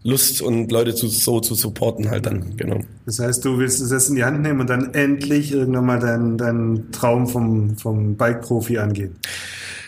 Lust 0.04 0.42
und 0.42 0.72
Leute 0.72 0.96
zu, 0.96 1.08
so 1.08 1.40
zu 1.40 1.54
supporten 1.54 2.10
halt 2.10 2.26
dann, 2.26 2.58
genau. 2.58 2.80
Das 3.06 3.20
heißt, 3.20 3.46
du 3.46 3.60
willst 3.60 3.82
es 3.82 3.92
jetzt 3.92 4.10
in 4.10 4.16
die 4.16 4.24
Hand 4.24 4.42
nehmen 4.42 4.60
und 4.60 4.70
dann 4.70 4.94
endlich 4.94 5.52
irgendwann 5.52 5.86
mal 5.86 6.00
deinen 6.00 6.38
deinen 6.38 6.92
Traum 6.92 7.28
vom, 7.28 7.78
vom 7.78 8.16
Bike-Profi 8.16 8.80
angehen. 8.80 9.16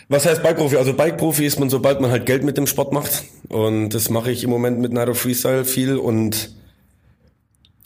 Was 0.08 0.26
heißt 0.26 0.42
Bike-Profi? 0.42 0.76
Also 0.76 0.92
Bike-Profi 0.92 1.44
ist 1.44 1.58
man, 1.58 1.70
sobald 1.70 2.00
man 2.00 2.10
halt 2.10 2.26
Geld 2.26 2.44
mit 2.44 2.56
dem 2.56 2.66
Sport 2.66 2.92
macht. 2.92 3.24
Und 3.48 3.90
das 3.90 4.10
mache 4.10 4.30
ich 4.30 4.44
im 4.44 4.50
Moment 4.50 4.78
mit 4.78 4.96
of 4.96 5.18
Freestyle 5.18 5.64
viel 5.64 5.96
und 5.96 6.54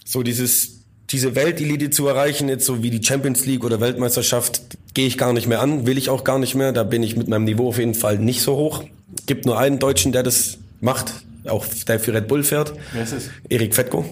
so 0.05 0.23
dieses, 0.23 0.81
diese 1.11 1.35
Weltelite 1.35 1.91
zu 1.91 2.07
erreichen, 2.09 2.49
jetzt 2.49 2.67
so 2.67 2.83
wie 2.83 2.91
die 2.91 3.03
Champions 3.03 3.47
League 3.47 3.65
oder 3.65 3.81
Weltmeisterschaft, 3.81 4.63
gehe 4.95 5.07
ich 5.07 5.17
gar 5.17 5.33
nicht 5.33 5.47
mehr 5.47 5.61
an, 5.61 5.87
will 5.87 5.97
ich 5.97 6.11
auch 6.11 6.25
gar 6.25 6.39
nicht 6.39 6.55
mehr. 6.55 6.73
Da 6.73 6.83
bin 6.83 7.03
ich 7.03 7.17
mit 7.17 7.29
meinem 7.29 7.45
Niveau 7.45 7.69
auf 7.69 7.79
jeden 7.79 7.95
Fall 7.95 8.19
nicht 8.19 8.43
so 8.43 8.57
hoch. 8.57 8.85
Gibt 9.27 9.47
nur 9.47 9.59
einen 9.59 9.79
Deutschen, 9.79 10.13
der 10.13 10.23
das 10.23 10.59
macht, 10.81 11.13
auch 11.49 11.67
der 11.87 12.01
für 12.01 12.15
Red 12.15 12.29
Bull 12.29 12.43
fährt. 12.43 12.73
Wer 12.93 13.03
ist 13.03 13.13
es? 13.13 13.31
Erik 13.49 13.75
Fetko. 13.75 14.05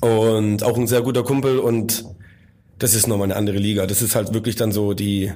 Und 0.00 0.62
auch 0.62 0.76
ein 0.76 0.86
sehr 0.86 1.02
guter 1.02 1.22
Kumpel 1.22 1.58
und 1.58 2.04
das 2.78 2.94
ist 2.94 3.06
nochmal 3.06 3.26
eine 3.26 3.36
andere 3.36 3.58
Liga. 3.58 3.86
Das 3.86 4.02
ist 4.02 4.14
halt 4.14 4.34
wirklich 4.34 4.56
dann 4.56 4.72
so 4.72 4.94
die 4.94 5.32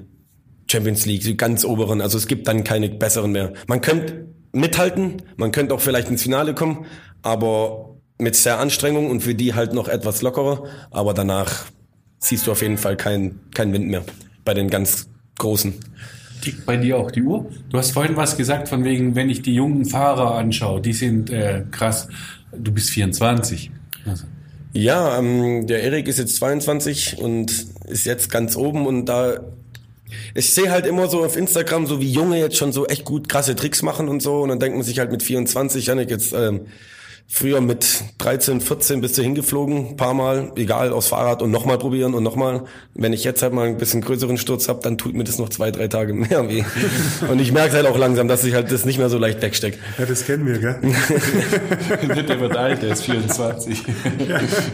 Champions 0.71 1.07
League, 1.07 1.23
die 1.23 1.37
ganz 1.37 1.65
oberen. 1.65 2.01
Also 2.01 2.19
es 2.19 2.27
gibt 2.27 2.49
dann 2.49 2.65
keine 2.65 2.89
besseren 2.91 3.33
mehr. 3.33 3.53
Man 3.67 3.81
könnte 3.81 4.27
mithalten, 4.53 5.23
man 5.37 5.53
könnte 5.53 5.75
auch 5.75 5.81
vielleicht 5.81 6.09
ins 6.09 6.23
Finale 6.23 6.55
kommen, 6.55 6.85
aber 7.23 7.97
mit 8.19 8.37
sehr 8.37 8.59
Anstrengung 8.59 9.11
und 9.11 9.21
für 9.21 9.35
die 9.35 9.55
halt 9.55 9.73
noch 9.73 9.89
etwas 9.89 10.23
lockerer. 10.23 10.65
Aber 10.91 11.15
danach 11.15 11.67
siehst 12.19 12.47
du 12.47 12.53
auf 12.53 12.63
jeden 12.63 12.79
Fall 12.79 12.97
keinen 12.97 13.41
kein 13.55 13.73
Wind 13.73 13.89
mehr 13.89 14.05
bei 14.45 14.55
den 14.55 14.69
ganz 14.69 15.09
Großen. 15.39 15.75
Tickt 16.40 16.66
bei 16.66 16.77
dir 16.77 16.98
auch 16.98 17.11
die 17.11 17.22
Uhr? 17.22 17.46
Du 17.70 17.79
hast 17.79 17.92
vorhin 17.92 18.16
was 18.16 18.37
gesagt 18.37 18.68
von 18.68 18.85
wegen, 18.85 19.14
wenn 19.14 19.31
ich 19.31 19.42
die 19.42 19.55
jungen 19.55 19.85
Fahrer 19.85 20.35
anschaue, 20.35 20.81
die 20.81 20.92
sind 20.92 21.31
äh, 21.31 21.64
krass. 21.70 22.09
Du 22.57 22.72
bist 22.72 22.90
24. 22.90 23.70
Also, 24.07 24.24
Ja, 24.72 25.18
ähm, 25.18 25.66
der 25.66 25.83
Erik 25.83 26.09
ist 26.09 26.18
jetzt 26.18 26.37
22 26.37 27.18
und 27.18 27.66
ist 27.87 28.07
jetzt 28.07 28.31
ganz 28.31 28.57
oben 28.57 28.87
und 28.87 29.07
da 29.07 29.40
ich 30.35 30.55
sehe 30.55 30.70
halt 30.70 30.87
immer 30.87 31.09
so 31.09 31.22
auf 31.22 31.37
Instagram, 31.37 31.87
so 31.87 32.01
wie 32.01 32.11
Junge 32.11 32.38
jetzt 32.38 32.57
schon 32.57 32.72
so 32.72 32.87
echt 32.87 33.05
gut 33.05 33.29
krasse 33.29 33.55
Tricks 33.55 33.83
machen 33.83 34.09
und 34.09 34.22
so 34.22 34.40
und 34.40 34.48
dann 34.48 34.59
denkt 34.59 34.77
man 34.77 34.85
sich 34.85 34.98
halt 34.98 35.11
mit 35.11 35.22
24, 35.22 35.87
Janik 35.87 36.11
jetzt 36.11 36.33
ähm, 36.33 36.62
früher 37.31 37.61
mit 37.61 38.05
13, 38.19 38.62
14 38.62 39.03
bist 39.03 39.19
du 39.19 39.23
hingeflogen, 39.23 39.97
paar 39.97 40.14
Mal, 40.14 40.51
egal, 40.57 40.93
aufs 40.93 41.09
Fahrrad 41.09 41.43
und 41.43 41.51
nochmal 41.51 41.79
probieren 41.79 42.14
und 42.14 42.23
nochmal. 42.23 42.64
Wenn 42.95 43.12
ich 43.12 43.23
jetzt 43.23 43.43
halt 43.43 43.53
mal 43.53 43.69
ein 43.69 43.77
bisschen 43.77 44.01
größeren 44.01 44.38
Sturz 44.38 44.69
hab, 44.69 44.81
dann 44.81 44.97
tut 44.97 45.14
mir 45.14 45.25
das 45.25 45.38
noch 45.38 45.51
zwei, 45.51 45.71
drei 45.71 45.88
Tage 45.88 46.14
mehr 46.14 46.49
weh. 46.49 46.64
Und 47.31 47.41
ich 47.41 47.53
merke 47.53 47.75
halt 47.75 47.87
auch 47.87 47.99
langsam, 47.99 48.27
dass 48.27 48.43
ich 48.45 48.55
halt 48.55 48.73
das 48.73 48.85
nicht 48.85 48.99
mehr 48.99 49.11
so 49.11 49.19
leicht 49.19 49.43
wegstecke. 49.43 49.79
Ja, 49.99 50.07
das 50.07 50.25
kennen 50.25 50.47
wir, 50.47 50.59
gell? 50.59 50.81
der 52.29 52.41
wird 52.41 52.57
alt, 52.57 52.83
der 52.83 52.93
ist 52.93 53.03
24. 53.03 53.83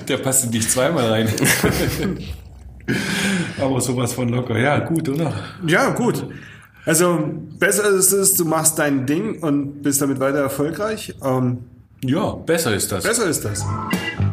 Der 0.08 0.16
passt 0.18 0.44
in 0.44 0.50
dich 0.52 0.68
zweimal 0.68 1.08
rein. 1.08 1.28
Aber 3.60 3.80
sowas 3.80 4.12
von 4.12 4.28
locker. 4.28 4.58
Ja, 4.58 4.78
gut, 4.78 5.08
oder? 5.08 5.34
Ja, 5.66 5.90
gut. 5.90 6.26
Also 6.86 7.30
besser 7.58 7.88
ist 7.90 8.12
es, 8.12 8.34
du 8.34 8.44
machst 8.44 8.78
dein 8.78 9.06
Ding 9.06 9.42
und 9.42 9.82
bist 9.82 10.00
damit 10.00 10.20
weiter 10.20 10.38
erfolgreich. 10.38 11.14
Ähm, 11.22 11.58
Ja, 12.06 12.32
besser 12.32 12.74
ist 12.74 12.92
das. 12.92 13.02
besser 13.02 13.26
ist 13.26 13.42
das. 13.46 13.64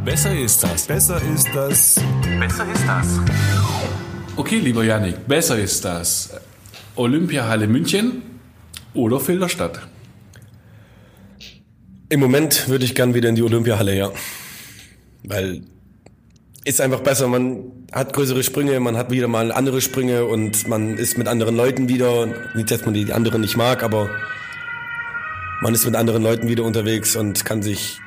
Besser 0.04 0.38
ist 0.38 0.62
das. 0.62 0.88
Besser 0.88 1.22
ist 1.34 1.48
das. 1.54 2.02
Besser 2.38 2.68
ist 2.70 2.84
das. 2.86 3.20
Okay, 4.36 4.60
lieber 4.60 4.84
Janik, 4.84 5.26
besser 5.26 5.58
ist 5.58 5.86
das. 5.86 6.32
Olympiahalle 6.98 7.68
München 7.68 8.24
oder 8.94 9.22
Filderstadt? 9.22 9.88
Im 12.10 12.20
Moment 12.20 12.68
würde 12.68 12.84
ich 12.84 12.94
gern 12.94 13.14
wieder 13.14 13.30
in 13.30 13.36
die 13.36 13.44
Olympiahalle, 13.44 13.96
ja. 13.96 14.12
Weil 15.24 15.62
ist 16.66 16.82
einfach 16.82 17.00
besser, 17.00 17.30
man 17.30 17.72
hat 17.94 18.12
größere 18.12 18.44
Sprünge, 18.44 18.82
man 18.82 18.98
hat 18.98 19.12
wieder 19.12 19.30
mal 19.30 19.54
andere 19.54 19.80
Sprünge 19.80 20.26
und 20.26 20.68
man 20.68 20.98
ist 20.98 21.18
mit 21.18 21.30
anderen 21.30 21.56
Leuten 21.56 21.88
wieder, 21.88 22.28
nicht, 22.54 22.70
dass 22.70 22.84
man 22.84 22.94
die 22.94 23.14
anderen 23.14 23.40
nicht 23.40 23.56
mag, 23.56 23.82
aber 23.82 24.10
man 25.62 25.74
ist 25.74 25.86
mit 25.86 25.96
anderen 25.96 26.24
Leuten 26.24 26.48
wieder 26.48 26.64
unterwegs 26.64 27.16
und 27.16 27.46
kann 27.46 27.62
sich 27.62 28.00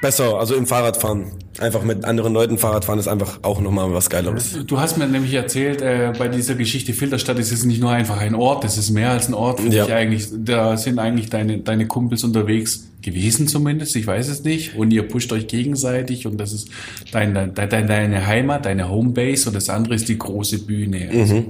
besser, 0.00 0.38
also 0.38 0.54
im 0.54 0.66
Fahrradfahren, 0.66 1.26
einfach 1.58 1.82
mit 1.82 2.04
anderen 2.04 2.32
Leuten 2.32 2.56
Fahrradfahren 2.56 2.98
ist 2.98 3.08
einfach 3.08 3.40
auch 3.42 3.60
nochmal 3.60 3.92
was 3.92 4.08
Geileres. 4.08 4.58
Du 4.66 4.80
hast 4.80 4.96
mir 4.96 5.06
nämlich 5.06 5.34
erzählt, 5.34 5.82
äh, 5.82 6.12
bei 6.18 6.28
dieser 6.28 6.54
Geschichte 6.54 6.94
Filderstadt 6.94 7.38
ist 7.38 7.52
es 7.52 7.64
nicht 7.64 7.80
nur 7.80 7.90
einfach 7.90 8.18
ein 8.18 8.34
Ort, 8.34 8.64
es 8.64 8.78
ist 8.78 8.90
mehr 8.90 9.10
als 9.10 9.28
ein 9.28 9.34
Ort. 9.34 9.60
Ja. 9.60 9.84
ich 9.84 9.92
eigentlich, 9.92 10.28
da 10.32 10.76
sind 10.76 10.98
eigentlich 10.98 11.28
deine, 11.28 11.58
deine 11.58 11.86
Kumpels 11.86 12.24
unterwegs 12.24 12.88
gewesen 13.02 13.48
zumindest, 13.48 13.96
ich 13.96 14.06
weiß 14.06 14.28
es 14.28 14.44
nicht. 14.44 14.76
Und 14.76 14.90
ihr 14.92 15.02
pusht 15.02 15.32
euch 15.32 15.46
gegenseitig 15.46 16.26
und 16.26 16.38
das 16.38 16.52
ist 16.52 16.68
dein, 17.12 17.34
dein, 17.34 17.54
dein, 17.54 17.86
deine 17.86 18.26
Heimat, 18.26 18.64
deine 18.64 18.88
Homebase 18.88 19.48
und 19.48 19.54
das 19.54 19.68
andere 19.68 19.94
ist 19.94 20.08
die 20.08 20.18
große 20.18 20.60
Bühne. 20.60 21.10
Also, 21.12 21.44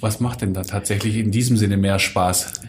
Was 0.00 0.20
macht 0.20 0.42
denn 0.42 0.54
da 0.54 0.62
tatsächlich 0.62 1.16
in 1.16 1.30
diesem 1.30 1.56
Sinne 1.56 1.76
mehr 1.76 1.98
Spaß? 1.98 2.60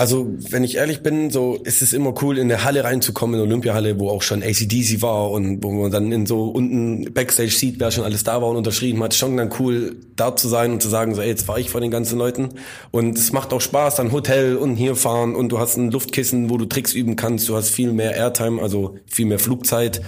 Also, 0.00 0.34
wenn 0.48 0.64
ich 0.64 0.76
ehrlich 0.78 1.02
bin, 1.02 1.28
so 1.28 1.56
ist 1.56 1.82
es 1.82 1.92
immer 1.92 2.14
cool, 2.22 2.38
in 2.38 2.50
eine 2.50 2.64
Halle 2.64 2.84
reinzukommen, 2.84 3.34
in 3.34 3.42
eine 3.42 3.50
Olympiahalle, 3.50 3.98
wo 3.98 4.08
auch 4.08 4.22
schon 4.22 4.42
ACDC 4.42 5.02
war 5.02 5.30
und 5.30 5.62
wo 5.62 5.70
man 5.72 5.90
dann 5.90 6.10
in 6.10 6.24
so 6.24 6.44
unten 6.44 7.12
Backstage 7.12 7.50
sieht, 7.50 7.78
wer 7.80 7.90
schon 7.90 8.04
alles 8.04 8.24
da 8.24 8.40
war 8.40 8.48
und 8.48 8.56
unterschrieben 8.56 9.02
hat. 9.02 9.12
Schon 9.12 9.36
dann 9.36 9.50
cool, 9.58 9.96
da 10.16 10.34
zu 10.34 10.48
sein 10.48 10.72
und 10.72 10.80
zu 10.80 10.88
sagen, 10.88 11.14
so, 11.14 11.20
ey, 11.20 11.28
jetzt 11.28 11.48
war 11.48 11.58
ich 11.58 11.68
vor 11.68 11.82
den 11.82 11.90
ganzen 11.90 12.18
Leuten. 12.18 12.48
Und 12.90 13.18
es 13.18 13.32
macht 13.32 13.52
auch 13.52 13.60
Spaß, 13.60 13.96
dann 13.96 14.10
Hotel 14.10 14.56
und 14.56 14.74
hier 14.76 14.96
fahren 14.96 15.34
und 15.34 15.52
du 15.52 15.58
hast 15.58 15.76
ein 15.76 15.90
Luftkissen, 15.90 16.48
wo 16.48 16.56
du 16.56 16.64
Tricks 16.64 16.94
üben 16.94 17.16
kannst. 17.16 17.46
Du 17.50 17.54
hast 17.54 17.68
viel 17.68 17.92
mehr 17.92 18.16
Airtime, 18.16 18.62
also 18.62 18.96
viel 19.04 19.26
mehr 19.26 19.38
Flugzeit. 19.38 20.00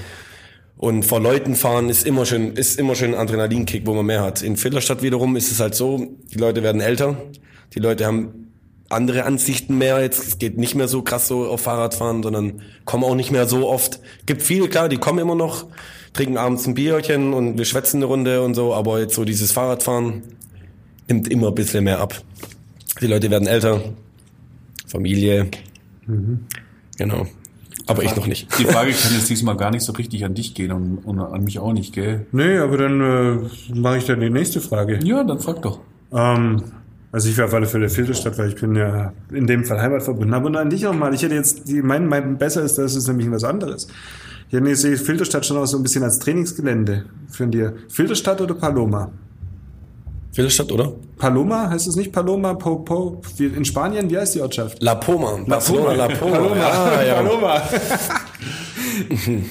Und 0.79 1.05
vor 1.05 1.21
Leuten 1.21 1.55
fahren 1.55 1.91
ist 1.91 2.07
immer 2.07 2.25
schön, 2.25 2.55
ist 2.55 2.79
immer 2.79 2.95
schön 2.95 3.13
ein 3.13 3.21
Adrenalinkick, 3.21 3.87
wo 3.87 3.93
man 3.93 4.07
mehr 4.07 4.23
hat. 4.23 4.41
In 4.41 4.57
Filderstadt 4.57 5.03
wiederum 5.03 5.37
ist 5.37 5.53
es 5.53 5.61
halt 5.61 5.75
so, 5.75 6.17
die 6.33 6.39
Leute 6.39 6.63
werden 6.63 6.81
älter, 6.81 7.19
die 7.75 7.79
Leute 7.79 8.07
haben 8.07 8.52
andere 8.93 9.25
Ansichten 9.25 9.79
mehr. 9.79 10.01
Jetzt 10.01 10.27
es 10.27 10.39
geht 10.39 10.59
nicht 10.59 10.75
mehr 10.75 10.89
so 10.89 11.03
krass 11.03 11.29
so 11.29 11.47
auf 11.47 11.63
Fahrradfahren, 11.63 12.23
sondern 12.23 12.63
kommen 12.85 13.05
auch 13.05 13.15
nicht 13.15 13.31
mehr 13.31 13.47
so 13.47 13.69
oft. 13.69 14.01
Gibt 14.27 14.43
viele, 14.43 14.69
klar, 14.69 14.89
die 14.89 14.99
kommen 14.99 15.19
immer 15.19 15.35
noch, 15.35 15.67
trinken 16.13 16.37
abends 16.37 16.67
ein 16.67 16.75
Bierchen 16.75 17.35
und 17.35 17.59
wir 17.59 17.65
schwätzen 17.65 17.99
eine 17.99 18.07
Runde 18.07 18.43
und 18.43 18.55
so, 18.55 18.75
aber 18.75 19.01
jetzt 19.01 19.15
so 19.15 19.25
dieses 19.25 19.53
Fahrradfahren 19.53 20.23
nimmt 21.09 21.29
immer 21.29 21.49
ein 21.49 21.55
bisschen 21.55 21.85
mehr 21.85 22.01
ab. 22.01 22.21
Die 23.01 23.07
Leute 23.07 23.31
werden 23.31 23.49
älter, 23.49 23.81
Familie, 24.87 25.49
genau. 26.97 27.27
Aber 27.87 28.05
ich 28.05 28.15
noch 28.15 28.27
nicht. 28.27 28.47
Die 28.59 28.65
Frage 28.65 28.93
kann 29.03 29.13
jetzt 29.15 29.29
diesmal 29.29 29.57
gar 29.57 29.71
nicht 29.71 29.83
so 29.83 29.93
richtig 29.93 30.25
an 30.25 30.35
dich 30.35 30.55
gehen 30.55 30.73
und, 30.73 30.99
und 30.99 31.21
an 31.21 31.43
mich 31.45 31.59
auch 31.59 31.73
nicht, 31.73 31.93
gell? 31.93 32.27
Nee, 32.33 32.59
aber 32.59 32.77
dann 32.77 33.01
äh, 33.01 33.75
mache 33.75 33.99
ich 33.99 34.05
dann 34.05 34.21
die 34.21 34.31
nächste 34.31 34.61
Frage. 34.61 35.01
Ja, 35.03 35.25
dann 35.25 35.41
frag 35.41 35.63
doch. 35.63 35.81
Ähm, 36.13 36.63
also 37.13 37.29
ich 37.29 37.37
wäre 37.37 37.47
auf 37.47 37.55
alle 37.55 37.67
Fälle 37.67 37.91
Filterstadt, 37.91 38.39
weil 38.39 38.49
ich 38.49 38.55
bin 38.55 38.75
ja 38.75 39.13
in 39.31 39.47
dem 39.47 39.65
Fall 39.65 39.81
heimatverbunden. 39.81 40.33
Aber 40.33 40.59
an 40.59 40.71
dich 40.71 40.83
nochmal. 40.83 41.13
Ich 41.13 41.23
hätte 41.23 41.35
jetzt, 41.35 41.69
die, 41.69 41.83
mein, 41.83 42.07
mein 42.07 42.39
besser 42.39 42.63
ist, 42.63 42.79
das 42.79 42.97
ist 42.97 43.07
nämlich 43.07 43.31
was 43.31 43.45
anderes. 43.45 43.87
Ich 44.49 44.55
hätte 44.55 44.75
sehe 44.75 44.97
Filterstadt 44.97 45.45
schon 45.45 45.59
auch 45.59 45.67
so 45.67 45.77
ein 45.77 45.83
bisschen 45.83 46.03
als 46.05 46.19
Trainingsgelände 46.19 47.05
für 47.31 47.47
dir. 47.47 47.75
Filterstadt 47.89 48.41
oder 48.41 48.55
Paloma? 48.55 49.13
Filderstadt, 50.33 50.73
oder? 50.73 50.95
Paloma, 51.19 51.69
heißt 51.69 51.87
es 51.87 51.97
nicht 51.97 52.11
Paloma? 52.11 52.55
Po, 52.55 52.77
po, 52.77 53.21
in 53.39 53.67
Spanien, 53.67 54.09
wie 54.09 54.17
heißt 54.17 54.35
die 54.35 54.41
Ortschaft? 54.41 54.83
La 54.83 54.95
Poma, 54.95 55.39
Barcelona 55.47 55.93
La 55.93 56.09
Poma. 56.09 56.57
Ja, 56.57 57.03
ja. 57.03 57.15
Paloma. 57.23 57.63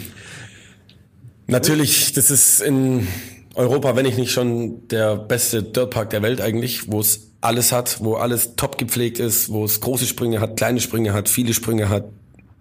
Natürlich, 1.47 2.13
das 2.13 2.31
ist 2.31 2.61
in 2.61 3.07
Europa, 3.53 3.95
wenn 3.95 4.07
ich 4.07 4.17
nicht 4.17 4.31
schon 4.31 4.87
der 4.87 5.15
beste 5.17 5.61
Dirtpark 5.61 6.09
der 6.09 6.23
Welt 6.23 6.41
eigentlich, 6.41 6.91
wo 6.91 6.99
es 6.99 7.30
alles 7.41 7.71
hat, 7.71 7.97
wo 8.01 8.15
alles 8.15 8.55
top 8.55 8.77
gepflegt 8.77 9.19
ist, 9.19 9.51
wo 9.51 9.65
es 9.65 9.81
große 9.81 10.05
Sprünge 10.05 10.39
hat, 10.39 10.57
kleine 10.57 10.79
Sprünge 10.79 11.13
hat, 11.13 11.27
viele 11.27 11.53
Sprünge 11.53 11.89
hat, 11.89 12.05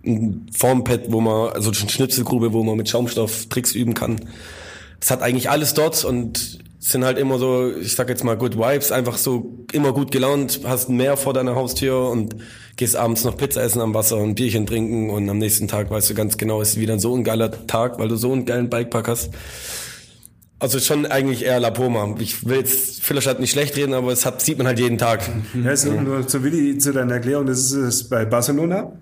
ein 0.04 0.46
Formpad, 0.56 1.12
wo 1.12 1.20
man, 1.20 1.52
also 1.52 1.70
eine 1.70 1.90
Schnitzelgrube, 1.90 2.52
wo 2.52 2.62
man 2.62 2.76
mit 2.76 2.88
Schaumstoff 2.88 3.46
Tricks 3.46 3.74
üben 3.74 3.92
kann. 3.92 4.20
Es 4.98 5.10
hat 5.10 5.22
eigentlich 5.22 5.50
alles 5.50 5.74
dort 5.74 6.04
und 6.04 6.58
sind 6.78 7.04
halt 7.04 7.18
immer 7.18 7.38
so, 7.38 7.70
ich 7.76 7.94
sag 7.94 8.08
jetzt 8.08 8.24
mal 8.24 8.38
Good 8.38 8.56
Vibes, 8.56 8.90
einfach 8.90 9.18
so 9.18 9.58
immer 9.72 9.92
gut 9.92 10.10
gelaunt, 10.10 10.60
hast 10.64 10.88
Meer 10.88 11.18
vor 11.18 11.34
deiner 11.34 11.54
Haustür 11.54 12.08
und 12.08 12.36
gehst 12.76 12.96
abends 12.96 13.24
noch 13.24 13.36
Pizza 13.36 13.62
essen 13.62 13.82
am 13.82 13.92
Wasser 13.92 14.16
und 14.16 14.34
Bierchen 14.34 14.66
trinken 14.66 15.10
und 15.10 15.28
am 15.28 15.36
nächsten 15.36 15.68
Tag 15.68 15.90
weißt 15.90 16.08
du 16.08 16.14
ganz 16.14 16.38
genau, 16.38 16.62
ist 16.62 16.80
wieder 16.80 16.98
so 16.98 17.14
ein 17.14 17.22
geiler 17.22 17.66
Tag, 17.66 17.98
weil 17.98 18.08
du 18.08 18.16
so 18.16 18.32
einen 18.32 18.46
geilen 18.46 18.70
Bikepark 18.70 19.08
hast. 19.08 19.30
Also 20.60 20.78
schon 20.78 21.06
eigentlich 21.06 21.44
eher 21.44 21.58
La 21.58 21.70
Poma. 21.70 22.14
Ich 22.18 22.46
will 22.46 22.58
jetzt 22.58 23.02
Fillerstadt 23.02 23.40
nicht 23.40 23.50
schlecht 23.50 23.76
reden, 23.76 23.94
aber 23.94 24.12
es 24.12 24.26
hat, 24.26 24.42
sieht 24.42 24.58
man 24.58 24.66
halt 24.66 24.78
jeden 24.78 24.98
Tag. 24.98 25.28
Ja, 25.54 25.70
ist 25.70 25.86
nur 25.86 26.28
zu 26.28 26.44
Willi, 26.44 26.76
zu 26.76 26.92
deiner 26.92 27.14
Erklärung, 27.14 27.46
das 27.46 27.60
ist 27.60 27.72
es 27.72 28.08
bei 28.08 28.26
Barcelona, 28.26 28.92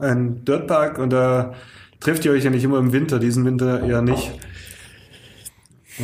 ein 0.00 0.44
Dirtpark 0.44 0.98
und 0.98 1.10
da 1.10 1.54
trefft 2.00 2.24
ihr 2.24 2.32
euch 2.32 2.42
ja 2.42 2.50
nicht 2.50 2.64
immer 2.64 2.78
im 2.78 2.92
Winter, 2.92 3.20
diesen 3.20 3.44
Winter 3.44 3.82
eher 3.82 4.02
nicht. 4.02 4.32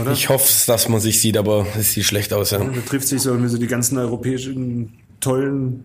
Oder? 0.00 0.12
Ich 0.12 0.28
hoffe, 0.28 0.48
dass 0.66 0.88
man 0.88 1.00
sich 1.00 1.20
sieht, 1.20 1.36
aber 1.36 1.66
es 1.78 1.92
sieht 1.92 2.04
schlecht 2.04 2.32
aus, 2.32 2.52
ja. 2.52 2.58
Da 2.58 2.70
trifft 2.86 3.08
sich 3.08 3.20
so, 3.20 3.36
so 3.48 3.58
die 3.58 3.66
ganzen 3.66 3.98
europäischen 3.98 4.92
tollen 5.20 5.84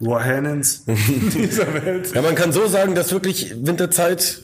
Warhannens 0.00 0.84
dieser 1.34 1.72
Welt. 1.74 2.12
Ja, 2.14 2.22
man 2.22 2.34
kann 2.34 2.52
so 2.52 2.66
sagen, 2.66 2.94
dass 2.94 3.12
wirklich 3.12 3.54
Winterzeit 3.62 4.42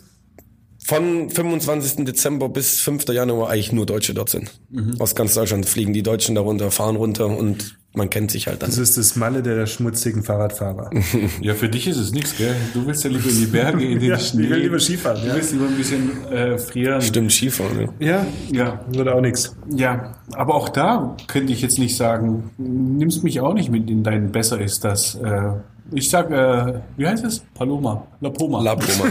von 0.86 1.30
25. 1.30 2.04
Dezember 2.04 2.48
bis 2.48 2.80
5. 2.80 3.08
Januar 3.08 3.50
eigentlich 3.50 3.72
nur 3.72 3.86
Deutsche 3.86 4.14
dort 4.14 4.28
sind. 4.30 4.52
Aus 4.98 5.14
ganz 5.14 5.34
Deutschland 5.34 5.66
fliegen 5.66 5.92
die 5.92 6.02
Deutschen 6.02 6.34
darunter, 6.34 6.70
fahren 6.70 6.96
runter 6.96 7.26
und 7.26 7.76
man 7.94 8.10
kennt 8.10 8.30
sich 8.30 8.46
halt 8.46 8.60
dann. 8.62 8.68
Das 8.68 8.78
ist 8.78 8.98
das 8.98 9.16
Malle 9.16 9.42
der 9.42 9.64
schmutzigen 9.66 10.22
Fahrradfahrer. 10.22 10.90
Ja, 11.40 11.54
für 11.54 11.68
dich 11.70 11.86
ist 11.88 11.96
es 11.96 12.12
nichts, 12.12 12.36
gell? 12.36 12.54
Du 12.74 12.86
willst 12.86 13.02
ja 13.04 13.10
lieber 13.10 13.28
in 13.28 13.36
die 13.38 13.46
Berge, 13.46 13.84
in 13.84 13.98
den 13.98 14.10
Ja, 14.10 14.18
Schnee. 14.18 14.44
ich 14.44 14.50
will 14.50 14.58
lieber 14.58 14.78
Skifahren, 14.78 15.20
Du 15.22 15.28
ja. 15.28 15.34
willst 15.34 15.52
lieber 15.52 15.66
ein 15.66 15.76
bisschen 15.76 16.26
äh, 16.30 16.58
frieren. 16.58 17.00
Stimmt, 17.00 17.32
Skifahren. 17.32 17.88
Ja. 17.98 18.06
Ja, 18.08 18.26
Ja, 18.52 18.84
wird 18.88 19.08
auch 19.08 19.20
nichts. 19.22 19.56
ja. 19.74 20.12
Aber 20.34 20.54
auch 20.54 20.68
da 20.68 21.16
könnte 21.26 21.52
ich 21.52 21.62
jetzt 21.62 21.78
nicht 21.78 21.96
sagen, 21.96 22.50
nimmst 22.58 23.24
mich 23.24 23.40
auch 23.40 23.54
nicht 23.54 23.70
mit 23.70 23.88
in 23.88 24.02
dein 24.02 24.30
Besser 24.30 24.60
ist 24.60 24.84
das. 24.84 25.14
Äh, 25.14 25.52
ich 25.92 26.10
sag, 26.10 26.30
äh, 26.30 26.80
wie 26.96 27.06
heißt 27.06 27.24
es? 27.24 27.40
Paloma. 27.54 28.06
La 28.20 28.30
Poma. 28.30 28.62
La 28.62 28.74
Poma. 28.74 29.10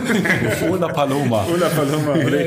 Ola 0.69 0.87
Paloma. 0.89 1.45
Ola 1.53 1.69
Paloma. 1.69 2.13
Oder? 2.25 2.41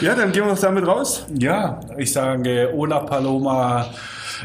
Ja, 0.00 0.14
dann 0.14 0.32
gehen 0.32 0.44
wir 0.44 0.54
doch 0.54 0.60
damit 0.60 0.86
raus. 0.86 1.26
Ja, 1.38 1.80
ich 1.96 2.12
sage 2.12 2.70
Ola 2.74 3.00
Paloma. 3.00 3.86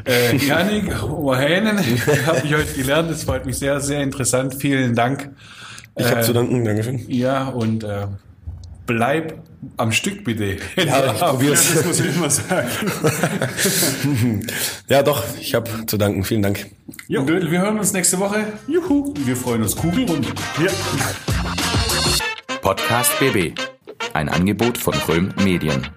Äh, 0.06 0.36
Janik, 0.38 0.92
Ohänen, 1.04 1.78
habe 2.26 2.42
ich 2.44 2.54
heute 2.54 2.74
gelernt. 2.76 3.10
Das 3.10 3.24
freut 3.24 3.46
mich 3.46 3.58
sehr, 3.58 3.80
sehr 3.80 4.02
interessant. 4.02 4.56
Vielen 4.56 4.94
Dank. 4.96 5.32
Ich 5.98 6.06
habe 6.06 6.20
Äh, 6.20 6.24
zu 6.24 6.34
danken, 6.34 6.66
Dankeschön. 6.66 7.06
Ja, 7.08 7.48
und 7.48 7.84
äh, 7.84 8.08
bleib 8.86 9.36
am 9.78 9.92
Stück 9.92 10.24
bitte. 10.24 10.58
Ja, 10.76 11.12
ich 11.14 11.20
probier's. 11.20 11.74
Das 11.74 11.86
muss 11.86 12.00
ich 12.00 12.16
immer 12.16 12.30
sagen. 12.30 12.70
Ja, 14.88 15.02
doch, 15.02 15.24
ich 15.40 15.56
habe 15.56 15.70
zu 15.88 15.98
danken. 15.98 16.24
Vielen 16.24 16.44
Dank. 16.44 16.68
Und 17.08 17.28
Dödel, 17.28 17.50
wir 17.52 17.62
hören 17.62 17.80
uns 17.80 17.92
nächste 17.94 18.20
Woche. 18.20 18.54
Juhu. 18.68 19.14
Wir 19.26 19.36
freuen 19.36 19.64
uns 19.64 19.76
kugelrund. 19.76 20.28
Ja. 20.64 20.72
Podcast 22.62 23.12
BB. 23.20 23.60
Ein 24.14 24.30
Angebot 24.30 24.78
von 24.78 24.94
Röhm 25.08 25.34
Medien. 25.44 25.88